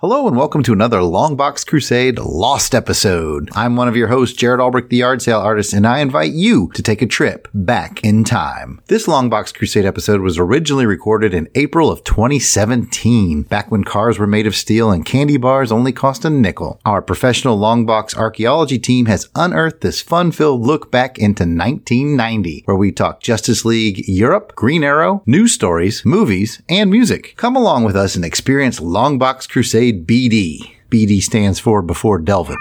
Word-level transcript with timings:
Hello 0.00 0.26
and 0.26 0.34
welcome 0.34 0.62
to 0.62 0.72
another 0.72 1.00
Longbox 1.00 1.66
Crusade 1.66 2.18
Lost 2.18 2.74
episode. 2.74 3.50
I'm 3.52 3.76
one 3.76 3.86
of 3.86 3.96
your 3.96 4.08
hosts, 4.08 4.34
Jared 4.34 4.58
Albrecht, 4.58 4.88
the 4.88 4.96
yard 4.96 5.20
sale 5.20 5.40
artist, 5.40 5.74
and 5.74 5.86
I 5.86 5.98
invite 5.98 6.32
you 6.32 6.70
to 6.72 6.82
take 6.82 7.02
a 7.02 7.06
trip 7.06 7.48
back 7.52 8.02
in 8.02 8.24
time. 8.24 8.80
This 8.86 9.06
Longbox 9.06 9.54
Crusade 9.54 9.84
episode 9.84 10.22
was 10.22 10.38
originally 10.38 10.86
recorded 10.86 11.34
in 11.34 11.50
April 11.54 11.90
of 11.90 12.02
2017, 12.04 13.42
back 13.42 13.70
when 13.70 13.84
cars 13.84 14.18
were 14.18 14.26
made 14.26 14.46
of 14.46 14.56
steel 14.56 14.90
and 14.90 15.04
candy 15.04 15.36
bars 15.36 15.70
only 15.70 15.92
cost 15.92 16.24
a 16.24 16.30
nickel. 16.30 16.80
Our 16.86 17.02
professional 17.02 17.58
Longbox 17.58 18.16
archaeology 18.16 18.78
team 18.78 19.04
has 19.04 19.28
unearthed 19.34 19.82
this 19.82 20.00
fun-filled 20.00 20.62
look 20.62 20.90
back 20.90 21.18
into 21.18 21.42
1990, 21.42 22.62
where 22.64 22.74
we 22.74 22.90
talk 22.90 23.20
Justice 23.20 23.66
League 23.66 24.08
Europe, 24.08 24.54
Green 24.56 24.82
Arrow, 24.82 25.22
news 25.26 25.52
stories, 25.52 26.06
movies, 26.06 26.62
and 26.70 26.90
music. 26.90 27.34
Come 27.36 27.54
along 27.54 27.84
with 27.84 27.96
us 27.96 28.16
and 28.16 28.24
experience 28.24 28.80
Longbox 28.80 29.46
Crusade 29.46 29.89
BD. 29.92 30.76
BD 30.90 31.22
stands 31.22 31.60
for 31.60 31.82
Before 31.82 32.18
Delvin. 32.18 32.56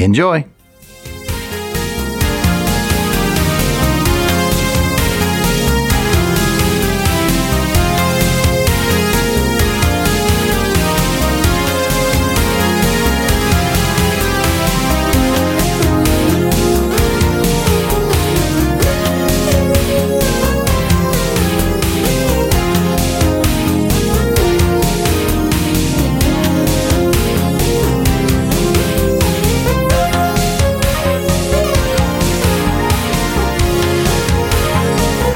Enjoy. 0.00 0.46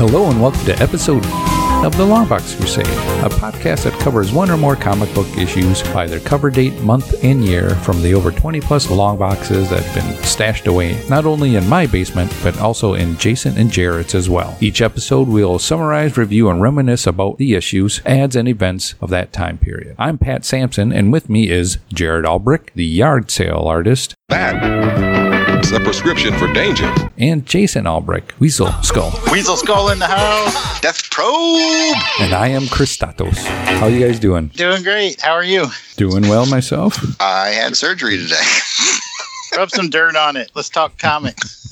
Hello 0.08 0.30
and 0.30 0.40
welcome 0.40 0.64
to 0.66 0.78
episode 0.80 1.26
of 1.84 1.96
the 1.96 2.06
Longbox 2.06 2.56
Crusade, 2.56 2.86
a 2.86 3.28
podcast 3.28 3.82
that 3.82 4.00
covers 4.00 4.32
one 4.32 4.52
or 4.52 4.56
more 4.56 4.76
comic 4.76 5.12
book 5.16 5.26
issues 5.36 5.82
by 5.92 6.06
their 6.06 6.20
cover 6.20 6.48
date, 6.48 6.80
month, 6.82 7.24
and 7.24 7.44
year 7.44 7.70
from 7.70 8.00
the 8.00 8.14
over 8.14 8.30
20 8.30 8.60
plus 8.60 8.88
long 8.88 9.18
boxes 9.18 9.68
that 9.68 9.82
have 9.82 9.94
been 9.96 10.22
stashed 10.22 10.68
away 10.68 11.04
not 11.08 11.26
only 11.26 11.56
in 11.56 11.68
my 11.68 11.88
basement, 11.88 12.32
but 12.44 12.56
also 12.60 12.94
in 12.94 13.18
Jason 13.18 13.58
and 13.58 13.68
Jared's 13.68 14.14
as 14.14 14.30
well. 14.30 14.56
Each 14.60 14.80
episode 14.80 15.26
we'll 15.26 15.58
summarize, 15.58 16.16
review, 16.16 16.50
and 16.50 16.62
reminisce 16.62 17.08
about 17.08 17.38
the 17.38 17.54
issues, 17.54 18.00
ads, 18.06 18.36
and 18.36 18.46
events 18.46 18.94
of 19.00 19.10
that 19.10 19.32
time 19.32 19.58
period. 19.58 19.96
I'm 19.98 20.18
Pat 20.18 20.44
Sampson, 20.44 20.92
and 20.92 21.10
with 21.10 21.28
me 21.28 21.50
is 21.50 21.78
Jared 21.92 22.24
Albrecht, 22.24 22.70
the 22.76 22.86
yard 22.86 23.28
sale 23.32 23.64
artist, 23.66 24.14
That 24.28 25.25
is 25.66 25.72
a 25.72 25.80
prescription 25.80 26.32
for 26.38 26.52
danger. 26.52 26.92
and 27.18 27.44
Jason 27.44 27.86
Albrecht, 27.88 28.38
Weasel 28.38 28.70
Skull. 28.82 29.12
Weasel 29.32 29.56
Skull 29.56 29.90
in 29.90 29.98
the 29.98 30.06
house. 30.06 30.80
Death 30.80 31.10
Probe. 31.10 31.96
And 32.20 32.32
I 32.32 32.48
am 32.48 32.62
Christatos. 32.62 33.36
How 33.78 33.86
you 33.88 34.06
guys 34.06 34.20
doing? 34.20 34.48
Doing 34.48 34.84
great. 34.84 35.20
How 35.20 35.32
are 35.32 35.42
you? 35.42 35.66
Doing 35.96 36.22
well 36.28 36.46
myself? 36.46 36.96
I 37.20 37.48
had 37.48 37.76
surgery 37.76 38.16
today. 38.16 38.40
Rub 39.56 39.70
some 39.70 39.90
dirt 39.90 40.14
on 40.14 40.36
it. 40.36 40.52
Let's 40.54 40.68
talk 40.68 40.98
comics. 40.98 41.65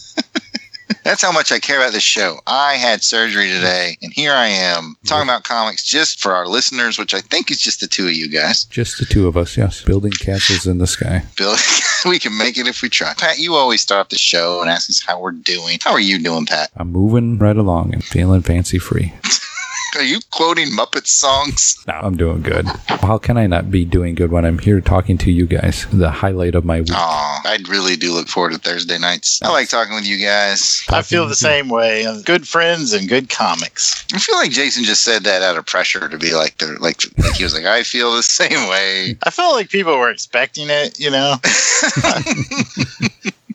That's 1.02 1.22
how 1.22 1.32
much 1.32 1.52
I 1.52 1.58
care 1.58 1.78
about 1.78 1.92
this 1.92 2.02
show. 2.02 2.40
I 2.46 2.74
had 2.74 3.02
surgery 3.02 3.48
today, 3.48 3.96
and 4.02 4.12
here 4.12 4.32
I 4.32 4.46
am 4.46 4.96
talking 5.06 5.28
about 5.28 5.44
comics 5.44 5.84
just 5.84 6.20
for 6.20 6.32
our 6.32 6.46
listeners, 6.46 6.98
which 6.98 7.14
I 7.14 7.20
think 7.20 7.50
is 7.50 7.60
just 7.60 7.80
the 7.80 7.86
two 7.86 8.06
of 8.06 8.14
you 8.14 8.28
guys. 8.28 8.64
Just 8.64 8.98
the 8.98 9.04
two 9.04 9.26
of 9.26 9.36
us, 9.36 9.56
yes. 9.56 9.82
Building 9.82 10.12
castles 10.12 10.66
in 10.66 10.78
the 10.78 10.86
sky. 10.86 11.24
Bill, 11.36 11.56
we 12.06 12.18
can 12.18 12.36
make 12.36 12.58
it 12.58 12.66
if 12.66 12.82
we 12.82 12.88
try. 12.88 13.12
Pat, 13.14 13.38
you 13.38 13.54
always 13.54 13.80
start 13.80 14.10
the 14.10 14.18
show 14.18 14.60
and 14.60 14.70
ask 14.70 14.90
us 14.90 15.02
how 15.02 15.20
we're 15.20 15.32
doing. 15.32 15.78
How 15.82 15.92
are 15.92 16.00
you 16.00 16.18
doing, 16.18 16.46
Pat? 16.46 16.70
I'm 16.76 16.92
moving 16.92 17.38
right 17.38 17.56
along 17.56 17.92
and 17.92 18.04
feeling 18.04 18.42
fancy 18.42 18.78
free. 18.78 19.12
Are 19.96 20.02
you 20.02 20.18
quoting 20.32 20.70
Muppet 20.70 21.06
songs? 21.06 21.76
No, 21.86 21.94
I'm 21.94 22.16
doing 22.16 22.42
good. 22.42 22.66
How 22.88 23.16
can 23.16 23.36
I 23.36 23.46
not 23.46 23.70
be 23.70 23.84
doing 23.84 24.16
good 24.16 24.32
when 24.32 24.44
I'm 24.44 24.58
here 24.58 24.80
talking 24.80 25.16
to 25.18 25.30
you 25.30 25.46
guys? 25.46 25.86
The 25.92 26.10
highlight 26.10 26.56
of 26.56 26.64
my 26.64 26.80
week. 26.80 26.90
Aw, 26.92 27.42
I 27.44 27.58
really 27.68 27.96
do 27.96 28.12
look 28.12 28.26
forward 28.26 28.52
to 28.52 28.58
Thursday 28.58 28.98
nights. 28.98 29.40
I 29.42 29.50
like 29.50 29.68
talking 29.68 29.94
with 29.94 30.06
you 30.06 30.18
guys. 30.18 30.84
I 30.90 31.02
feel 31.02 31.28
the 31.28 31.36
same 31.36 31.68
way. 31.68 32.06
Good 32.24 32.48
friends 32.48 32.92
and 32.92 33.08
good 33.08 33.28
comics. 33.28 34.04
I 34.12 34.18
feel 34.18 34.34
like 34.36 34.50
Jason 34.50 34.82
just 34.82 35.04
said 35.04 35.22
that 35.24 35.42
out 35.42 35.56
of 35.56 35.66
pressure 35.66 36.08
to 36.08 36.18
be 36.18 36.34
like 36.34 36.58
the 36.58 36.76
like 36.80 37.02
like 37.18 37.36
he 37.36 37.44
was 37.44 37.54
like 37.54 37.64
I 37.64 37.84
feel 37.84 38.16
the 38.16 38.22
same 38.22 38.68
way. 38.68 39.16
I 39.22 39.30
felt 39.30 39.54
like 39.54 39.70
people 39.70 39.96
were 39.96 40.10
expecting 40.10 40.66
it, 40.70 40.98
you 40.98 41.10
know? 41.10 41.36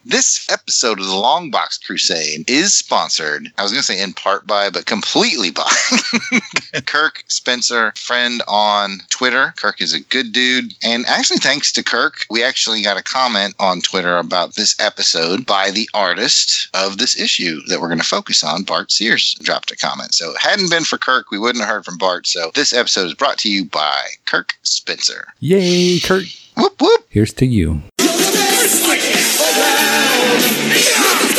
This 0.10 0.50
episode 0.50 1.00
of 1.00 1.06
the 1.06 1.14
Long 1.16 1.52
Box 1.52 1.78
Crusade 1.78 2.50
is 2.50 2.74
sponsored, 2.74 3.54
I 3.60 3.62
was 3.62 3.72
going 3.72 3.82
to 3.82 3.86
say 3.86 4.02
in 4.02 4.14
part 4.14 4.48
by, 4.48 4.72
but 4.72 4.88
completely 4.88 5.52
by 5.52 5.72
Kirk 6.88 7.24
Spencer, 7.28 7.94
friend 7.96 8.42
on 8.48 9.02
Twitter. 9.10 9.54
Kirk 9.56 9.80
is 9.80 9.94
a 9.94 10.00
good 10.00 10.32
dude. 10.32 10.74
And 10.82 11.06
actually, 11.06 11.38
thanks 11.38 11.72
to 11.74 11.84
Kirk, 11.84 12.26
we 12.32 12.44
actually 12.44 12.82
got 12.82 12.98
a 12.98 13.04
comment 13.04 13.54
on 13.60 13.82
Twitter 13.82 14.18
about 14.18 14.56
this 14.56 14.76
episode 14.80 15.46
by 15.46 15.70
the 15.70 15.88
artist 15.94 16.70
of 16.74 16.98
this 16.98 17.16
issue 17.16 17.62
that 17.68 17.80
we're 17.80 17.88
going 17.88 18.00
to 18.00 18.04
focus 18.04 18.44
on. 18.44 18.64
Bart 18.64 18.92
Sears 18.92 19.36
dropped 19.44 19.70
a 19.70 19.78
comment. 19.78 20.16
So, 20.16 20.34
hadn't 20.40 20.72
been 20.72 20.86
for 20.86 20.98
Kirk, 20.98 21.30
we 21.30 21.38
wouldn't 21.38 21.64
have 21.64 21.72
heard 21.72 21.86
from 21.86 22.00
Bart. 22.00 22.26
So, 22.26 22.50
this 22.56 22.74
episode 22.74 23.06
is 23.06 23.14
brought 23.14 23.38
to 23.40 23.52
you 23.52 23.64
by 23.64 24.08
Kirk 24.26 24.54
Spencer. 24.64 25.28
Yay, 25.40 26.00
Kirk. 26.00 26.24
Whoop, 26.58 26.82
whoop. 26.82 27.06
Here's 27.10 27.32
to 27.34 27.46
you 27.46 27.84
is 28.70 28.82
swinging 28.84 29.16
around. 29.40 30.70
Yeah. 30.76 31.39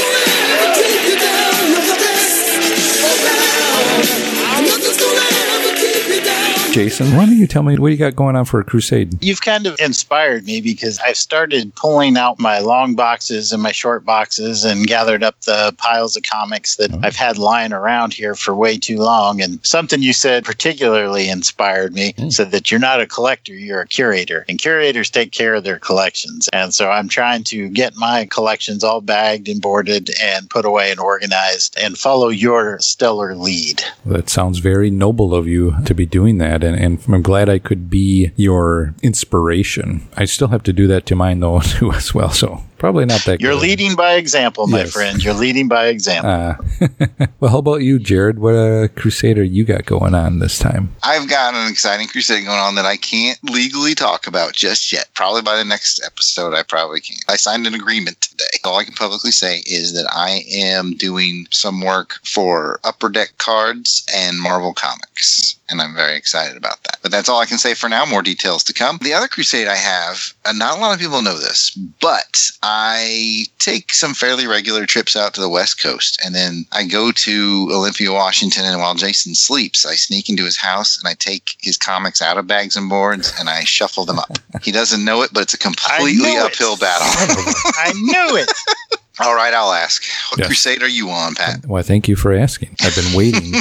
Jason, 6.72 7.16
why 7.16 7.26
don't 7.26 7.36
you 7.36 7.48
tell 7.48 7.64
me 7.64 7.76
what 7.76 7.90
you 7.90 7.96
got 7.96 8.14
going 8.14 8.36
on 8.36 8.44
for 8.44 8.60
a 8.60 8.64
crusade? 8.64 9.22
You've 9.22 9.40
kind 9.40 9.66
of 9.66 9.78
inspired 9.80 10.44
me 10.44 10.60
because 10.60 11.00
I've 11.00 11.16
started 11.16 11.74
pulling 11.74 12.16
out 12.16 12.38
my 12.38 12.60
long 12.60 12.94
boxes 12.94 13.52
and 13.52 13.60
my 13.60 13.72
short 13.72 14.04
boxes 14.04 14.64
and 14.64 14.86
gathered 14.86 15.24
up 15.24 15.40
the 15.40 15.74
piles 15.78 16.16
of 16.16 16.22
comics 16.22 16.76
that 16.76 16.92
oh. 16.92 17.00
I've 17.02 17.16
had 17.16 17.38
lying 17.38 17.72
around 17.72 18.14
here 18.14 18.36
for 18.36 18.54
way 18.54 18.78
too 18.78 18.98
long. 18.98 19.42
And 19.42 19.58
something 19.66 20.00
you 20.00 20.12
said 20.12 20.44
particularly 20.44 21.28
inspired 21.28 21.92
me 21.92 22.14
hmm. 22.16 22.28
said 22.28 22.52
that 22.52 22.70
you're 22.70 22.78
not 22.78 23.00
a 23.00 23.06
collector, 23.06 23.52
you're 23.52 23.80
a 23.80 23.86
curator. 23.88 24.44
And 24.48 24.58
curators 24.58 25.10
take 25.10 25.32
care 25.32 25.54
of 25.54 25.64
their 25.64 25.80
collections. 25.80 26.48
And 26.52 26.72
so 26.72 26.88
I'm 26.88 27.08
trying 27.08 27.42
to 27.44 27.68
get 27.68 27.96
my 27.96 28.26
collections 28.26 28.84
all 28.84 29.00
bagged 29.00 29.48
and 29.48 29.60
boarded 29.60 30.10
and 30.22 30.48
put 30.48 30.64
away 30.64 30.92
and 30.92 31.00
organized 31.00 31.76
and 31.80 31.98
follow 31.98 32.28
your 32.28 32.78
stellar 32.78 33.34
lead. 33.34 33.82
That 34.06 34.30
sounds 34.30 34.58
very 34.58 34.90
noble 34.90 35.34
of 35.34 35.48
you 35.48 35.74
to 35.84 35.94
be 35.94 36.06
doing 36.06 36.38
that, 36.38 36.59
and, 36.64 36.76
and 36.76 36.98
I'm 37.08 37.22
glad 37.22 37.48
I 37.48 37.58
could 37.58 37.90
be 37.90 38.32
your 38.36 38.94
inspiration. 39.02 40.08
I 40.16 40.24
still 40.24 40.48
have 40.48 40.62
to 40.64 40.72
do 40.72 40.86
that 40.88 41.06
to 41.06 41.16
mine, 41.16 41.40
though, 41.40 41.60
too, 41.60 41.92
as 41.92 42.14
well, 42.14 42.30
so 42.30 42.62
probably 42.80 43.04
not 43.04 43.24
that 43.26 43.40
You're 43.40 43.52
good. 43.52 43.62
leading 43.62 43.94
by 43.94 44.14
example, 44.14 44.66
my 44.66 44.78
Yes. 44.80 44.90
friend. 44.92 45.22
You're 45.22 45.34
leading 45.34 45.68
by 45.68 45.86
example. 45.86 46.30
Uh, 46.30 46.86
well, 47.40 47.50
how 47.52 47.58
about 47.58 47.82
you, 47.82 47.98
Jared? 48.00 48.38
What 48.40 48.54
uh, 48.54 48.88
crusader 48.96 49.44
you 49.44 49.64
got 49.64 49.84
going 49.86 50.14
on 50.14 50.38
this 50.40 50.58
time? 50.58 50.92
I've 51.02 51.28
got 51.28 51.54
an 51.54 51.70
exciting 51.70 52.08
crusade 52.08 52.44
going 52.46 52.58
on 52.58 52.74
that 52.76 52.86
I 52.86 52.96
can't 52.96 53.38
legally 53.48 53.94
talk 53.94 54.26
about 54.26 54.54
just 54.54 54.92
yet. 54.92 55.08
Probably 55.14 55.42
by 55.42 55.56
the 55.56 55.64
next 55.64 56.00
episode, 56.04 56.54
I 56.54 56.62
probably 56.64 57.00
can. 57.00 57.16
I 57.28 57.36
signed 57.36 57.66
an 57.66 57.74
agreement 57.74 58.20
today. 58.22 58.44
All 58.64 58.78
I 58.78 58.84
can 58.84 58.94
publicly 58.94 59.30
say 59.30 59.58
is 59.66 59.92
that 59.94 60.10
I 60.12 60.42
am 60.52 60.94
doing 60.96 61.46
some 61.50 61.82
work 61.82 62.14
for 62.24 62.80
Upper 62.82 63.10
Deck 63.10 63.34
Cards 63.38 64.04
and 64.14 64.40
Marvel 64.40 64.72
Comics. 64.72 65.54
And 65.68 65.80
I'm 65.80 65.94
very 65.94 66.16
excited 66.16 66.56
about 66.56 66.82
that. 66.84 66.98
But 67.00 67.12
that's 67.12 67.28
all 67.28 67.38
I 67.40 67.46
can 67.46 67.58
say 67.58 67.74
for 67.74 67.88
now. 67.88 68.04
More 68.04 68.22
details 68.22 68.64
to 68.64 68.72
come. 68.72 68.98
The 69.02 69.12
other 69.12 69.28
crusade 69.28 69.68
I 69.68 69.76
have, 69.76 70.32
uh, 70.44 70.50
not 70.52 70.76
a 70.78 70.80
lot 70.80 70.94
of 70.94 70.98
people 71.00 71.22
know 71.22 71.38
this, 71.38 71.70
but 72.00 72.50
I 72.72 73.46
take 73.58 73.92
some 73.92 74.14
fairly 74.14 74.46
regular 74.46 74.86
trips 74.86 75.16
out 75.16 75.34
to 75.34 75.40
the 75.40 75.48
West 75.48 75.82
Coast. 75.82 76.20
And 76.24 76.36
then 76.36 76.64
I 76.70 76.84
go 76.86 77.10
to 77.10 77.68
Olympia, 77.72 78.12
Washington. 78.12 78.64
And 78.64 78.78
while 78.80 78.94
Jason 78.94 79.34
sleeps, 79.34 79.84
I 79.84 79.96
sneak 79.96 80.28
into 80.28 80.44
his 80.44 80.56
house 80.56 80.96
and 80.96 81.08
I 81.08 81.14
take 81.14 81.56
his 81.60 81.76
comics 81.76 82.22
out 82.22 82.38
of 82.38 82.46
bags 82.46 82.76
and 82.76 82.88
boards 82.88 83.32
and 83.40 83.48
I 83.50 83.64
shuffle 83.64 84.04
them 84.04 84.20
up. 84.20 84.38
he 84.62 84.70
doesn't 84.70 85.04
know 85.04 85.22
it, 85.22 85.30
but 85.32 85.42
it's 85.42 85.54
a 85.54 85.58
completely 85.58 86.12
knew 86.22 86.38
it. 86.38 86.44
uphill 86.44 86.76
battle. 86.76 87.08
I 87.76 87.92
knew 87.92 88.36
it. 88.36 88.52
All 89.20 89.34
right, 89.34 89.52
I'll 89.52 89.72
ask. 89.72 90.04
What 90.30 90.38
Yes. 90.38 90.46
crusade 90.46 90.82
are 90.82 90.88
you 90.88 91.10
on, 91.10 91.34
Pat? 91.34 91.66
Well, 91.66 91.82
thank 91.82 92.06
you 92.08 92.14
for 92.16 92.32
asking. 92.32 92.76
I've 92.80 92.94
been 92.94 93.12
waiting 93.14 93.52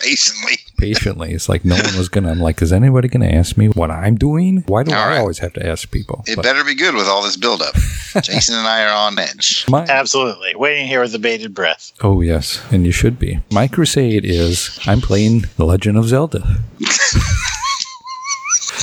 Patiently. 0.00 0.58
patiently. 0.76 1.32
It's 1.32 1.48
like 1.48 1.64
no 1.64 1.74
one 1.74 1.96
was 1.96 2.08
gonna. 2.08 2.30
I'm 2.30 2.40
like, 2.40 2.62
is 2.62 2.72
anybody 2.72 3.08
gonna 3.08 3.26
ask 3.28 3.56
me 3.56 3.68
what 3.68 3.90
I'm 3.90 4.14
doing? 4.16 4.62
Why 4.66 4.82
do 4.84 4.92
All 4.92 4.98
I 4.98 5.08
right. 5.08 5.18
always 5.18 5.38
have 5.38 5.52
to 5.54 5.66
ask 5.66 5.90
people? 5.90 6.22
It 6.26 6.36
But 6.36 6.42
better 6.44 6.62
be 6.64 6.74
good 6.76 6.94
with 6.94 7.06
all 7.06 7.22
this 7.22 7.36
buildup. 7.36 7.74
Jason 8.22 8.54
and 8.54 8.66
I 8.66 8.84
are 8.84 8.92
on 9.08 9.18
edge. 9.18 9.66
my, 9.68 9.84
Absolutely. 9.88 10.54
Waiting 10.54 10.86
here 10.86 11.00
with 11.00 11.14
a 11.14 11.18
bated 11.18 11.52
breath. 11.54 11.92
oh 12.02 12.20
yes, 12.20 12.62
and 12.70 12.86
you 12.86 12.92
should 12.92 13.18
be. 13.18 13.40
My 13.50 13.66
crusade 13.68 14.24
is 14.24 14.78
I'm 14.86 15.00
playing 15.00 15.44
The 15.56 15.64
Legend 15.66 15.98
of 15.98 16.06
Zelda. 16.06 16.46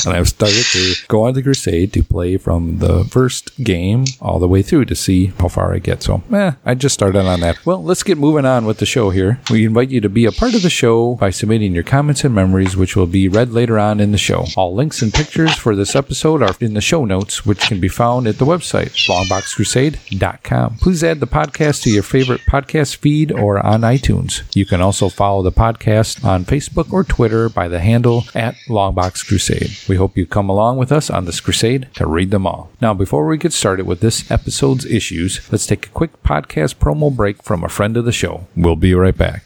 and 0.05 0.15
I've 0.15 0.29
started 0.29 0.65
to 0.71 0.93
go 1.07 1.25
on 1.25 1.33
the 1.33 1.43
crusade 1.43 1.93
to 1.93 2.03
play 2.03 2.37
from 2.37 2.79
the 2.79 3.03
first 3.05 3.55
game 3.63 4.05
all 4.21 4.39
the 4.39 4.47
way 4.47 4.61
through 4.61 4.85
to 4.85 4.95
see 4.95 5.27
how 5.39 5.47
far 5.47 5.73
I 5.73 5.79
get. 5.79 6.03
So, 6.03 6.23
eh, 6.31 6.51
I 6.65 6.75
just 6.75 6.93
started 6.93 7.25
on 7.25 7.39
that. 7.41 7.65
Well, 7.65 7.83
let's 7.83 8.03
get 8.03 8.17
moving 8.17 8.45
on 8.45 8.65
with 8.65 8.77
the 8.77 8.85
show 8.85 9.09
here. 9.09 9.39
We 9.49 9.65
invite 9.65 9.89
you 9.89 10.01
to 10.01 10.09
be 10.09 10.25
a 10.25 10.31
part 10.31 10.53
of 10.53 10.61
the 10.61 10.69
show 10.69 11.15
by 11.15 11.29
submitting 11.29 11.73
your 11.73 11.83
comments 11.83 12.23
and 12.23 12.33
memories, 12.33 12.75
which 12.77 12.95
will 12.95 13.07
be 13.07 13.27
read 13.27 13.51
later 13.51 13.79
on 13.79 13.99
in 13.99 14.11
the 14.11 14.17
show. 14.17 14.45
All 14.55 14.73
links 14.73 15.01
and 15.01 15.13
pictures 15.13 15.55
for 15.55 15.75
this 15.75 15.95
episode 15.95 16.41
are 16.41 16.55
in 16.59 16.73
the 16.73 16.81
show 16.81 17.05
notes, 17.05 17.45
which 17.45 17.67
can 17.67 17.79
be 17.79 17.87
found 17.87 18.27
at 18.27 18.37
the 18.37 18.45
website, 18.45 18.91
longboxcrusade.com. 19.07 20.77
Please 20.77 21.03
add 21.03 21.19
the 21.19 21.27
podcast 21.27 21.83
to 21.83 21.89
your 21.89 22.03
favorite 22.03 22.41
podcast 22.49 22.97
feed 22.97 23.31
or 23.31 23.59
on 23.65 23.81
iTunes. 23.81 24.43
You 24.55 24.65
can 24.65 24.81
also 24.81 25.09
follow 25.09 25.41
the 25.41 25.51
podcast 25.51 26.23
on 26.23 26.45
Facebook 26.45 26.91
or 26.91 27.03
Twitter 27.03 27.49
by 27.49 27.67
the 27.67 27.79
handle 27.79 28.25
at 28.33 28.55
Longbox 28.67 29.25
Crusade. 29.27 29.71
We 29.89 29.94
hope 29.95 30.17
you 30.17 30.25
come 30.25 30.49
along 30.49 30.77
with 30.77 30.91
us 30.91 31.09
on 31.09 31.25
this 31.25 31.39
crusade 31.39 31.87
to 31.95 32.05
read 32.05 32.31
them 32.31 32.47
all. 32.47 32.71
Now, 32.81 32.93
before 32.93 33.25
we 33.25 33.37
get 33.37 33.53
started 33.53 33.85
with 33.85 33.99
this 33.99 34.29
episode's 34.29 34.85
issues, 34.85 35.41
let's 35.51 35.65
take 35.65 35.87
a 35.87 35.89
quick 35.89 36.21
podcast 36.23 36.75
promo 36.75 37.15
break 37.15 37.43
from 37.43 37.63
a 37.63 37.69
friend 37.69 37.97
of 37.97 38.05
the 38.05 38.11
show. 38.11 38.47
We'll 38.55 38.75
be 38.75 38.93
right 38.93 39.17
back. 39.17 39.43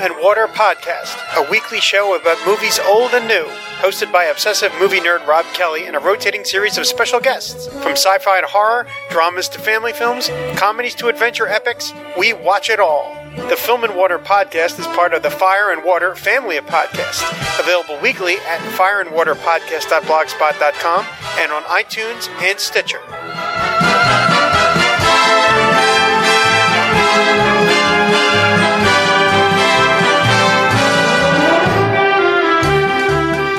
And 0.00 0.14
Water 0.20 0.46
Podcast, 0.46 1.16
a 1.36 1.42
weekly 1.50 1.80
show 1.80 2.14
about 2.14 2.38
movies 2.46 2.78
old 2.86 3.12
and 3.14 3.26
new, 3.26 3.46
hosted 3.80 4.12
by 4.12 4.26
obsessive 4.26 4.70
movie 4.78 5.00
nerd 5.00 5.26
Rob 5.26 5.44
Kelly 5.54 5.86
and 5.86 5.96
a 5.96 5.98
rotating 5.98 6.44
series 6.44 6.78
of 6.78 6.86
special 6.86 7.18
guests. 7.18 7.66
From 7.82 7.90
sci 7.92 8.18
fi 8.18 8.40
to 8.40 8.46
horror, 8.46 8.86
dramas 9.10 9.48
to 9.50 9.58
family 9.58 9.92
films, 9.92 10.30
comedies 10.56 10.94
to 10.96 11.08
adventure 11.08 11.48
epics, 11.48 11.92
we 12.16 12.32
watch 12.32 12.70
it 12.70 12.78
all. 12.78 13.12
The 13.48 13.56
Film 13.56 13.82
and 13.82 13.96
Water 13.96 14.20
Podcast 14.20 14.78
is 14.78 14.86
part 14.86 15.12
of 15.14 15.24
the 15.24 15.30
Fire 15.30 15.72
and 15.72 15.82
Water 15.82 16.14
family 16.14 16.56
of 16.56 16.66
podcasts, 16.66 17.24
available 17.58 17.98
weekly 18.00 18.36
at 18.46 18.60
fireandwaterpodcast.blogspot.com 18.78 21.06
and 21.38 21.50
on 21.52 21.62
iTunes 21.64 22.28
and 22.40 22.60
Stitcher. 22.60 23.00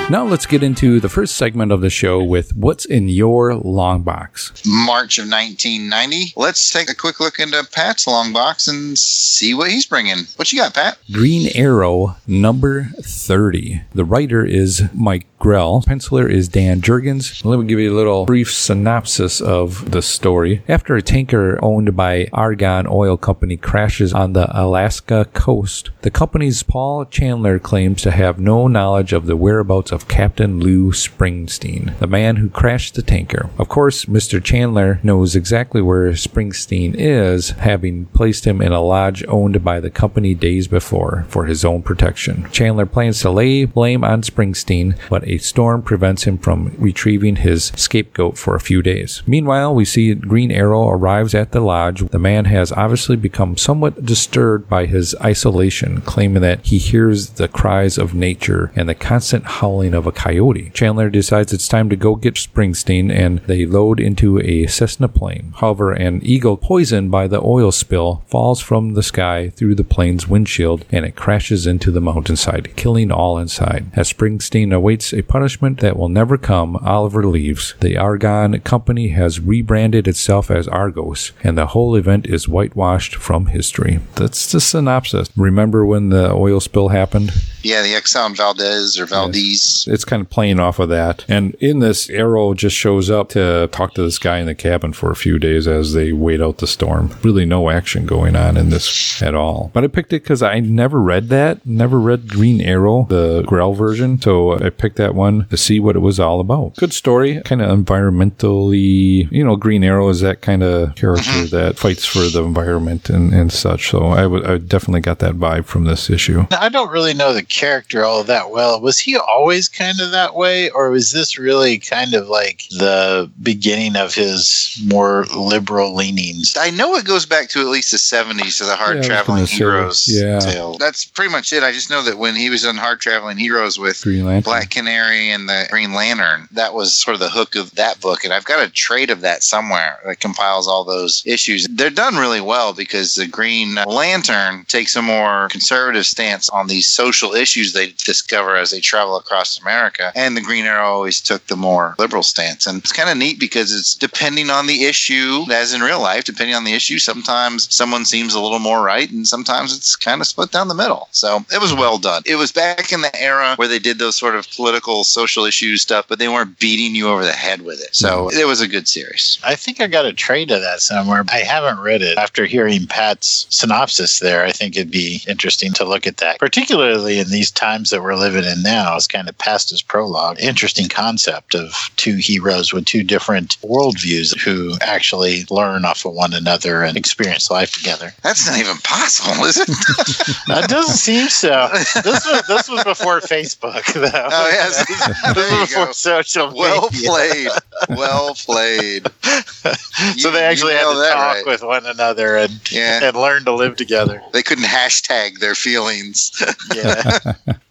Now 0.09 0.25
let's 0.29 0.45
get 0.45 0.61
into 0.61 0.99
the 0.99 1.09
first 1.09 1.35
segment 1.35 1.71
of 1.71 1.81
the 1.81 1.89
show 1.89 2.23
with 2.23 2.55
what's 2.55 2.85
in 2.85 3.09
your 3.09 3.55
long 3.55 4.03
box. 4.03 4.51
March 4.63 5.17
of 5.17 5.23
1990. 5.23 6.33
Let's 6.35 6.69
take 6.69 6.87
a 6.87 6.95
quick 6.95 7.19
look 7.19 7.39
into 7.39 7.67
Pat's 7.71 8.05
long 8.05 8.31
box 8.31 8.67
and 8.67 8.95
see 8.97 9.55
what 9.55 9.71
he's 9.71 9.87
bringing. 9.87 10.27
What 10.35 10.53
you 10.53 10.59
got, 10.59 10.75
Pat? 10.75 10.99
Green 11.11 11.49
Arrow 11.55 12.15
number 12.27 12.89
30. 13.01 13.81
The 13.95 14.05
writer 14.05 14.45
is 14.45 14.83
Mike 14.93 15.25
Grell. 15.39 15.81
Penciler 15.81 16.29
is 16.29 16.49
Dan 16.49 16.81
Jurgens. 16.81 17.43
Let 17.45 17.59
me 17.59 17.65
give 17.65 17.79
you 17.79 17.93
a 17.93 17.97
little 17.97 18.25
brief 18.25 18.53
synopsis 18.53 19.39
of 19.39 19.91
the 19.91 20.01
story. 20.01 20.61
After 20.67 20.95
a 20.95 21.01
tanker 21.01 21.57
owned 21.63 21.95
by 21.95 22.27
Argon 22.33 22.85
Oil 22.87 23.17
Company 23.17 23.55
crashes 23.55 24.13
on 24.13 24.33
the 24.33 24.47
Alaska 24.51 25.25
coast, 25.33 25.91
the 26.01 26.11
company's 26.11 26.61
Paul 26.61 27.05
Chandler 27.05 27.57
claims 27.57 28.01
to 28.01 28.11
have 28.11 28.37
no 28.37 28.67
knowledge 28.67 29.13
of 29.13 29.25
the 29.25 29.37
whereabouts 29.37 29.91
of 29.93 30.07
Captain 30.19 30.59
Lou 30.59 30.91
Springsteen, 30.91 31.97
the 31.99 32.05
man 32.05 32.35
who 32.35 32.49
crashed 32.49 32.95
the 32.95 33.01
tanker. 33.01 33.49
Of 33.57 33.69
course, 33.69 34.03
Mr. 34.03 34.43
Chandler 34.43 34.99
knows 35.01 35.33
exactly 35.33 35.81
where 35.81 36.11
Springsteen 36.11 36.93
is, 36.93 37.51
having 37.51 38.07
placed 38.07 38.45
him 38.45 38.61
in 38.61 38.73
a 38.73 38.81
lodge 38.81 39.23
owned 39.29 39.63
by 39.63 39.79
the 39.79 39.89
company 39.89 40.33
days 40.33 40.67
before 40.67 41.25
for 41.29 41.45
his 41.45 41.63
own 41.63 41.83
protection. 41.83 42.49
Chandler 42.51 42.85
plans 42.85 43.21
to 43.21 43.29
lay 43.29 43.63
blame 43.63 44.03
on 44.03 44.21
Springsteen, 44.21 44.99
but 45.09 45.25
a 45.25 45.37
storm 45.37 45.81
prevents 45.81 46.23
him 46.23 46.37
from 46.37 46.75
retrieving 46.77 47.37
his 47.37 47.71
scapegoat 47.77 48.37
for 48.37 48.55
a 48.55 48.59
few 48.59 48.81
days. 48.81 49.23
Meanwhile, 49.25 49.73
we 49.73 49.85
see 49.85 50.13
Green 50.15 50.51
Arrow 50.51 50.89
arrives 50.89 51.33
at 51.33 51.53
the 51.53 51.61
lodge. 51.61 52.01
The 52.09 52.19
man 52.19 52.43
has 52.43 52.73
obviously 52.73 53.15
become 53.15 53.55
somewhat 53.55 54.03
disturbed 54.03 54.67
by 54.67 54.85
his 54.85 55.15
isolation, 55.21 56.01
claiming 56.01 56.41
that 56.41 56.65
he 56.65 56.77
hears 56.77 57.29
the 57.29 57.47
cries 57.47 57.97
of 57.97 58.13
nature 58.13 58.73
and 58.75 58.89
the 58.89 58.95
constant 58.95 59.45
howling 59.45 59.93
of 59.93 60.08
a 60.09 60.11
coyote. 60.11 60.71
Chandler 60.73 61.09
decides 61.09 61.53
it's 61.53 61.67
time 61.67 61.89
to 61.89 61.95
go 61.95 62.15
get 62.15 62.33
Springsteen 62.33 63.09
and 63.11 63.39
they 63.47 63.65
load 63.65 63.99
into 63.99 64.39
a 64.39 64.67
Cessna 64.67 65.07
plane. 65.07 65.53
However, 65.57 65.93
an 65.93 66.19
eagle 66.23 66.57
poisoned 66.57 67.11
by 67.11 67.27
the 67.27 67.41
oil 67.41 67.71
spill 67.71 68.23
falls 68.27 68.59
from 68.59 68.93
the 68.93 69.03
sky 69.03 69.49
through 69.49 69.75
the 69.75 69.83
plane's 69.83 70.27
windshield 70.27 70.85
and 70.91 71.05
it 71.05 71.15
crashes 71.15 71.65
into 71.65 71.91
the 71.91 72.01
mountainside, 72.01 72.75
killing 72.75 73.11
all 73.11 73.37
inside. 73.37 73.85
As 73.93 74.11
Springsteen 74.11 74.73
awaits 74.75 75.13
a 75.13 75.21
punishment 75.21 75.79
that 75.79 75.97
will 75.97 76.09
never 76.09 76.37
come, 76.37 76.75
Oliver 76.77 77.25
leaves. 77.25 77.75
The 77.79 77.97
Argon 77.97 78.59
company 78.61 79.09
has 79.09 79.39
rebranded 79.39 80.07
itself 80.07 80.51
as 80.51 80.67
Argos, 80.67 81.31
and 81.43 81.57
the 81.57 81.67
whole 81.67 81.95
event 81.95 82.25
is 82.27 82.49
whitewashed 82.49 83.15
from 83.15 83.47
history. 83.47 83.99
That's 84.15 84.51
the 84.51 84.59
synopsis. 84.59 85.29
Remember 85.37 85.85
when 85.85 86.09
the 86.09 86.31
oil 86.31 86.59
spill 86.59 86.89
happened? 86.89 87.31
Yeah, 87.61 87.81
the 87.81 87.93
Exxon 87.93 88.35
Valdez 88.35 88.99
or 88.99 89.05
Valdez. 89.05 89.87
It's 89.99 90.05
kind 90.05 90.21
of 90.21 90.29
playing 90.29 90.61
off 90.61 90.79
of 90.79 90.87
that. 90.87 91.25
And 91.27 91.55
in 91.55 91.79
this, 91.79 92.09
Arrow 92.09 92.53
just 92.53 92.73
shows 92.73 93.09
up 93.09 93.27
to 93.31 93.67
talk 93.73 93.95
to 93.95 94.01
this 94.01 94.17
guy 94.17 94.37
in 94.37 94.45
the 94.45 94.55
cabin 94.55 94.93
for 94.93 95.11
a 95.11 95.15
few 95.15 95.37
days 95.37 95.67
as 95.67 95.91
they 95.91 96.13
wait 96.13 96.39
out 96.39 96.59
the 96.59 96.67
storm. 96.67 97.13
Really 97.21 97.43
no 97.43 97.69
action 97.69 98.05
going 98.05 98.37
on 98.37 98.55
in 98.55 98.69
this 98.69 99.21
at 99.21 99.35
all. 99.35 99.71
But 99.73 99.83
I 99.83 99.87
picked 99.87 100.13
it 100.13 100.23
because 100.23 100.41
I 100.41 100.61
never 100.61 101.01
read 101.01 101.27
that, 101.27 101.65
never 101.65 101.99
read 101.99 102.29
Green 102.29 102.61
Arrow, 102.61 103.07
the 103.09 103.43
Grell 103.43 103.73
version. 103.73 104.21
So 104.21 104.53
I 104.53 104.69
picked 104.69 104.95
that 104.95 105.15
one 105.15 105.47
to 105.49 105.57
see 105.57 105.81
what 105.81 105.97
it 105.97 105.99
was 105.99 106.17
all 106.17 106.39
about. 106.39 106.77
Good 106.77 106.93
story, 106.93 107.41
kind 107.41 107.61
of 107.61 107.77
environmentally, 107.77 109.29
you 109.29 109.43
know, 109.43 109.57
Green 109.57 109.83
Arrow 109.83 110.07
is 110.07 110.21
that 110.21 110.39
kind 110.39 110.63
of 110.63 110.95
character 110.95 111.29
mm-hmm. 111.29 111.55
that 111.57 111.77
fights 111.77 112.05
for 112.05 112.19
the 112.19 112.41
environment 112.41 113.09
and, 113.09 113.33
and 113.33 113.51
such. 113.51 113.89
So 113.89 114.05
I 114.05 114.25
would 114.25 114.45
I 114.45 114.59
definitely 114.59 115.01
got 115.01 115.19
that 115.19 115.35
vibe 115.35 115.65
from 115.65 115.83
this 115.83 116.09
issue. 116.09 116.45
I 116.51 116.69
don't 116.69 116.89
really 116.89 117.13
know 117.13 117.33
the 117.33 117.43
character 117.43 118.05
all 118.05 118.23
that 118.23 118.49
well. 118.49 118.79
Was 118.79 118.99
he 118.99 119.17
always 119.17 119.67
kind 119.67 119.88
of 119.99 120.11
that 120.11 120.35
way, 120.35 120.69
or 120.69 120.89
was 120.89 121.11
this 121.11 121.37
really 121.37 121.77
kind 121.79 122.13
of 122.13 122.27
like 122.27 122.65
the 122.69 123.29
beginning 123.41 123.95
of 123.95 124.13
his 124.13 124.79
more 124.85 125.25
liberal 125.35 125.95
leanings? 125.95 126.55
I 126.59 126.69
know 126.69 126.95
it 126.95 127.05
goes 127.05 127.25
back 127.25 127.49
to 127.49 127.59
at 127.59 127.67
least 127.67 127.91
the 127.91 127.97
70s 127.97 128.57
to 128.59 128.65
the 128.65 128.75
Hard 128.75 128.97
Yeah, 128.97 129.03
Traveling 129.03 129.37
gonna 129.37 129.47
say, 129.47 129.57
Heroes 129.57 130.07
yeah. 130.07 130.39
tale. 130.39 130.77
That's 130.77 131.05
pretty 131.05 131.31
much 131.31 131.51
it. 131.53 131.63
I 131.63 131.71
just 131.71 131.89
know 131.89 132.03
that 132.03 132.17
when 132.17 132.35
he 132.35 132.49
was 132.49 132.65
on 132.65 132.77
Hard 132.77 132.99
Traveling 132.99 133.37
Heroes 133.37 133.79
with 133.79 134.01
Green 134.01 134.25
Lantern. 134.25 134.43
Black 134.43 134.69
Canary 134.69 135.31
and 135.31 135.47
the 135.47 135.65
Green 135.69 135.93
Lantern, 135.93 136.47
that 136.51 136.73
was 136.73 136.95
sort 136.95 137.13
of 137.13 137.19
the 137.19 137.29
hook 137.29 137.55
of 137.55 137.71
that 137.75 137.99
book. 138.01 138.23
And 138.23 138.33
I've 138.33 138.45
got 138.45 138.65
a 138.65 138.69
trade 138.71 139.09
of 139.09 139.21
that 139.21 139.43
somewhere 139.43 139.99
that 140.05 140.19
compiles 140.19 140.67
all 140.67 140.83
those 140.83 141.23
issues. 141.25 141.67
They're 141.67 141.89
done 141.89 142.15
really 142.15 142.41
well 142.41 142.73
because 142.73 143.15
the 143.15 143.27
Green 143.27 143.75
Lantern 143.75 144.65
takes 144.65 144.95
a 144.95 145.01
more 145.01 145.47
conservative 145.49 146.05
stance 146.05 146.49
on 146.49 146.67
these 146.67 146.87
social 146.87 147.33
issues 147.33 147.73
they 147.73 147.93
discover 148.05 148.55
as 148.55 148.71
they 148.71 148.79
travel 148.79 149.17
across 149.17 149.59
America. 149.59 149.78
And 150.15 150.35
the 150.35 150.41
Green 150.41 150.65
Arrow 150.65 150.85
always 150.85 151.21
took 151.21 151.45
the 151.47 151.55
more 151.55 151.95
liberal 151.97 152.23
stance. 152.23 152.67
And 152.67 152.79
it's 152.79 152.91
kind 152.91 153.09
of 153.09 153.17
neat 153.17 153.39
because 153.39 153.71
it's 153.71 153.95
depending 153.95 154.49
on 154.49 154.67
the 154.67 154.85
issue, 154.85 155.45
as 155.51 155.73
in 155.73 155.81
real 155.81 156.01
life, 156.01 156.23
depending 156.23 156.55
on 156.55 156.63
the 156.63 156.73
issue, 156.73 156.99
sometimes 156.99 157.73
someone 157.73 158.05
seems 158.05 158.33
a 158.33 158.39
little 158.39 158.59
more 158.59 158.83
right 158.83 159.09
and 159.11 159.27
sometimes 159.27 159.75
it's 159.75 159.95
kind 159.95 160.21
of 160.21 160.27
split 160.27 160.51
down 160.51 160.67
the 160.67 160.75
middle. 160.75 161.07
So 161.11 161.45
it 161.51 161.61
was 161.61 161.73
well 161.73 161.97
done. 161.97 162.23
It 162.25 162.35
was 162.35 162.51
back 162.51 162.91
in 162.91 163.01
the 163.01 163.21
era 163.21 163.53
where 163.55 163.67
they 163.67 163.79
did 163.79 163.99
those 163.99 164.15
sort 164.15 164.35
of 164.35 164.49
political, 164.51 165.03
social 165.03 165.45
issue 165.45 165.77
stuff, 165.77 166.07
but 166.07 166.19
they 166.19 166.27
weren't 166.27 166.59
beating 166.59 166.95
you 166.95 167.09
over 167.09 167.23
the 167.23 167.31
head 167.31 167.61
with 167.61 167.81
it. 167.81 167.95
So 167.95 168.29
it 168.29 168.45
was 168.45 168.61
a 168.61 168.67
good 168.67 168.87
series. 168.87 169.39
I 169.43 169.55
think 169.55 169.79
I 169.79 169.87
got 169.87 170.05
a 170.05 170.13
trade 170.13 170.51
of 170.51 170.61
that 170.61 170.81
somewhere. 170.81 171.23
I 171.31 171.39
haven't 171.39 171.79
read 171.79 172.01
it. 172.01 172.17
After 172.17 172.45
hearing 172.45 172.87
Pat's 172.87 173.47
synopsis 173.49 174.19
there, 174.19 174.43
I 174.43 174.51
think 174.51 174.75
it'd 174.75 174.91
be 174.91 175.21
interesting 175.27 175.73
to 175.73 175.85
look 175.85 176.07
at 176.07 176.17
that, 176.17 176.39
particularly 176.39 177.19
in 177.19 177.29
these 177.29 177.51
times 177.51 177.89
that 177.89 178.01
we're 178.01 178.15
living 178.15 178.43
in 178.43 178.61
now. 178.61 178.95
It's 178.95 179.07
kind 179.07 179.29
of 179.29 179.37
past 179.37 179.68
his 179.69 179.81
prologue. 179.81 180.39
Interesting 180.39 180.87
concept 180.89 181.55
of 181.55 181.73
two 181.95 182.15
heroes 182.15 182.73
with 182.73 182.85
two 182.85 183.03
different 183.03 183.57
worldviews 183.61 184.37
who 184.39 184.75
actually 184.81 185.45
learn 185.49 185.85
off 185.85 186.05
of 186.05 186.13
one 186.13 186.33
another 186.33 186.83
and 186.83 186.97
experience 186.97 187.49
life 187.51 187.73
together. 187.73 188.13
That's 188.23 188.47
not 188.47 188.59
even 188.59 188.77
possible, 188.77 189.45
is 189.45 189.57
it? 189.57 189.67
That 190.47 190.67
doesn't 190.69 190.95
seem 190.97 191.27
so. 191.29 191.69
This 192.03 192.25
was 192.25 192.41
this 192.47 192.69
was 192.69 192.83
before 192.83 193.19
Facebook, 193.19 193.85
though. 193.93 194.09
Oh, 194.13 194.49
yes. 194.51 194.85
this 195.35 195.51
was 195.51 195.69
before 195.69 195.85
go. 195.87 195.91
social 195.91 196.53
well 196.55 196.89
media. 196.91 197.09
played. 197.09 197.49
Well 197.89 198.33
played. 198.35 199.07
so 199.23 199.71
You- 200.15 200.31
they 200.31 200.43
actually 200.43 200.73
had 200.73 200.91
to 200.91 201.09
talk 201.11 201.35
right. 201.35 201.45
with 201.45 201.61
one 201.63 201.85
another 201.85 202.37
and 202.37 202.59
Yeah. 202.71 203.01
and 203.03 203.15
learn 203.15 203.45
to 203.45 203.53
live 203.53 203.75
together. 203.75 204.21
They 204.33 204.41
couldn't 204.43 204.65
hashtag 204.65 205.39
their 205.39 205.55
feelings. 205.55 206.31
Yeah. 206.75 207.19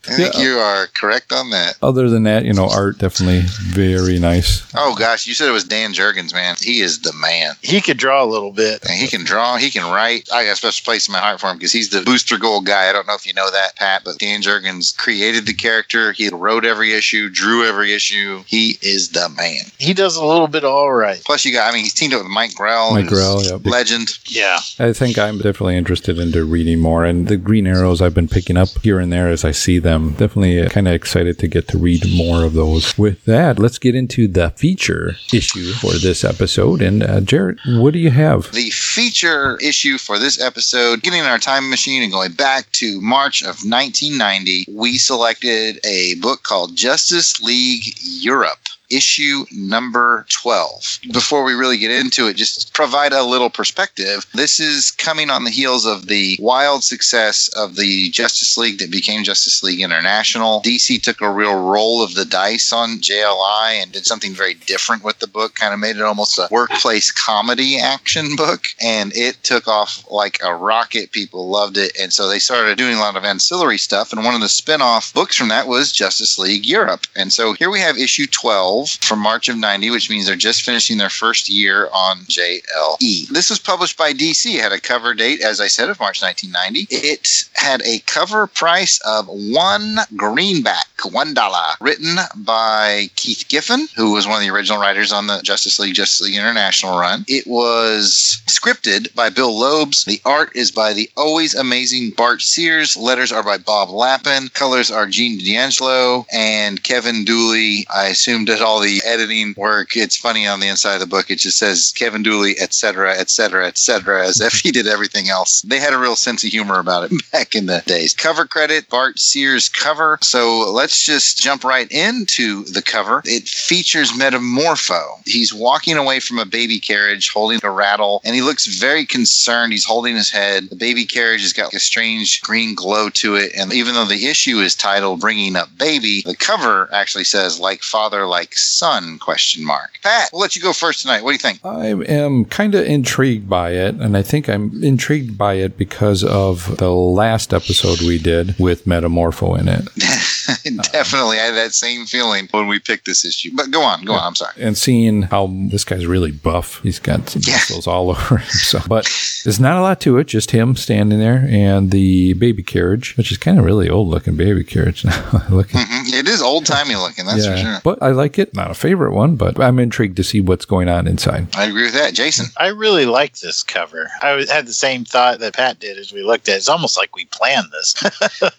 I 0.07 0.15
think 0.15 0.35
Yeah. 0.35 0.41
you 0.43 0.59
are 0.59 0.87
correct 0.95 1.33
on 1.33 1.51
that. 1.51 1.77
Other 1.83 2.09
than 2.09 2.23
that, 2.23 2.45
you 2.45 2.53
know, 2.55 2.69
art 2.69 2.99
definitely 2.99 3.43
very 3.47 4.19
nice. 4.19 4.63
Oh 4.75 4.95
gosh, 4.95 5.27
you 5.27 5.35
said 5.35 5.49
it 5.49 5.53
was 5.53 5.65
Dan 5.65 5.93
Jurgens, 5.93 6.33
man. 6.33 6.57
He 6.61 6.81
is 6.81 7.01
the 7.01 7.13
man. 7.15 7.55
He 7.63 7.81
could 7.81 7.97
draw 7.99 8.23
a 8.23 8.27
little 8.27 8.53
bit. 8.53 8.83
And 8.89 8.99
he 8.99 9.09
can 9.09 9.25
draw, 9.25 9.57
he 9.57 9.71
can 9.71 9.85
write. 9.93 10.29
I 10.33 10.45
got 10.45 10.53
a 10.53 10.57
special 10.57 10.85
place 10.85 11.09
in 11.09 11.13
my 11.13 11.19
heart 11.19 11.41
for 11.41 11.49
him 11.51 11.59
because 11.59 11.73
he's 11.73 11.91
the 11.91 12.03
booster 12.03 12.39
gold 12.39 12.65
guy. 12.65 12.89
I 12.89 12.93
don't 12.93 13.07
know 13.07 13.15
if 13.15 13.27
you 13.27 13.35
know 13.35 13.51
that, 13.51 13.77
Pat, 13.77 14.03
but 14.05 14.19
Dan 14.19 14.41
Jurgens 14.41 14.97
created 14.97 15.47
the 15.47 15.53
character. 15.55 16.13
He 16.13 16.29
wrote 16.31 16.65
every 16.65 16.95
issue, 16.95 17.29
drew 17.29 17.67
every 17.67 17.93
issue. 17.93 18.43
He 18.47 18.79
is 18.81 19.11
the 19.11 19.29
man. 19.31 19.65
He 19.79 19.93
does 19.95 20.17
a 20.17 20.25
little 20.25 20.49
bit 20.49 20.65
all 20.65 20.93
right. 20.93 21.21
Plus, 21.25 21.45
you 21.45 21.53
got, 21.53 21.69
I 21.71 21.75
mean, 21.75 21.83
he's 21.85 21.95
teamed 21.95 22.15
up 22.15 22.23
with 22.23 22.31
Mike 22.31 22.55
Grell. 22.55 22.95
Mike 22.95 23.09
Grell, 23.09 23.43
yeah. 23.45 23.59
Legend. 23.65 24.09
Yeah. 24.27 24.59
I 24.79 24.93
think 24.93 25.19
I'm 25.19 25.37
definitely 25.39 25.77
interested 25.77 26.19
into 26.19 26.45
reading 26.45 26.79
more, 26.81 27.05
and 27.05 27.29
the 27.29 27.37
Green 27.37 27.67
Arrows 27.67 28.01
I've 28.01 28.15
been 28.15 28.29
picking 28.29 28.57
up 28.57 28.69
here 28.83 28.99
and 29.01 29.13
there 29.13 29.29
as 29.29 29.45
I 29.45 29.51
see 29.51 29.79
them. 29.79 29.88
Definitely 29.89 30.61
uh, 30.61 30.69
kind 30.69 30.87
of 30.87 30.95
excited 30.95 31.39
to 31.39 31.49
get 31.49 31.69
to 31.69 31.79
read 31.79 32.05
more 32.15 32.45
of 32.45 32.53
those. 32.53 32.97
With 32.99 33.25
that, 33.25 33.59
let's 33.59 33.79
get 33.79 33.95
into 33.95 34.29
the 34.29 34.51
feature 34.51 35.17
issue 35.33 35.73
for 35.73 35.93
this 35.93 36.25
episode. 36.25 36.83
And 36.83 37.03
uh, 37.03 37.21
Jared, 37.21 37.59
what 37.67 37.93
do 37.93 37.99
you 37.99 38.11
have? 38.11 38.53
The 38.53 38.71
feature 38.71 39.57
issue 39.63 39.99
for 39.99 40.19
this 40.19 40.41
episode, 40.41 41.03
getting 41.03 41.21
in 41.21 41.27
our 41.27 41.39
time 41.39 41.71
machine 41.71 42.03
and 42.03 42.13
going 42.13 42.33
back 42.33 42.71
to 42.73 43.01
March 43.01 43.43
of 43.43 43.65
1990, 43.65 44.67
we 44.73 44.99
selected 44.99 45.81
a 45.85 46.17
book 46.17 46.43
called 46.43 46.77
Justice 46.77 47.41
League 47.41 47.95
Europe. 48.01 48.59
Issue 48.91 49.45
number 49.53 50.25
12. 50.31 51.01
Before 51.13 51.45
we 51.45 51.53
really 51.53 51.77
get 51.77 51.91
into 51.91 52.27
it, 52.27 52.37
just 52.37 52.73
provide 52.73 53.13
a 53.13 53.23
little 53.23 53.51
perspective. 53.51 54.25
This 54.33 54.61
is 54.61 54.91
coming 54.91 55.29
on 55.29 55.45
the 55.45 55.51
heels 55.51 55.85
of 55.85 56.07
the 56.07 56.39
wild 56.41 56.85
success 56.85 57.49
of 57.49 57.77
the 57.77 58.09
Justice 58.11 58.57
League 58.57 58.79
that 58.79 58.91
became 58.91 59.25
Justice 59.25 59.63
League 59.63 59.83
International. 59.83 60.63
DC 60.63 61.03
took 61.03 61.21
a 61.21 61.31
real 61.31 61.55
roll 61.55 62.03
of 62.03 62.15
the 62.15 62.25
dice 62.25 62.73
on 62.73 62.99
JLI 62.99 63.83
and 63.83 63.93
did 63.93 64.07
something 64.07 64.33
very 64.33 64.55
different 64.55 65.05
with 65.05 65.19
the 65.19 65.27
book, 65.27 65.55
kind 65.55 65.75
of 65.75 65.81
made 65.81 65.97
it 65.97 66.03
almost 66.03 66.39
a 66.39 66.49
workplace 66.51 67.11
comedy 67.11 67.79
action 67.79 68.37
book. 68.37 68.69
And 68.81 69.15
it 69.15 69.43
took 69.43 69.69
off 69.69 70.11
like 70.11 70.39
a 70.43 70.55
rocket. 70.55 71.13
People 71.13 71.51
loved 71.51 71.77
it. 71.77 71.93
And 72.01 72.13
so 72.13 72.27
they 72.27 72.39
started 72.39 72.79
doing 72.79 72.97
a 72.97 73.01
lot 73.01 73.17
of 73.17 73.25
ancillary 73.25 73.79
stuff. 73.79 74.13
And 74.13 74.25
one 74.25 74.35
of 74.35 74.41
the 74.41 74.49
spin 74.49 74.81
off 74.81 75.13
books 75.13 75.37
from 75.37 75.49
that 75.49 75.69
was 75.69 75.93
Justice 75.93 76.39
League 76.39 76.65
Europe. 76.65 77.07
And 77.15 77.33
so 77.33 77.53
here 77.53 77.71
we 77.71 77.81
have 77.81 77.99
issue 77.99 78.27
12 78.27 78.78
from 78.87 79.21
March 79.21 79.49
of 79.49 79.57
90, 79.57 79.91
which 79.91 80.11
means 80.11 80.27
they're 80.27 80.37
just 80.37 80.63
finishing 80.63 80.99
their 80.99 81.11
first 81.11 81.49
year 81.49 81.89
on 81.93 82.19
JLE. 82.21 83.29
This 83.29 83.51
was 83.51 83.59
published 83.59 83.97
by 83.97 84.13
DC. 84.13 84.55
It 84.55 84.63
had 84.63 84.73
a 84.73 84.81
cover 84.81 85.15
date, 85.15 85.41
as 85.41 85.61
I 85.61 85.69
said, 85.69 85.89
of 85.89 86.01
March 86.01 86.23
1990. 86.23 86.95
It 86.95 87.49
had 87.55 87.83
a 87.83 88.01
cover 88.01 88.47
price 88.47 89.01
of 89.05 89.27
one 89.29 89.99
greenback, 90.17 90.87
one 91.11 91.35
dollar, 91.35 91.75
written 91.81 92.17
by 92.37 93.11
Keith 93.17 93.47
Giffen, 93.49 93.89
who 93.97 94.13
was 94.13 94.27
one 94.27 94.37
of 94.37 94.43
the 94.43 94.53
original 94.55 94.81
writers 94.81 95.13
on 95.13 95.27
the 95.27 95.41
Justice 95.43 95.79
League, 95.79 95.95
Justice 95.95 96.23
League 96.23 96.37
International 96.37 96.99
run. 96.99 97.25
It 97.29 97.47
was 97.47 98.43
scripted 98.47 99.15
by 99.15 99.31
Bill 99.31 99.53
Loebs. 99.53 100.05
The 100.05 100.21
art 100.25 100.55
is 100.55 100.71
by 100.71 100.93
the 100.93 101.11
always 101.17 101.55
amazing 101.55 102.11
Bart 102.11 102.43
Sears. 102.43 102.97
Letters 102.97 103.33
are 103.33 103.43
by 103.43 103.59
Bob 103.59 103.89
Lappan. 103.89 104.53
Colors 104.53 104.91
are 104.91 105.07
Gene 105.07 105.39
D'Angelo 105.39 106.27
and 106.33 106.83
Kevin 106.83 107.25
Dooley. 107.25 107.87
I 107.95 108.07
assume 108.07 108.45
did 108.45 108.61
all 108.61 108.68
the 108.77 109.01
editing 109.05 109.55
work. 109.57 109.97
It's 109.97 110.17
funny 110.17 110.47
on 110.47 110.61
the 110.61 110.69
inside 110.69 110.95
of 110.95 111.01
the 111.01 111.07
book. 111.07 111.31
It 111.31 111.39
just 111.39 111.59
says 111.59 111.93
Kevin 111.97 112.23
Dooley, 112.23 112.59
etc., 112.59 113.13
etc., 113.13 113.67
etc., 113.67 114.27
as 114.27 114.41
if 114.41 114.53
he 114.55 114.71
did 114.71 114.87
everything 114.87 115.31
else. 115.31 115.63
They 115.63 115.79
had 115.79 115.95
a 115.95 115.99
real 115.99 116.17
sense 116.17 116.45
of 116.45 116.51
humor 116.51 116.79
about 116.79 117.11
it 117.11 117.23
back 117.33 117.55
in 117.55 117.67
the 117.67 117.83
days. 117.87 118.15
Cover 118.15 118.45
credit, 118.45 118.89
Bart 118.89 119.19
Sears 119.19 119.69
cover. 119.69 120.19
So 120.21 120.71
let's 120.71 121.05
just 121.05 121.39
jump 121.39 121.65
right 121.65 121.91
into 121.91 122.65
the 122.65 122.83
cover. 122.83 123.23
It 123.25 123.49
features 123.49 124.13
Metamorpho. 124.13 125.27
He's 125.27 125.55
walking 125.55 125.97
away 125.97 126.21
from 126.21 126.39
a 126.39 126.45
baby 126.45 126.79
carriage 126.79 127.31
holding 127.31 127.61
a 127.63 127.71
rattle, 127.71 128.21
and 128.25 128.35
he 128.35 128.43
looks 128.43 128.67
very 128.67 129.07
concerned. 129.07 129.73
He's 129.73 129.85
holding 129.85 130.17
his 130.17 130.31
head. 130.31 130.69
The 130.69 130.77
baby 130.77 131.07
carriage 131.07 131.43
has 131.43 131.53
got 131.53 131.73
a 131.73 131.81
strange 131.81 132.43
green 132.43 132.75
glow 132.75 133.09
to 133.11 133.37
it. 133.37 133.53
And 133.57 133.73
even 133.73 133.95
though 133.95 134.05
the 134.05 134.27
issue 134.27 134.59
is 134.59 134.75
titled 134.75 135.21
Bringing 135.21 135.57
Up 135.57 135.69
Baby, 135.79 136.23
the 136.25 136.37
cover 136.37 136.89
actually 136.93 137.25
says 137.25 137.61
like 137.61 137.83
father, 137.83 138.27
like 138.27 138.58
son, 138.59 139.19
question 139.19 139.65
mark. 139.65 139.99
Pat, 140.03 140.31
we'll 140.33 140.41
let 140.41 140.57
you 140.57 140.63
go 140.63 140.73
first 140.73 141.03
tonight. 141.03 141.23
What 141.23 141.31
do 141.31 141.35
you 141.35 141.39
think? 141.39 141.65
I 141.65 141.87
am 141.87 142.45
kind 142.45 142.75
of 142.75 142.85
intrigued 142.87 143.49
by 143.49 143.71
it, 143.71 143.95
and 143.97 144.17
I 144.17 144.23
think 144.23 144.49
I'm 144.49 144.83
intrigued 144.83 145.39
by 145.39 145.55
it 145.55 145.77
because 145.77 146.25
of 146.25 146.77
the 146.79 146.91
last 146.91 147.55
episode 147.55 148.01
we 148.01 148.19
did 148.19 148.59
with 148.59 148.85
Metamorpho 148.85 149.59
in 149.59 149.69
it. 149.69 149.89
Definitely, 150.93 151.39
I 151.39 151.45
had 151.47 151.55
that 151.55 151.73
same 151.75 152.07
feeling 152.07 152.49
when 152.51 152.67
we 152.69 152.79
picked 152.79 153.07
this 153.07 153.25
issue. 153.25 153.51
But 153.55 153.71
go 153.71 153.83
on, 153.83 154.05
go 154.05 154.13
on. 154.15 154.23
I'm 154.25 154.35
sorry. 154.35 154.53
and 154.59 154.77
seeing 154.77 155.23
how 155.23 155.51
this 155.53 155.85
guy's 155.85 156.07
really 156.07 156.31
buff. 156.33 156.81
He's 156.83 156.99
got 156.99 157.29
some 157.31 157.43
Yeah. 157.45 157.55
muscles 157.55 157.87
all 157.87 158.11
over 158.11 158.39
him. 158.39 158.49
So, 158.51 158.81
but 158.89 159.05
there's 159.45 159.61
not 159.61 159.77
a 159.77 159.81
lot 159.81 160.01
to 160.03 160.19
it. 160.19 160.25
Just 160.29 160.51
him 160.51 160.77
standing 160.77 161.19
there 161.19 161.47
and 161.49 161.91
the 161.91 162.35
baby 162.35 162.63
carriage, 162.63 163.17
which 163.17 163.33
is 163.33 163.39
kind 163.39 163.59
of 163.59 163.65
really 163.65 163.89
old 163.89 164.09
looking 164.09 164.37
baby 164.37 164.65
carriage 164.65 165.05
now. 165.05 165.43
looking. 165.51 165.81
Mhm. 165.81 166.13
It 166.13 166.29
is 166.29 166.43
old 166.43 166.67
timey 166.67 166.97
looking, 166.97 167.27
that's 167.27 167.47
for 167.47 167.57
sure. 167.57 167.79
But 167.85 168.03
I 168.03 168.11
like 168.11 168.39
it. 168.39 168.55
Not 168.55 168.71
a 168.71 168.75
favorite 168.75 169.13
one, 169.15 169.37
but 169.37 169.59
I'm 169.61 169.79
intrigued 169.79 170.17
to 170.17 170.25
see 170.25 170.41
what's 170.41 170.65
going 170.65 170.89
on 170.89 171.07
inside. 171.07 171.49
I 171.57 171.65
agree 171.67 171.85
with 171.85 171.95
that. 171.95 172.15
Jason. 172.15 172.47
I 172.57 172.69
really 172.69 173.07
like 173.07 173.39
this 173.39 173.63
cover. 173.63 174.11
I 174.23 174.45
had 174.51 174.67
the 174.67 174.73
same 174.73 175.05
thought 175.05 175.39
that 175.41 175.55
Pat 175.55 175.79
did 175.79 175.99
as 175.99 176.13
we 176.13 176.23
looked 176.23 176.49
at 176.49 176.55
it. 176.55 176.59
It's 176.59 176.69
almost 176.69 176.97
like 176.97 177.15
we 177.15 177.25
planned 177.27 177.67
this. 177.73 177.95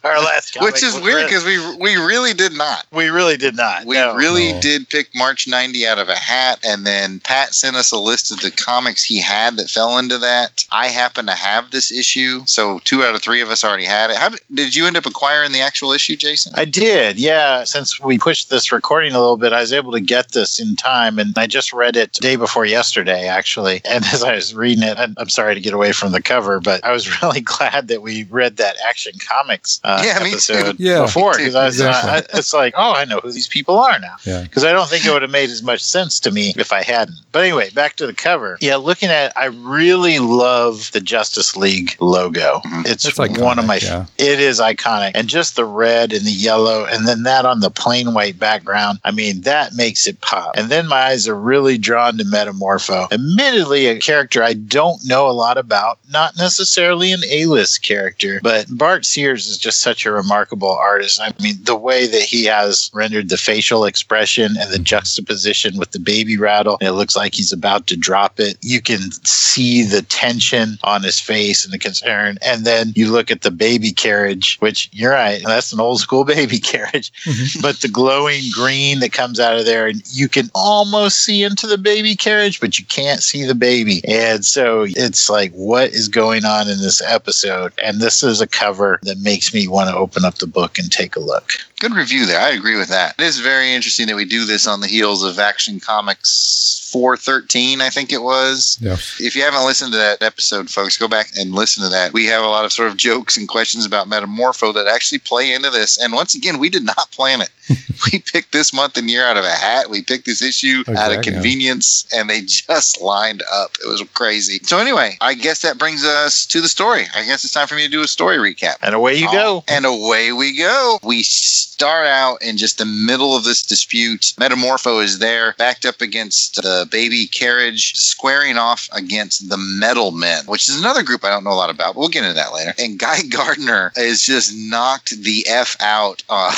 Our 0.04 0.20
last 0.20 0.54
comic 0.54 0.74
Which 0.74 0.84
is 0.84 1.00
weird 1.00 1.26
because 1.26 1.44
we 1.46 1.58
we 1.78 1.96
really 2.00 2.34
did 2.34 2.54
not. 2.54 2.86
we 2.92 3.10
really 3.10 3.38
did 3.38 3.56
not. 3.56 3.86
We 3.86 3.96
no. 3.96 4.16
really 4.16 4.54
No. 4.54 4.62
did 4.62 4.90
pick 4.90 5.10
March 5.16 5.48
90 5.48 5.86
out 5.88 6.00
of 6.00 6.10
a 6.10 6.16
hat, 6.16 6.60
and 6.64 6.86
then 6.86 7.20
Pat 7.22 7.54
sent 7.54 7.76
us 7.76 7.92
a 7.92 7.98
list 8.00 8.32
of 8.32 8.40
the 8.42 8.52
comics 8.52 9.04
he 9.04 9.20
had 9.22 9.58
that 9.58 9.70
fell 9.70 9.98
into 9.98 10.18
that. 10.18 10.66
I 10.72 10.88
happen 10.88 11.26
to 11.28 11.34
have 11.36 11.72
this 11.72 11.92
issue, 11.92 12.42
so 12.46 12.80
two 12.84 13.04
out 13.04 13.16
of 13.16 13.22
three 13.22 13.42
of 13.42 13.50
us 13.50 13.64
already 13.64 13.86
had 13.86 14.10
it. 14.10 14.18
How 14.18 14.30
did, 14.30 14.40
did 14.54 14.76
you 14.76 14.86
end 14.88 14.98
up 14.98 15.06
acquiring 15.06 15.52
the 15.52 15.62
actual 15.62 15.92
issue, 15.92 16.16
Jason? 16.16 16.54
I 16.56 16.66
did, 16.66 17.20
yeah. 17.20 17.64
Since 17.64 18.00
we 18.00 18.18
pushed 18.18 18.50
this 18.50 18.72
recording 18.72 19.14
a 19.14 19.20
little 19.20 19.38
bit, 19.38 19.54
I 19.54 19.62
was 19.62 19.74
able 19.74 19.92
to 19.94 20.00
get 20.00 20.32
this 20.32 20.60
in 20.60 20.76
time, 20.76 21.20
and 21.20 21.38
I 21.38 21.48
just 21.48 21.74
read 21.74 21.96
it 21.96 22.14
day 22.14 22.36
before 22.36 22.66
yesterday, 22.66 23.28
actually. 23.28 23.82
And 23.90 24.06
as 24.06 24.24
I 24.24 24.36
was 24.36 24.54
reading 24.56 24.84
it, 24.84 24.98
I'm 24.98 25.14
I'm 25.18 25.30
sorry 25.30 25.56
to 25.56 25.62
get 25.62 25.74
away 25.74 25.92
from 25.94 26.12
the 26.12 26.22
cover, 26.22 26.60
but 26.60 26.84
I 26.86 26.92
was 26.92 27.22
really 27.22 27.42
glad 27.42 27.88
that 27.88 28.02
we 28.02 28.24
read 28.26 28.58
that 28.58 28.76
Action 28.88 29.14
Comics 29.28 29.80
uh, 29.84 30.02
Yeah, 30.06 30.20
me 30.24 30.30
too. 30.32 30.54
episode 30.54 30.80
Yeah, 30.80 31.02
before 31.02 31.36
because 31.36 31.56
I 31.56 31.66
was, 31.66 31.80
Exactly. 31.90 32.34
I, 32.34 32.38
it's 32.40 32.54
like, 32.54 32.74
oh, 32.78 32.94
I 32.94 33.06
know 33.06 33.20
who 33.20 33.32
these 33.32 33.48
people 33.48 33.78
are 33.80 34.00
now. 34.00 34.16
Yeah. 34.26 34.44
because 34.44 34.64
I 34.64 34.72
don't 34.72 34.90
think 34.90 35.06
it 35.06 35.12
would 35.12 35.22
have 35.22 35.32
made 35.32 35.50
as 35.50 35.64
much 35.64 35.82
sense 35.82 36.20
to 36.22 36.32
me 36.32 36.54
if 36.58 36.72
I 36.74 36.84
hadn't. 36.84 37.18
But 37.32 37.44
anyway, 37.44 37.70
back 37.72 37.96
to 37.98 38.08
the 38.08 38.14
cover. 38.14 38.58
Yeah, 38.62 38.78
looking 38.78 39.10
at, 39.10 39.28
it, 39.28 39.34
I 39.36 39.46
really 39.46 40.20
love 40.20 40.92
the 40.92 41.02
Justice 41.02 41.56
League 41.56 41.96
logo. 42.00 42.62
Mm-hmm. 42.66 42.82
It's 42.86 43.06
It's 43.06 43.18
iconic, 43.18 43.42
one 43.42 43.60
of 43.60 43.66
my. 43.66 43.78
yeah. 43.82 44.06
It 44.18 44.40
is 44.40 44.60
iconic, 44.60 45.12
and 45.16 45.28
just 45.28 45.56
the 45.56 45.66
red 45.66 46.14
and 46.14 46.26
the 46.26 46.32
yellow, 46.32 46.86
and 46.86 47.08
then 47.08 47.24
that 47.24 47.46
on 47.46 47.60
the 47.60 47.70
plain 47.70 48.14
white 48.14 48.40
background. 48.40 49.00
I 49.04 49.12
mean, 49.12 49.42
that 49.42 49.74
makes 49.74 50.08
it 50.08 50.22
pop. 50.22 50.56
And 50.58 50.70
then 50.70 50.88
my 50.88 50.98
eyes 51.02 51.28
are 51.28 51.36
really 51.40 51.78
drawn 51.78 52.18
to 52.18 52.24
Metamorpho. 52.24 53.12
Admittedly, 53.12 53.88
a 53.88 54.00
character 54.00 54.44
I 54.44 54.54
don't 54.54 55.00
know 55.06 55.30
a 55.30 55.32
lot 55.32 55.58
about, 55.58 56.00
not 56.12 56.38
necessarily 56.38 57.12
an 57.12 57.22
A-list 57.30 57.82
character, 57.84 58.40
but 58.44 58.66
Bart 58.70 59.06
Sears 59.06 59.48
is 59.48 59.58
just 59.58 59.80
such 59.82 60.06
a 60.06 60.12
remarkable 60.12 60.72
artist. 60.72 61.20
I 61.22 61.34
mean, 61.42 61.56
the 61.70 61.76
way 61.76 62.08
that 62.08 62.24
he 62.24 62.46
has 62.46 62.90
rendered 62.96 63.30
the 63.30 63.38
facial 63.38 63.86
expression 63.86 64.58
and 64.60 64.72
the 64.72 64.80
juxtaposition 64.80 65.78
with 65.78 65.92
the 65.92 66.00
baby 66.00 66.36
rattle. 66.36 66.80
It 66.82 66.94
looks 66.94 67.16
like 67.16 67.36
he's 67.36 67.54
about 67.54 67.86
to 67.88 67.96
drop 67.96 68.40
it. 68.40 68.58
You 68.62 68.82
can 68.82 69.12
see 69.24 69.84
the 69.84 70.02
tension 70.02 70.80
on 70.84 71.04
his 71.04 71.20
face 71.20 71.64
and 71.64 71.72
the 71.72 71.78
concern. 71.78 72.40
And 72.44 72.66
then 72.66 72.92
you 72.96 73.12
look 73.12 73.30
at 73.30 73.42
the 73.42 73.52
baby 73.52 73.92
carriage, 73.92 74.58
which 74.62 74.90
you're 74.92 75.12
right, 75.12 75.44
that's 75.46 75.72
an 75.72 75.80
old 75.80 76.00
school 76.00 76.26
baby 76.40 76.58
carriage, 76.58 77.12
mm-hmm. 77.24 77.62
but 77.62 77.82
the 77.82 77.88
glowing 77.88 78.46
green 78.52 79.00
that 79.02 79.14
comes 79.14 79.40
out 79.40 79.60
of 79.60 79.68
there, 79.68 79.86
and 79.86 80.02
you 80.12 80.28
can 80.28 80.50
almost 80.56 81.22
see 81.22 81.44
into 81.44 81.68
the 81.68 81.78
baby 81.78 82.16
carriage, 82.16 82.60
but 82.60 82.80
you 82.80 82.86
can't 82.86 83.22
see 83.22 83.46
the 83.46 83.54
baby. 83.54 84.02
And 84.08 84.44
so 84.44 84.88
it's 84.88 85.30
like, 85.30 85.52
what 85.52 85.90
is 85.92 86.08
going 86.08 86.46
on 86.46 86.68
in 86.68 86.80
this 86.80 87.00
episode? 87.00 87.74
And 87.84 88.00
this 88.00 88.24
is 88.24 88.42
a 88.42 88.48
cover 88.48 89.00
that 89.04 89.20
makes 89.20 89.54
me 89.54 89.68
want 89.68 89.92
to 89.92 89.96
open 89.96 90.26
up 90.26 90.40
the 90.40 90.48
book 90.48 90.80
and 90.80 90.92
take 90.92 91.16
a 91.16 91.20
look. 91.20 91.52
Good 91.80 91.94
review 91.94 92.26
there. 92.26 92.40
I 92.40 92.50
agree 92.50 92.78
with 92.78 92.90
that. 92.90 93.16
It 93.18 93.24
is 93.24 93.40
very 93.40 93.74
interesting 93.74 94.08
that 94.08 94.16
we 94.16 94.26
do 94.26 94.46
this 94.46 94.68
on 94.68 94.82
the 94.82 94.88
heels 94.88 95.24
of 95.24 95.40
Action 95.40 95.80
Comics 95.80 96.89
413, 96.92 97.82
I 97.82 97.90
think 97.90 98.12
it 98.12 98.22
was. 98.22 98.78
Yes. 98.82 99.18
If 99.20 99.36
you 99.36 99.44
haven't 99.44 99.66
listened 99.66 99.92
to 99.94 99.98
that 99.98 100.22
episode, 100.24 100.70
folks, 100.70 100.98
go 100.98 101.08
back 101.08 101.30
and 101.38 101.52
listen 101.54 101.84
to 101.84 101.90
that. 101.90 102.14
We 102.14 102.26
have 102.28 102.44
a 102.44 102.48
lot 102.48 102.66
of 102.66 102.72
sort 102.74 102.90
of 102.90 102.98
jokes 102.98 103.38
and 103.38 103.48
questions 103.48 103.86
about 103.86 104.08
Metamorpho 104.08 104.74
that 104.74 104.88
actually 104.88 105.20
play 105.20 105.54
into 105.54 105.70
this. 105.70 105.98
And 105.98 106.14
once 106.14 106.36
again, 106.36 106.60
we 106.60 106.70
did 106.70 106.84
not 106.86 107.12
plan 107.12 107.42
it. 107.42 107.50
we 108.12 108.20
picked 108.20 108.52
this 108.52 108.74
month 108.74 108.98
and 108.98 109.10
year 109.10 109.26
out 109.26 109.38
of 109.38 109.44
a 109.46 109.52
hat. 109.52 109.90
We 109.90 110.02
picked 110.02 110.26
this 110.26 110.42
issue 110.42 110.80
out 110.88 111.12
of 111.12 111.20
Exactly. 111.20 111.34
convenience, 111.34 112.08
and 112.14 112.30
they 112.30 112.42
just 112.42 113.00
lined 113.02 113.44
up. 113.52 113.72
It 113.84 113.88
was 113.88 114.04
crazy. 114.14 114.60
So 114.64 114.80
anyway, 114.80 115.18
I 115.22 115.34
guess 115.36 115.62
that 115.62 115.78
brings 115.78 116.04
us 116.04 116.46
to 116.48 116.62
the 116.62 116.68
story. 116.68 117.06
I 117.16 117.24
guess 117.26 117.44
it's 117.44 117.54
time 117.54 117.68
for 117.68 117.76
me 117.76 117.84
to 117.86 117.92
do 117.92 118.02
a 118.02 118.08
story 118.08 118.38
recap. 118.38 118.76
And 118.82 118.96
away 118.96 119.16
you 119.16 119.32
go. 119.32 119.64
And 119.68 119.86
away 119.86 120.32
we 120.32 120.58
go. 120.58 121.00
We 121.04 121.22
start 121.24 122.08
out 122.08 122.42
in 122.42 122.58
just 122.58 122.78
the 122.78 122.86
middle 122.86 123.36
of 123.36 123.44
this 123.44 123.62
dispute. 123.64 124.34
Metamorpho 124.40 125.04
is 125.04 125.20
there, 125.20 125.54
backed 125.58 125.86
up 125.86 126.02
against 126.02 126.56
the 126.56 126.79
baby 126.86 127.28
carriage, 127.28 127.96
squaring 127.96 128.58
off 128.58 128.90
against 128.94 129.50
the 129.50 129.58
Metal 129.58 130.12
Men, 130.12 130.46
which 130.46 130.70
is 130.70 130.80
another 130.80 131.04
group 131.04 131.24
I 131.24 131.30
don't 131.30 131.44
know 131.44 131.52
a 131.52 131.54
lot 131.54 131.70
about, 131.70 131.96
but 131.96 132.00
we'll 132.00 132.10
get 132.10 132.24
into 132.24 132.36
that 132.36 132.54
later. 132.54 132.74
And 132.78 133.00
Guy 133.00 133.22
Gardner 133.30 133.92
is 133.96 134.24
just 134.24 134.54
knocked 134.56 135.22
the 135.22 135.46
F 135.48 135.76
out 135.80 136.24
uh, 136.30 136.54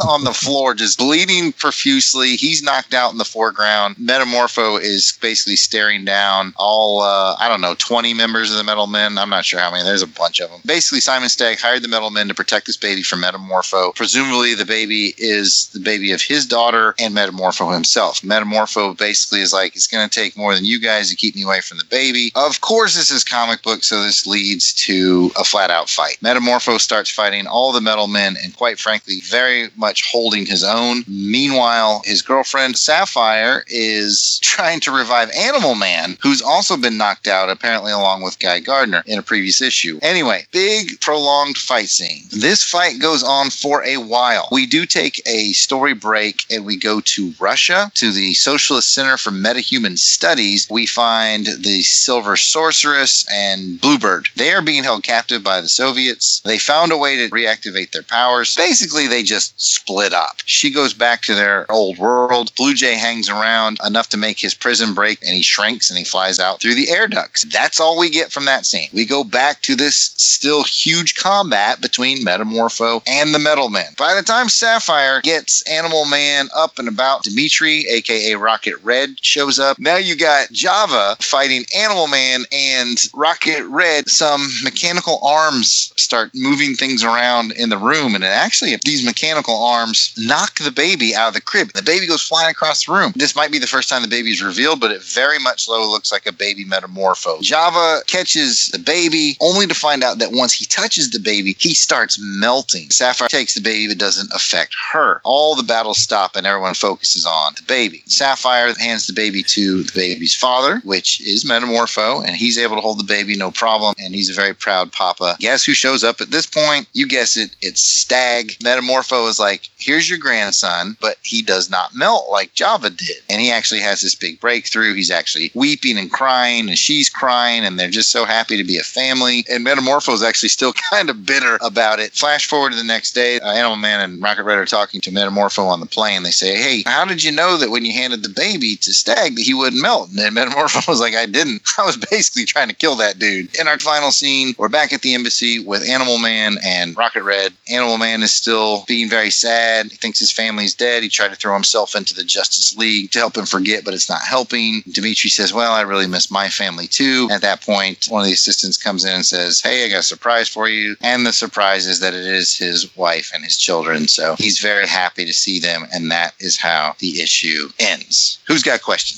on 0.06 0.24
the 0.24 0.32
floor, 0.32 0.74
just 0.74 0.98
bleeding 0.98 1.52
profusely. 1.52 2.36
He's 2.36 2.62
knocked 2.62 2.94
out 2.94 3.12
in 3.12 3.18
the 3.18 3.24
foreground. 3.24 3.96
Metamorpho 3.96 4.80
is 4.80 5.16
basically 5.20 5.56
staring 5.56 6.04
down 6.04 6.54
all, 6.56 7.02
uh, 7.02 7.36
I 7.38 7.48
don't 7.48 7.60
know, 7.60 7.74
20 7.78 8.14
members 8.14 8.50
of 8.50 8.56
the 8.56 8.64
Metal 8.64 8.86
Men. 8.86 9.18
I'm 9.18 9.30
not 9.30 9.44
sure 9.44 9.60
how 9.60 9.70
many. 9.70 9.84
There's 9.84 10.02
a 10.02 10.06
bunch 10.06 10.40
of 10.40 10.50
them. 10.50 10.60
Basically, 10.64 11.00
Simon 11.00 11.28
Stagg 11.28 11.58
hired 11.58 11.82
the 11.82 11.88
Metal 11.88 12.10
Men 12.10 12.28
to 12.28 12.34
protect 12.34 12.66
this 12.66 12.76
baby 12.76 13.02
from 13.02 13.22
Metamorpho. 13.22 13.94
Presumably, 13.94 14.54
the 14.54 14.64
baby 14.64 15.14
is 15.18 15.68
the 15.72 15.80
baby 15.80 16.12
of 16.12 16.22
his 16.22 16.46
daughter 16.46 16.94
and 16.98 17.14
Metamorpho 17.14 17.72
himself. 17.72 18.20
Metamorpho 18.22 18.96
basically 18.96 19.40
is 19.40 19.52
like, 19.52 19.59
it's 19.66 19.86
going 19.86 20.08
to 20.08 20.14
take 20.14 20.36
more 20.36 20.54
than 20.54 20.64
you 20.64 20.80
guys 20.80 21.10
to 21.10 21.16
keep 21.16 21.34
me 21.34 21.42
away 21.42 21.60
from 21.60 21.78
the 21.78 21.84
baby. 21.84 22.32
Of 22.34 22.60
course, 22.60 22.96
this 22.96 23.10
is 23.10 23.24
comic 23.24 23.62
book, 23.62 23.84
so 23.84 24.02
this 24.02 24.26
leads 24.26 24.72
to 24.86 25.30
a 25.36 25.44
flat 25.44 25.70
out 25.70 25.88
fight. 25.88 26.18
Metamorpho 26.22 26.78
starts 26.80 27.10
fighting 27.10 27.46
all 27.46 27.72
the 27.72 27.80
Metal 27.80 28.08
Men 28.08 28.36
and, 28.42 28.56
quite 28.56 28.78
frankly, 28.78 29.20
very 29.20 29.68
much 29.76 30.10
holding 30.10 30.46
his 30.46 30.64
own. 30.64 31.04
Meanwhile, 31.06 32.02
his 32.04 32.22
girlfriend 32.22 32.76
Sapphire 32.76 33.64
is 33.68 34.38
trying 34.42 34.80
to 34.80 34.92
revive 34.92 35.30
Animal 35.30 35.74
Man, 35.74 36.16
who's 36.22 36.42
also 36.42 36.76
been 36.76 36.96
knocked 36.96 37.26
out, 37.26 37.50
apparently, 37.50 37.92
along 37.92 38.22
with 38.22 38.38
Guy 38.38 38.60
Gardner 38.60 39.02
in 39.06 39.18
a 39.18 39.22
previous 39.22 39.60
issue. 39.60 39.98
Anyway, 40.02 40.46
big 40.52 41.00
prolonged 41.00 41.56
fight 41.56 41.88
scene. 41.88 42.24
This 42.30 42.62
fight 42.62 43.00
goes 43.00 43.22
on 43.22 43.50
for 43.50 43.84
a 43.84 43.96
while. 43.98 44.48
We 44.52 44.66
do 44.66 44.86
take 44.86 45.20
a 45.26 45.52
story 45.52 45.94
break 45.94 46.44
and 46.50 46.64
we 46.64 46.76
go 46.76 47.00
to 47.00 47.34
Russia, 47.38 47.90
to 47.94 48.12
the 48.12 48.34
Socialist 48.34 48.92
Center 48.92 49.16
for 49.16 49.30
Metahuman 49.50 49.98
Studies. 49.98 50.68
We 50.70 50.86
find 50.86 51.44
the 51.44 51.82
Silver 51.82 52.36
Sorceress 52.36 53.26
and 53.32 53.80
Bluebird. 53.80 54.28
They 54.36 54.52
are 54.52 54.62
being 54.62 54.84
held 54.84 55.02
captive 55.02 55.42
by 55.42 55.60
the 55.60 55.68
Soviets. 55.68 56.40
They 56.44 56.58
found 56.58 56.92
a 56.92 56.96
way 56.96 57.16
to 57.16 57.34
reactivate 57.34 57.90
their 57.90 58.04
powers. 58.04 58.54
Basically, 58.54 59.08
they 59.08 59.24
just 59.24 59.60
split 59.60 60.12
up. 60.12 60.36
She 60.44 60.70
goes 60.70 60.94
back 60.94 61.22
to 61.22 61.34
their 61.34 61.70
old 61.70 61.98
world. 61.98 62.54
Blue 62.54 62.74
Jay 62.74 62.94
hangs 62.94 63.28
around 63.28 63.80
enough 63.84 64.08
to 64.10 64.16
make 64.16 64.38
his 64.38 64.54
prison 64.54 64.94
break 64.94 65.20
and 65.22 65.34
he 65.34 65.42
shrinks 65.42 65.90
and 65.90 65.98
he 65.98 66.04
flies 66.04 66.38
out 66.38 66.60
through 66.60 66.76
the 66.76 66.90
air 66.90 67.08
ducts. 67.08 67.42
That's 67.42 67.80
all 67.80 67.98
we 67.98 68.08
get 68.08 68.30
from 68.30 68.44
that 68.44 68.66
scene. 68.66 68.88
We 68.92 69.04
go 69.04 69.24
back 69.24 69.62
to 69.62 69.74
this 69.74 70.14
still 70.16 70.62
huge 70.62 71.16
combat 71.16 71.80
between 71.80 72.24
Metamorpho 72.24 73.02
and 73.08 73.34
the 73.34 73.40
Metal 73.40 73.68
Men. 73.68 73.94
By 73.98 74.14
the 74.14 74.22
time 74.22 74.48
Sapphire 74.48 75.20
gets 75.22 75.62
Animal 75.62 76.04
Man 76.04 76.48
up 76.54 76.78
and 76.78 76.86
about, 76.86 77.24
Dimitri, 77.24 77.86
aka 77.88 78.36
Rocket 78.36 78.76
Red, 78.84 79.16
shows 79.20 79.39
up. 79.40 79.78
Now 79.78 79.96
you 79.96 80.16
got 80.16 80.50
Java 80.50 81.16
fighting 81.20 81.64
Animal 81.76 82.08
Man 82.08 82.44
and 82.52 83.08
Rocket 83.14 83.64
Red. 83.64 84.08
Some 84.08 84.48
mechanical 84.62 85.18
arms 85.22 85.92
start 85.96 86.30
moving 86.34 86.74
things 86.74 87.02
around 87.04 87.52
in 87.52 87.68
the 87.68 87.78
room, 87.78 88.14
and 88.14 88.24
it 88.24 88.28
actually, 88.28 88.72
if 88.72 88.80
these 88.82 89.04
mechanical 89.04 89.62
arms 89.62 90.12
knock 90.18 90.58
the 90.58 90.70
baby 90.70 91.14
out 91.14 91.28
of 91.28 91.34
the 91.34 91.40
crib. 91.40 91.72
The 91.72 91.82
baby 91.82 92.06
goes 92.06 92.22
flying 92.22 92.50
across 92.50 92.84
the 92.84 92.92
room. 92.92 93.12
This 93.16 93.36
might 93.36 93.52
be 93.52 93.58
the 93.58 93.66
first 93.66 93.88
time 93.88 94.02
the 94.02 94.08
baby 94.08 94.30
is 94.30 94.42
revealed, 94.42 94.80
but 94.80 94.90
it 94.90 95.02
very 95.02 95.38
much 95.38 95.64
so 95.64 95.72
looks 95.90 96.12
like 96.12 96.26
a 96.26 96.32
baby 96.32 96.64
metamorpho. 96.64 97.40
Java 97.40 98.02
catches 98.06 98.68
the 98.68 98.78
baby, 98.78 99.36
only 99.40 99.66
to 99.66 99.74
find 99.74 100.02
out 100.02 100.18
that 100.18 100.32
once 100.32 100.52
he 100.52 100.66
touches 100.66 101.10
the 101.10 101.20
baby, 101.20 101.56
he 101.58 101.74
starts 101.74 102.18
melting. 102.20 102.90
Sapphire 102.90 103.28
takes 103.28 103.54
the 103.54 103.60
baby, 103.60 103.88
but 103.88 103.98
doesn't 103.98 104.32
affect 104.32 104.74
her. 104.92 105.20
All 105.24 105.54
the 105.54 105.62
battles 105.62 105.98
stop, 105.98 106.36
and 106.36 106.46
everyone 106.46 106.74
focuses 106.74 107.24
on 107.24 107.54
the 107.56 107.62
baby. 107.62 108.02
Sapphire 108.06 108.74
hands 108.74 109.06
the 109.06 109.12
baby 109.12 109.29
to 109.30 109.82
the 109.82 109.92
baby's 109.94 110.34
father, 110.34 110.80
which 110.84 111.20
is 111.20 111.44
Metamorpho, 111.44 112.24
and 112.26 112.36
he's 112.36 112.58
able 112.58 112.76
to 112.76 112.82
hold 112.82 112.98
the 112.98 113.04
baby 113.04 113.36
no 113.36 113.50
problem, 113.50 113.94
and 113.98 114.14
he's 114.14 114.30
a 114.30 114.34
very 114.34 114.54
proud 114.54 114.92
papa. 114.92 115.36
Guess 115.38 115.64
who 115.64 115.72
shows 115.72 116.04
up 116.04 116.20
at 116.20 116.30
this 116.30 116.46
point? 116.46 116.88
You 116.92 117.06
guess 117.06 117.36
it, 117.36 117.54
it's 117.62 117.80
Stagg. 117.80 118.58
Metamorpho 118.58 119.28
is 119.28 119.38
like, 119.38 119.68
here's 119.78 120.08
your 120.08 120.18
grandson, 120.18 120.96
but 121.00 121.16
he 121.22 121.42
does 121.42 121.70
not 121.70 121.94
melt 121.94 122.30
like 122.30 122.54
Java 122.54 122.90
did. 122.90 123.16
And 123.28 123.40
he 123.40 123.50
actually 123.50 123.80
has 123.80 124.00
this 124.00 124.14
big 124.14 124.40
breakthrough. 124.40 124.94
He's 124.94 125.10
actually 125.10 125.50
weeping 125.54 125.98
and 125.98 126.10
crying, 126.10 126.68
and 126.68 126.78
she's 126.78 127.08
crying, 127.08 127.64
and 127.64 127.78
they're 127.78 127.90
just 127.90 128.10
so 128.10 128.24
happy 128.24 128.56
to 128.56 128.64
be 128.64 128.78
a 128.78 128.82
family. 128.82 129.44
And 129.48 129.64
Metamorpho 129.64 130.12
is 130.12 130.22
actually 130.22 130.48
still 130.48 130.72
kind 130.90 131.10
of 131.10 131.24
bitter 131.24 131.58
about 131.60 132.00
it. 132.00 132.12
Flash 132.12 132.46
forward 132.46 132.70
to 132.70 132.76
the 132.76 132.84
next 132.84 133.12
day, 133.12 133.38
uh, 133.40 133.52
Animal 133.52 133.76
Man 133.76 134.00
and 134.00 134.22
Rocket 134.22 134.44
Red 134.44 134.58
are 134.58 134.66
talking 134.66 135.00
to 135.02 135.10
Metamorpho 135.10 135.66
on 135.66 135.80
the 135.80 135.86
plane. 135.86 136.22
They 136.22 136.30
say, 136.30 136.56
Hey, 136.56 136.82
how 136.86 137.04
did 137.04 137.22
you 137.22 137.32
know 137.32 137.56
that 137.56 137.70
when 137.70 137.84
you 137.84 137.92
handed 137.92 138.22
the 138.22 138.28
baby 138.28 138.76
to 138.76 138.92
Stagg 138.92 139.19
that 139.28 139.42
he 139.42 139.54
wouldn't 139.54 139.82
melt? 139.82 140.10
And 140.10 140.36
Metamorpho 140.36 140.88
was 140.88 141.00
like, 141.00 141.14
I 141.14 141.26
didn't. 141.26 141.62
I 141.78 141.84
was 141.84 141.96
basically 141.96 142.44
trying 142.44 142.68
to 142.68 142.74
kill 142.74 142.96
that 142.96 143.18
dude. 143.18 143.54
In 143.58 143.68
our 143.68 143.78
final 143.78 144.10
scene, 144.10 144.54
we're 144.58 144.68
back 144.68 144.92
at 144.92 145.02
the 145.02 145.14
embassy 145.14 145.58
with 145.58 145.88
Animal 145.88 146.18
Man 146.18 146.56
and 146.64 146.96
Rocket 146.96 147.22
Red. 147.22 147.52
Animal 147.68 147.98
Man 147.98 148.22
is 148.22 148.32
still 148.32 148.84
being 148.86 149.08
very 149.08 149.30
sad. 149.30 149.86
He 149.90 149.96
thinks 149.96 150.18
his 150.18 150.32
family's 150.32 150.74
dead. 150.74 151.02
He 151.02 151.08
tried 151.08 151.28
to 151.28 151.36
throw 151.36 151.54
himself 151.54 151.94
into 151.94 152.14
the 152.14 152.24
Justice 152.24 152.76
League 152.76 153.10
to 153.12 153.18
help 153.18 153.36
him 153.36 153.46
forget, 153.46 153.84
but 153.84 153.94
it's 153.94 154.08
not 154.08 154.22
helping. 154.22 154.82
Dimitri 154.90 155.30
says, 155.30 155.52
Well, 155.52 155.72
I 155.72 155.82
really 155.82 156.06
miss 156.06 156.30
my 156.30 156.48
family 156.48 156.86
too. 156.86 157.28
At 157.30 157.42
that 157.42 157.62
point, 157.62 158.06
one 158.08 158.20
of 158.22 158.26
the 158.26 158.32
assistants 158.32 158.76
comes 158.76 159.04
in 159.04 159.12
and 159.12 159.26
says, 159.26 159.60
Hey, 159.60 159.84
I 159.84 159.88
got 159.88 160.00
a 160.00 160.02
surprise 160.02 160.48
for 160.48 160.68
you. 160.68 160.96
And 161.02 161.26
the 161.26 161.32
surprise 161.32 161.86
is 161.86 162.00
that 162.00 162.14
it 162.14 162.24
is 162.24 162.56
his 162.56 162.94
wife 162.96 163.30
and 163.34 163.44
his 163.44 163.56
children. 163.56 164.08
So 164.08 164.36
he's 164.36 164.58
very 164.58 164.86
happy 164.86 165.24
to 165.24 165.32
see 165.32 165.58
them. 165.60 165.86
And 165.92 166.10
that 166.10 166.34
is 166.40 166.56
how 166.56 166.94
the 166.98 167.20
issue 167.20 167.68
ends. 167.78 168.38
Who's 168.46 168.62
got 168.62 168.82
questions? 168.82 169.09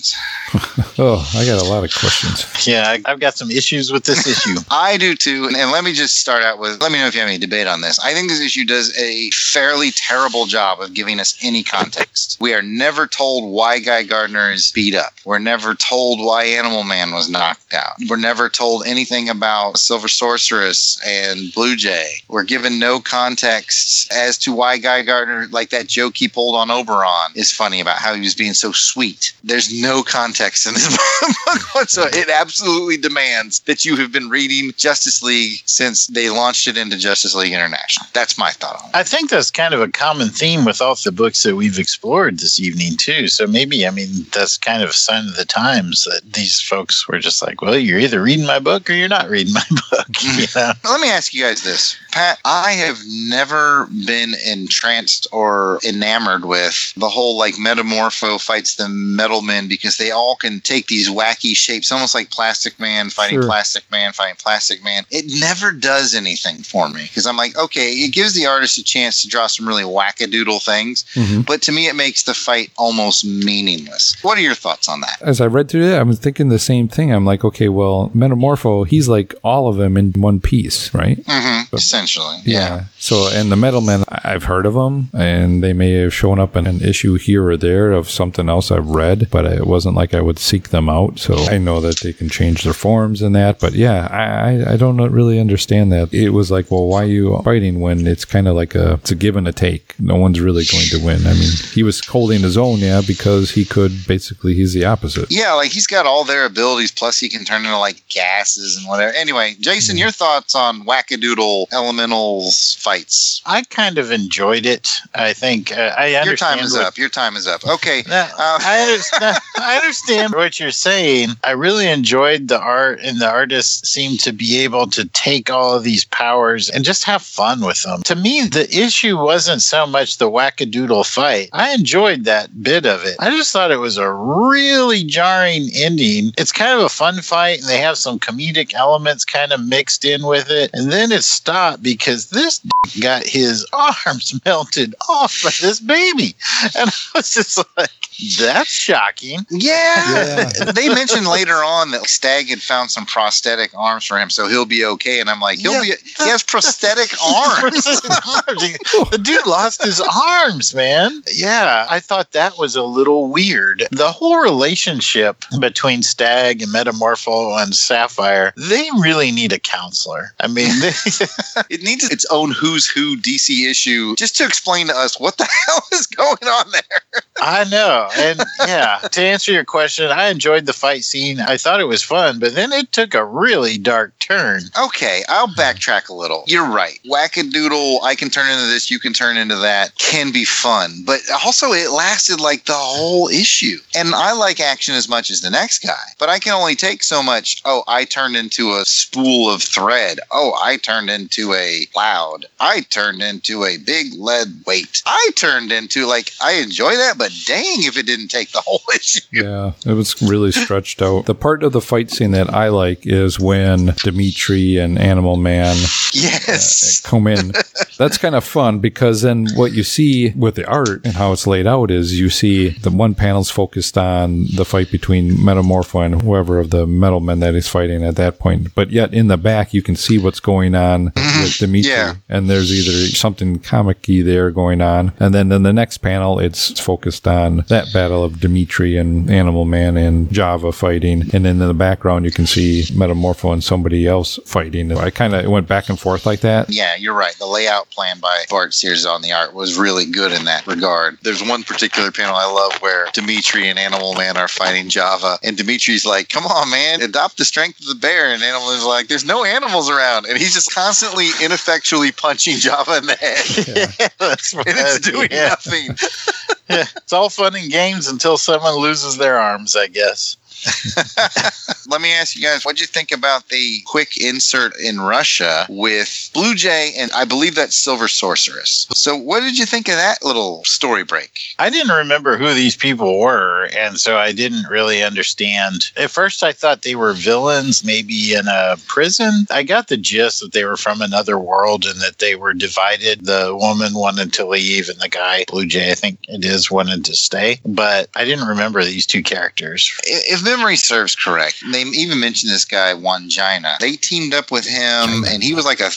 Oh, 0.99 1.27
I 1.35 1.47
got 1.47 1.61
a 1.61 1.65
lot 1.65 1.85
of 1.85 1.95
questions. 1.95 2.45
Yeah, 2.67 2.85
I- 2.87 3.01
I've 3.11 3.19
got 3.19 3.39
some 3.39 3.51
issues 3.51 3.91
with 3.91 4.05
this 4.05 4.27
issue. 4.27 4.61
I 4.71 4.99
do 4.99 5.15
too. 5.15 5.47
And, 5.47 5.57
and 5.57 5.71
let 5.71 5.85
me 5.85 5.95
just 5.95 6.19
start 6.19 6.43
out 6.43 6.59
with 6.59 6.83
let 6.83 6.93
me 6.93 6.99
know 6.99 7.07
if 7.07 7.15
you 7.15 7.21
have 7.21 7.29
any 7.31 7.39
debate 7.39 7.67
on 7.67 7.81
this. 7.81 7.99
I 8.01 8.13
think 8.13 8.29
this 8.29 8.41
issue 8.41 8.67
does 8.67 8.95
a 8.99 9.31
fairly 9.31 9.91
terrible 9.93 10.45
job 10.45 10.81
of 10.81 10.93
giving 10.93 11.19
us 11.19 11.37
any 11.43 11.63
context. 11.63 12.37
We 12.41 12.53
are 12.53 12.61
never 12.61 13.07
told 13.07 13.51
why 13.51 13.79
Guy 13.79 14.03
Gardner 14.03 14.51
is 14.51 14.71
beat 14.73 14.95
up. 14.95 15.15
We're 15.25 15.39
never 15.39 15.75
told 15.75 16.21
why 16.21 16.45
Animal 16.45 16.85
Man 16.85 17.13
was 17.13 17.31
knocked 17.31 17.73
out. 17.73 17.95
We're 18.11 18.17
never 18.17 18.51
told 18.51 18.85
anything 18.87 19.31
about 19.31 19.79
Silver 19.79 20.09
Sorceress 20.09 21.01
and 21.07 21.53
Blue 21.55 21.75
Jay. 21.75 22.17
We're 22.29 22.45
given 22.45 22.79
no 22.79 23.01
context 23.01 24.13
as 24.13 24.37
to 24.39 24.53
why 24.53 24.77
Guy 24.77 25.03
Gardner, 25.03 25.47
like 25.51 25.71
that 25.71 25.87
joke 25.87 26.17
he 26.19 26.29
pulled 26.29 26.55
on 26.55 26.71
Oberon, 26.71 27.33
is 27.35 27.51
funny 27.51 27.81
about 27.81 27.97
how 27.99 28.13
he 28.15 28.21
was 28.21 28.35
being 28.35 28.53
so 28.53 28.73
sweet. 28.73 29.33
There's 29.43 29.72
no 29.81 30.03
context 30.03 30.67
in 30.67 30.75
this 30.75 30.89
book 31.47 31.75
whatsoever. 31.75 32.11
It 32.15 32.29
absolutely 32.29 32.97
demands 32.97 33.61
that 33.61 33.85
you 33.85 33.97
have 33.97 34.13
been 34.13 34.29
reading 34.29 34.73
Justice 34.77 35.23
League 35.23 35.61
since 35.67 36.07
they 36.07 36.31
launched 36.31 36.69
it 36.69 36.77
into 36.77 36.97
Justice 36.97 37.35
League 37.35 37.53
International. 37.53 38.07
That's 38.13 38.39
my 38.39 38.51
thought 38.51 38.83
on 38.83 38.91
it. 38.91 38.97
I 38.97 39.03
think 39.03 39.31
that's 39.31 39.51
kind 39.51 39.75
of 39.75 39.81
a 39.81 39.89
common 39.89 40.29
theme 40.29 40.65
with 40.65 40.81
all 40.81 40.95
the 40.95 41.13
books 41.13 41.43
that 41.43 41.57
we've 41.57 41.79
explored 41.79 42.39
this 42.39 42.61
evening, 42.61 42.97
too. 42.97 43.29
So 43.29 43.47
maybe, 43.47 43.87
I 43.87 43.91
mean, 43.91 44.27
that's 44.33 44.59
kind 44.59 44.83
of 44.83 44.91
a 44.91 44.95
sign 44.95 45.27
of 45.29 45.37
the 45.37 45.45
times 45.45 46.05
that 46.05 46.21
these 46.33 46.61
folks 46.61 47.09
were 47.09 47.19
just 47.19 47.43
like, 47.43 47.63
well, 47.63 47.77
you're 47.77 47.99
either 47.99 48.23
reading 48.23 48.47
my 48.47 48.59
book 48.59 48.89
or 48.89 48.93
you're 48.93 49.09
not 49.09 49.29
reading 49.29 49.55
my 49.55 49.65
book. 49.91 50.09
You 50.23 50.31
mm-hmm. 50.31 50.59
know? 50.59 50.91
Let 50.91 51.01
me 51.01 51.11
ask 51.11 51.33
you 51.33 51.43
guys 51.43 51.63
this. 51.63 51.97
Pat, 52.13 52.39
I 52.45 52.73
have 52.73 52.99
never 53.09 53.89
been 54.07 54.35
entranced 54.47 55.27
or 55.33 55.81
enamored 55.85 56.45
with 56.45 56.93
the 56.97 57.09
whole 57.09 57.39
like 57.39 57.55
Metamorpho 57.55 58.41
fights 58.41 58.77
the 58.77 58.89
Metal 58.89 59.43
Because 59.69 59.97
they 59.97 60.11
all 60.11 60.37
can 60.37 60.61
take 60.61 60.87
these 60.87 61.09
wacky 61.11 61.55
shapes, 61.57 61.91
almost 61.93 62.15
like 62.15 62.31
Plastic 62.31 62.79
Man 62.81 63.11
fighting 63.11 63.39
Sure. 63.41 63.49
Plastic 63.49 63.85
Man 63.91 64.13
fighting 64.13 64.37
Plastic 64.39 64.83
Man. 64.85 65.05
It 65.11 65.25
never 65.41 65.73
does 65.73 66.15
anything 66.15 66.59
for 66.63 66.89
me 66.89 67.03
because 67.05 67.27
I'm 67.27 67.37
like, 67.37 67.57
okay, 67.57 67.91
it 67.93 68.13
gives 68.13 68.35
the 68.35 68.47
artist 68.47 68.79
a 68.79 68.85
chance 68.85 69.23
to 69.23 69.29
draw 69.29 69.47
some 69.47 69.67
really 69.69 69.85
wackadoodle 69.85 70.63
things, 70.65 71.05
Mhm. 71.15 71.47
but 71.47 71.63
to 71.63 71.73
me, 71.73 71.87
it 71.89 71.95
makes 71.97 72.23
the 72.25 72.35
fight 72.35 72.71
almost 72.77 73.25
meaningless. 73.25 74.17
What 74.23 74.39
are 74.39 74.43
your 74.43 74.55
thoughts 74.55 74.89
on 74.89 75.01
that? 75.03 75.19
As 75.21 75.41
I 75.41 75.47
read 75.47 75.69
through 75.69 75.93
it, 75.93 75.99
I 75.99 76.03
was 76.03 76.19
thinking 76.19 76.49
the 76.49 76.59
same 76.59 76.89
thing. 76.89 77.13
I'm 77.13 77.25
like, 77.25 77.45
okay, 77.45 77.69
well, 77.69 78.11
Metamorpho, 78.15 78.87
he's 78.87 79.09
like 79.09 79.35
all 79.43 79.69
of 79.69 79.77
them 79.77 79.97
in 79.97 80.13
one 80.13 80.41
piece, 80.41 80.93
right? 80.95 81.23
Mm-hmm. 81.25 81.75
Essentially, 81.75 82.39
yeah. 82.45 82.85
So, 82.99 83.29
and 83.33 83.51
the 83.51 83.57
Metal 83.57 83.81
Men, 83.81 84.05
I've 84.09 84.45
heard 84.45 84.67
of 84.67 84.75
them, 84.75 85.11
and 85.13 85.63
they 85.63 85.73
may 85.73 85.93
have 85.93 86.15
shown 86.15 86.39
up 86.39 86.57
in 86.57 86.67
an 86.67 86.81
issue 86.83 87.15
here 87.17 87.47
or 87.49 87.57
there 87.57 87.93
of 87.93 88.11
something 88.11 88.49
else 88.49 88.71
I've 88.71 88.89
read, 88.89 89.29
but 89.31 89.47
I 89.47 89.52
It 89.57 89.67
wasn't 89.67 89.95
like 89.97 90.15
I 90.15 90.21
would 90.21 90.39
seek 90.39 90.69
them 90.71 90.89
out. 90.89 91.19
So 91.19 91.35
I 91.37 91.59
know 91.59 91.81
that 91.81 92.01
they 92.01 92.13
can 92.13 92.29
change 92.29 92.63
their 92.65 92.73
forms 92.73 93.23
and 93.23 93.35
that. 93.35 93.59
But 93.61 93.75
yeah, 93.75 94.09
I, 94.11 94.23
I- 94.69 94.73
I 94.73 94.77
don't 94.77 94.97
really 95.13 95.39
understand 95.41 95.93
that. 95.93 96.13
It 96.15 96.31
was 96.31 96.51
like, 96.51 96.71
well, 96.71 96.87
why 96.87 97.03
are 97.03 97.07
you 97.07 97.41
fighting 97.45 97.81
when 97.81 98.07
it's 98.07 98.25
kind 98.25 98.49
of 98.49 98.55
like 98.57 98.75
a, 98.75 98.95
it's 98.95 99.11
a 99.11 99.15
give 99.15 99.37
and 99.37 99.47
a 99.49 99.53
take? 99.53 99.95
No 99.99 100.17
one's 100.17 100.41
really 100.41 100.65
going 100.71 100.87
to 100.91 101.05
win. 101.05 101.27
I 101.27 101.35
mean, 101.35 101.51
he 101.73 101.83
was 101.83 102.05
holding 102.07 102.41
his 102.41 102.57
own, 102.57 102.79
yeah, 102.79 103.01
because 103.07 103.51
he 103.51 103.65
could 103.65 103.93
basically, 104.07 104.55
he's 104.55 104.73
the 104.73 104.85
opposite. 104.85 105.31
Yeah, 105.31 105.53
like 105.53 105.71
he's 105.71 105.87
got 105.87 106.07
all 106.07 106.25
their 106.25 106.45
abilities, 106.47 106.91
plus 106.93 107.19
he 107.21 107.29
can 107.29 107.45
turn 107.45 107.65
into 107.65 107.77
like 107.79 108.03
gases 108.09 108.77
and 108.77 108.87
whatever. 108.89 109.13
Anyway, 109.15 109.55
Jason, 109.61 109.97
your 109.99 110.11
thoughts 110.11 110.55
on 110.55 110.85
wackadoodle 110.85 111.67
elementals 111.73 112.75
fights? 112.81 113.43
I 113.47 113.63
kind 113.65 113.99
of 113.99 114.11
enjoyed 114.11 114.67
it. 114.67 115.01
I 115.15 115.33
think 115.33 115.73
uh, 115.73 115.95
I 115.97 116.15
understand. 116.15 116.27
Your 116.27 116.37
time 116.37 116.59
is 116.61 116.73
what- 116.73 116.87
up. 116.87 116.99
Your 116.99 117.09
time 117.09 117.37
is 117.37 117.47
up. 117.47 117.65
Okay. 117.67 118.03
No, 118.09 118.15
Uh, 118.39 118.59
I, 118.63 118.83
understand, 118.83 119.37
I 119.57 119.77
understand 119.77 120.35
what 120.35 120.59
you're 120.59 120.71
saying. 120.71 121.31
I 121.45 121.53
really 121.53 121.89
enjoyed 121.89 122.49
the 122.49 122.61
art, 122.61 123.01
and 123.03 123.21
the 123.21 123.31
artists 123.31 123.89
seem 123.89 124.17
to 124.19 124.33
be 124.33 124.59
able 124.61 124.87
to 124.89 125.07
take 125.09 125.51
all 125.51 125.75
of 125.75 125.85
these 125.85 126.05
powers 126.05 126.71
and 126.71 126.85
just 126.85 127.05
have 127.05 127.23
fun 127.23 127.61
with 127.61 127.83
them. 127.83 128.03
To 128.05 128.17
me, 128.17 128.47
the 128.47 128.69
issue 128.75 129.19
wasn't 129.19 129.63
so 129.63 129.87
much 129.87 130.19
the 130.19 130.31
wackadoodle 130.31 131.07
fight. 131.07 131.51
I 131.53 131.75
enjoyed 131.75 132.25
that 132.25 132.63
bit 132.63 132.87
of 132.87 133.05
it. 133.05 133.17
I 133.19 133.31
just 133.31 133.53
thought 133.53 133.71
it 133.71 133.77
was 133.77 133.99
a 133.99 134.11
really 134.11 135.05
jarring 135.05 135.69
ending. 135.75 136.33
It's 136.39 136.53
kind 136.53 136.79
of 136.79 136.85
a 136.85 136.89
fun 136.89 137.21
fight, 137.21 137.61
and 137.61 137.69
they 137.69 137.79
have 137.79 137.99
some 137.99 138.19
comedic 138.19 138.75
elements 138.75 139.25
kind 139.25 139.53
of 139.53 139.65
mixed 139.65 140.05
in 140.05 140.27
with 140.27 140.51
it. 140.51 140.71
And 140.73 140.91
then 140.91 141.13
it 141.13 141.25
stopped 141.25 141.83
because 141.83 142.31
this 142.31 142.61
got 143.01 143.25
his 143.25 143.67
arms 143.73 144.41
melted 144.45 144.95
off 145.09 145.43
by 145.43 145.51
this 145.61 145.81
baby. 145.81 146.35
And 146.77 146.89
I 146.89 146.93
was 147.15 147.35
just 147.35 147.59
like, 147.77 148.02
that's 148.39 148.71
shocking. 148.71 149.47
Yeah. 149.51 150.51
they 150.75 150.89
mentioned 150.89 151.27
later 151.27 151.55
on 151.55 151.91
that 151.93 152.07
Stagg 152.07 152.49
had 152.49 152.61
found 152.63 152.91
some 152.91 153.07
prosthetic 153.07 153.71
arms 153.77 154.05
for 154.05 154.19
him, 154.19 154.31
so 154.31 154.49
he'll 154.49 154.65
be 154.67 154.85
okay. 154.85 155.21
And 155.21 155.29
I'm 155.31 155.41
like, 155.41 155.59
he'll 155.59 155.73
Yeah. 155.85 155.95
be. 155.97 156.03
He 156.23 156.29
has 156.29 156.43
prosthetic 156.43 157.11
arms. 157.25 157.85
the 157.85 159.21
dude 159.23 159.47
lost 159.47 159.83
his 159.85 160.01
arms, 160.01 160.75
man. 160.75 161.23
Yeah, 161.33 161.87
I 161.89 162.01
thought 162.01 162.33
that 162.33 162.59
was 162.59 162.77
a 162.77 162.83
little 162.83 163.29
weird. 163.29 163.85
The 163.91 164.13
whole 164.13 164.37
relationship 164.41 165.45
between 165.61 166.03
Stagg 166.03 166.63
and 166.63 166.73
Metamorpho 166.73 167.63
and 167.63 167.75
Sapphire, 167.75 168.53
they 168.57 168.89
really 169.01 169.31
need 169.33 169.53
a 169.53 169.59
counselor. 169.59 170.33
I 170.41 170.47
mean, 170.49 170.81
they, 170.81 170.89
it 171.71 171.83
needs 171.83 172.05
its 172.11 172.25
own 172.31 172.51
who's 172.53 172.87
who 172.89 173.17
DC 173.17 173.69
issue 173.71 174.15
just 174.17 174.37
to 174.37 174.45
explain 174.45 174.87
to 174.89 174.95
us 174.97 175.19
what 175.19 175.39
the 175.39 175.49
hell 175.67 175.83
is 175.93 176.07
going 176.07 176.37
on 176.45 176.71
there. 176.73 177.23
I 177.41 177.65
know. 177.65 178.02
And 178.17 178.41
yeah, 178.67 178.99
to 178.99 179.21
answer 179.23 179.53
your 179.53 179.65
question, 179.65 180.11
I 180.11 180.29
enjoyed 180.29 180.67
the 180.67 180.73
fight 180.73 181.05
scene. 181.05 181.41
I 181.41 181.57
thought 181.57 181.81
it 181.81 181.85
was 181.85 182.03
fun, 182.03 182.39
but 182.39 182.55
then 182.55 182.73
it 182.73 182.93
took 182.93 183.15
a 183.15 183.25
really 183.25 183.79
dark 183.79 184.19
turn. 184.19 184.63
Okay, 184.79 185.23
I'll 185.29 185.49
backtrack 185.49 186.09
a 186.09 186.15
little. 186.15 186.45
You're 186.47 186.69
right. 186.69 186.99
Wackadoodle, 187.07 188.03
I 188.03 188.15
can 188.15 188.31
turn 188.31 188.51
into 188.51 188.67
this, 188.67 188.91
you 188.91 188.99
can 188.99 189.13
turn 189.13 189.37
into 189.37 189.57
that, 189.57 189.97
can 189.97 190.33
be 190.33 190.45
fun. 190.45 191.03
But 191.05 191.21
also, 191.45 191.73
it 191.73 191.91
lasted 191.91 192.41
like 192.41 192.65
the 192.65 192.73
whole 192.75 193.29
issue. 193.29 193.79
And 193.95 194.15
I 194.15 194.33
like 194.33 194.61
action 194.61 194.95
as 194.95 195.09
much 195.09 195.31
as 195.31 195.41
the 195.41 195.51
next 195.51 195.81
guy, 195.81 196.03
but 196.19 196.29
I 196.29 196.39
can 196.39 196.53
only 196.53 196.75
take 196.77 197.03
so 197.03 197.23
much. 197.23 197.63
Oh, 197.65 197.85
I 197.89 198.05
turned 198.05 198.37
into 198.37 198.73
a 198.73 198.85
spool 198.85 199.51
of 199.51 199.63
thread. 199.63 200.21
Oh, 200.31 200.59
I 200.63 200.77
turned 200.77 201.11
into 201.11 201.53
a 201.55 201.87
cloud. 201.93 202.47
I 202.61 202.81
turned 202.91 203.23
into 203.23 203.65
a 203.65 203.77
big 203.79 204.15
lead 204.15 204.49
weight. 204.67 205.03
I 205.07 205.31
turned 205.37 205.73
into, 205.73 206.07
like, 206.07 206.33
I 206.41 206.55
enjoy 206.55 206.97
that, 206.97 207.19
but 207.19 207.33
dang 207.47 207.83
if 207.93 207.99
it 207.99 208.07
didn't 208.07 208.29
take 208.29 208.51
the 208.53 208.61
whole 208.61 208.81
issue. 208.95 209.21
Yeah, 209.33 209.73
it 209.87 209.95
was 209.95 210.21
really 210.23 210.53
stretched 210.53 211.03
out. 211.03 211.27
The 211.27 211.35
part 211.35 211.63
of 211.63 211.73
the 211.73 211.81
fight 211.81 212.11
scene 212.11 212.33
that 212.33 212.53
I 212.53 212.69
like 212.69 213.07
is 213.07 213.39
when 213.39 213.95
Dimitri 214.03 214.79
and 214.79 214.99
Animal 214.99 215.37
Man 215.37 215.77
uh, 215.77 215.87
Yes. 216.15 217.01
come 217.01 217.27
in. 217.27 217.53
That's 217.99 218.19
kind 218.19 218.35
of 218.35 218.45
fun 218.45 218.81
because 218.81 219.23
then 219.23 219.47
what 219.55 219.73
you 219.73 219.83
see 219.83 220.31
with 220.31 220.55
the 220.55 220.67
art 220.67 221.05
and 221.05 221.15
how 221.15 221.33
it's 221.33 221.47
laid 221.47 221.67
out 221.67 221.91
is 221.91 222.19
you 222.19 222.31
see 222.31 222.71
the 222.71 222.91
one 222.91 223.15
panel's 223.15 223.51
focused 223.51 223.97
on 223.97 224.47
the 224.55 224.65
fight 224.65 224.91
between 224.91 225.33
Metamorpho 225.33 226.05
and 226.05 226.23
whoever 226.23 226.59
of 226.59 226.71
the 226.71 226.87
metal 226.87 227.21
men 227.21 227.41
that 227.41 227.55
he's 227.55 227.69
fighting 227.69 228.05
at 228.05 228.17
that 228.17 228.39
point. 228.39 228.75
But 228.75 228.91
yet 228.91 229.15
in 229.15 229.29
the 229.29 229.37
back, 229.37 229.73
you 229.73 229.83
can 229.83 229.97
see 229.97 230.19
what's 230.19 230.41
going 230.41 230.75
on 230.75 231.07
with 231.07 231.15
mm-hmm. 231.15 231.65
Dimitri. 231.65 231.91
Yeah. 231.91 232.15
And 232.29 232.49
there's 232.49 232.73
either 232.73 233.15
something 233.15 233.59
comic 233.59 234.03
there 234.03 234.51
going 234.51 234.81
on. 234.81 235.13
And 235.19 235.35
then 235.35 235.53
in 235.53 235.63
the 235.63 235.73
next 235.73 235.99
panel, 235.99 236.39
it's 236.39 236.79
focused 236.81 237.27
on 237.27 237.65
that 237.69 237.82
battle 237.93 238.25
of 238.25 238.41
Dimitri 238.41 238.97
and 238.97 239.31
Animal 239.31 239.65
Man 239.65 239.97
and 239.97 240.31
Java 240.33 240.73
fighting. 240.73 241.23
And 241.33 241.45
then 241.45 241.61
in 241.61 241.69
the 241.69 241.75
background, 241.75 242.25
you 242.25 242.31
can 242.31 242.47
see 242.47 242.83
Metamorpho 242.93 243.53
and 243.53 243.63
somebody 243.63 244.07
else 244.07 244.39
fighting. 244.45 244.93
I 244.97 245.11
kind 245.11 245.35
of 245.35 245.51
went 245.51 245.69
back 245.69 245.89
and 245.89 245.99
forth 245.99 246.27
like 246.27 246.41
that. 246.41 246.71
Yeah, 246.71 246.97
you're 246.97 247.15
right. 247.15 247.35
The 247.39 247.47
layout 247.47 247.91
plan 247.91 248.19
by 248.21 248.45
Bart 248.51 248.75
Sears 248.75 249.07
on 249.07 249.23
the 249.23 249.33
art 249.33 249.55
was 249.55 249.79
really 249.79 250.07
good 250.07 250.33
in 250.33 250.45
that 250.45 250.67
regard. 250.67 251.19
There's 251.23 251.43
one 251.43 251.63
particular 251.63 252.11
panel 252.11 252.35
I 252.35 252.51
love 252.51 252.81
where 252.81 253.07
Dimitri 253.13 253.69
and 253.69 253.79
Animal 253.79 254.15
Man 254.15 254.37
are 254.37 254.49
fighting 254.49 254.89
Java, 254.89 255.39
and 255.43 255.57
Dimitri's 255.57 256.05
like, 256.05 256.29
"Come 256.29 256.47
on, 256.47 256.71
man, 256.71 257.03
adopt 257.03 257.39
the 257.39 257.45
strength 257.45 257.81
of 257.81 257.87
the 257.87 257.95
bear," 257.95 258.33
and 258.33 258.43
Animal 258.43 258.71
Man's 258.71 258.85
like, 258.85 259.09
"There's 259.09 259.25
no 259.25 259.45
animals 259.45 259.91
around," 259.91 260.27
and 260.27 260.39
he's 260.39 260.55
just 260.55 260.73
constantly 260.73 261.31
ineffectually 261.43 262.13
punching 262.13 262.57
Java 262.57 262.99
in 262.99 263.07
the 263.07 263.15
head, 263.17 264.13
That's 264.19 264.53
and 264.53 264.65
it's 264.67 265.01
doing 265.01 265.29
yeah. 265.31 265.49
nothing. 265.49 265.97
It's 266.97 267.13
all 267.13 267.29
fun 267.31 267.57
and 267.57 267.71
games 267.71 268.09
until 268.09 268.37
someone 268.39 268.77
loses 268.77 269.19
their 269.19 269.39
arms, 269.39 269.77
I 269.77 269.89
guess. 269.89 270.37
Let 271.89 272.01
me 272.01 272.13
ask 272.13 272.37
you 272.37 272.43
guys, 272.43 272.65
what'd 272.65 272.81
you 272.81 272.87
think 272.87 273.13
about 273.13 273.49
the 273.49 273.81
quick 273.87 274.17
insert 274.17 274.79
in 274.79 275.01
Russia 275.01 275.67
with 275.69 276.31
Blue 276.33 276.55
Jay 276.55 276.93
and 276.97 277.11
I 277.13 277.25
believe 277.25 277.55
that's 277.55 277.77
Silver 277.77 278.09
Sorceress? 278.09 278.87
So, 278.95 279.17
what 279.17 279.41
did 279.41 279.59
you 279.59 279.67
think 279.67 279.89
of 279.89 279.97
that 279.97 280.25
little 280.25 280.65
story 280.65 281.05
break? 281.05 281.55
I 281.59 281.71
didn't 281.71 281.95
remember 281.95 282.37
who 282.37 282.55
these 282.55 282.77
people 282.77 283.19
were, 283.19 283.69
and 283.77 283.99
so 283.99 284.19
I 284.19 284.33
didn't 284.33 284.69
really 284.69 285.03
understand. 285.03 285.91
At 285.97 286.11
first, 286.11 286.43
I 286.43 286.53
thought 286.53 286.83
they 286.83 286.95
were 286.95 287.13
villains, 287.13 287.85
maybe 287.85 288.35
in 288.35 288.47
a 288.49 288.77
prison. 288.87 289.47
I 289.51 289.63
got 289.63 289.89
the 289.89 289.97
gist 289.97 290.41
that 290.41 290.53
they 290.53 290.65
were 290.65 290.77
from 290.77 291.01
another 291.01 291.39
world 291.39 291.85
and 291.85 292.01
that 292.01 292.19
they 292.19 292.37
were 292.37 292.55
divided. 292.55 293.25
The 293.25 293.57
woman 293.59 293.95
wanted 293.95 294.33
to 294.35 294.47
leave, 294.47 294.89
and 294.89 295.01
the 295.01 295.09
guy, 295.09 295.45
Blue 295.49 295.67
Jay, 295.67 295.91
I 295.91 295.95
think 295.95 296.19
it 296.29 296.45
is, 296.45 296.71
wanted 296.71 297.05
to 297.07 297.15
stay. 297.15 297.61
But 297.65 298.09
I 298.15 298.25
didn't 298.25 298.49
remember 298.49 298.85
these 298.85 299.07
two 299.07 299.23
characters. 299.23 299.93
If 300.05 300.43
memory 300.57 300.77
serves 300.77 301.15
correct, 301.15 301.63
they 301.73 301.83
even 301.83 302.21
mentioned 302.21 302.53
this 302.53 302.65
guy 302.65 302.95
Wandjina. 302.95 303.79
They 303.79 303.93
teamed 303.93 304.35
up 304.35 304.51
with 304.51 304.67
him, 304.67 305.25
and 305.25 305.43
he 305.43 305.55
was 305.55 305.65
like 305.65 305.81
a 305.81 305.91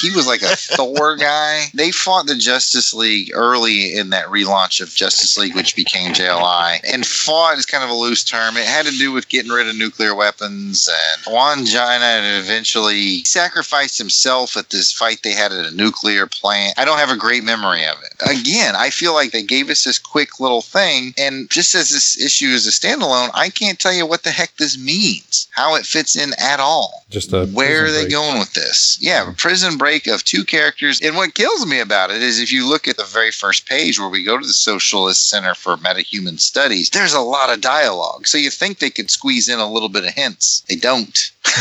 he 0.00 0.10
was 0.10 0.26
like 0.26 0.42
a 0.42 0.56
Thor 0.76 1.16
guy. 1.16 1.66
They 1.74 1.90
fought 1.90 2.26
the 2.26 2.36
Justice 2.36 2.92
League 2.94 3.30
early 3.34 3.96
in 3.96 4.10
that 4.10 4.26
relaunch 4.26 4.80
of 4.80 4.94
Justice 4.94 5.38
League, 5.38 5.54
which 5.54 5.76
became 5.76 6.12
JLI. 6.12 6.80
And 6.92 7.06
fought 7.06 7.58
is 7.58 7.66
kind 7.66 7.84
of 7.84 7.90
a 7.90 7.94
loose 7.94 8.24
term. 8.24 8.56
It 8.56 8.66
had 8.66 8.86
to 8.86 8.92
do 8.92 9.12
with 9.12 9.28
getting 9.28 9.52
rid 9.52 9.68
of 9.68 9.76
nuclear 9.76 10.14
weapons. 10.14 10.88
And 10.88 11.34
Wandjina 11.34 12.38
eventually 12.40 13.24
sacrificed 13.24 13.98
himself 13.98 14.56
at 14.56 14.70
this 14.70 14.92
fight 14.92 15.20
they 15.22 15.32
had 15.32 15.52
at 15.52 15.66
a 15.66 15.76
nuclear 15.76 16.26
plant. 16.26 16.74
I 16.78 16.84
don't 16.84 16.98
have 16.98 17.10
a 17.10 17.16
great 17.16 17.44
memory 17.44 17.84
of 17.84 17.96
it. 18.02 18.40
Again, 18.40 18.74
I 18.76 18.90
feel 18.90 19.14
like 19.14 19.32
they 19.32 19.42
gave 19.42 19.70
us 19.70 19.84
this 19.84 19.98
quick 19.98 20.40
little 20.40 20.62
thing, 20.62 21.14
and 21.18 21.48
just 21.50 21.74
as 21.74 21.90
this 21.90 22.20
issue 22.20 22.48
is 22.48 22.66
a 22.66 22.70
standalone, 22.70 23.30
I 23.34 23.50
can't 23.50 23.78
tell 23.78 23.92
you 23.92 23.95
what 24.04 24.22
the 24.24 24.30
heck 24.30 24.56
this 24.56 24.76
means, 24.78 25.48
how 25.52 25.76
it 25.76 25.86
fits 25.86 26.16
in 26.16 26.32
at 26.38 26.60
all. 26.60 27.04
Just 27.08 27.32
a 27.32 27.46
Where 27.46 27.86
are 27.86 27.90
they 27.90 28.02
break. 28.02 28.10
going 28.12 28.38
with 28.38 28.52
this? 28.54 28.98
Yeah, 29.00 29.30
a 29.30 29.32
prison 29.32 29.78
break 29.78 30.06
of 30.06 30.24
two 30.24 30.44
characters. 30.44 31.00
And 31.00 31.16
what 31.16 31.34
kills 31.34 31.64
me 31.66 31.80
about 31.80 32.10
it 32.10 32.22
is 32.22 32.40
if 32.40 32.50
you 32.52 32.68
look 32.68 32.88
at 32.88 32.96
the 32.96 33.04
very 33.04 33.30
first 33.30 33.66
page 33.66 33.98
where 33.98 34.08
we 34.08 34.24
go 34.24 34.36
to 34.38 34.46
the 34.46 34.52
Socialist 34.52 35.28
Center 35.30 35.54
for 35.54 35.76
Metahuman 35.76 36.40
Studies, 36.40 36.90
there's 36.90 37.14
a 37.14 37.20
lot 37.20 37.52
of 37.52 37.60
dialogue. 37.60 38.26
So 38.26 38.36
you 38.38 38.50
think 38.50 38.78
they 38.78 38.90
could 38.90 39.10
squeeze 39.10 39.48
in 39.48 39.58
a 39.60 39.70
little 39.70 39.88
bit 39.88 40.04
of 40.04 40.10
hints. 40.14 40.62
They 40.68 40.76
don't. 40.76 41.16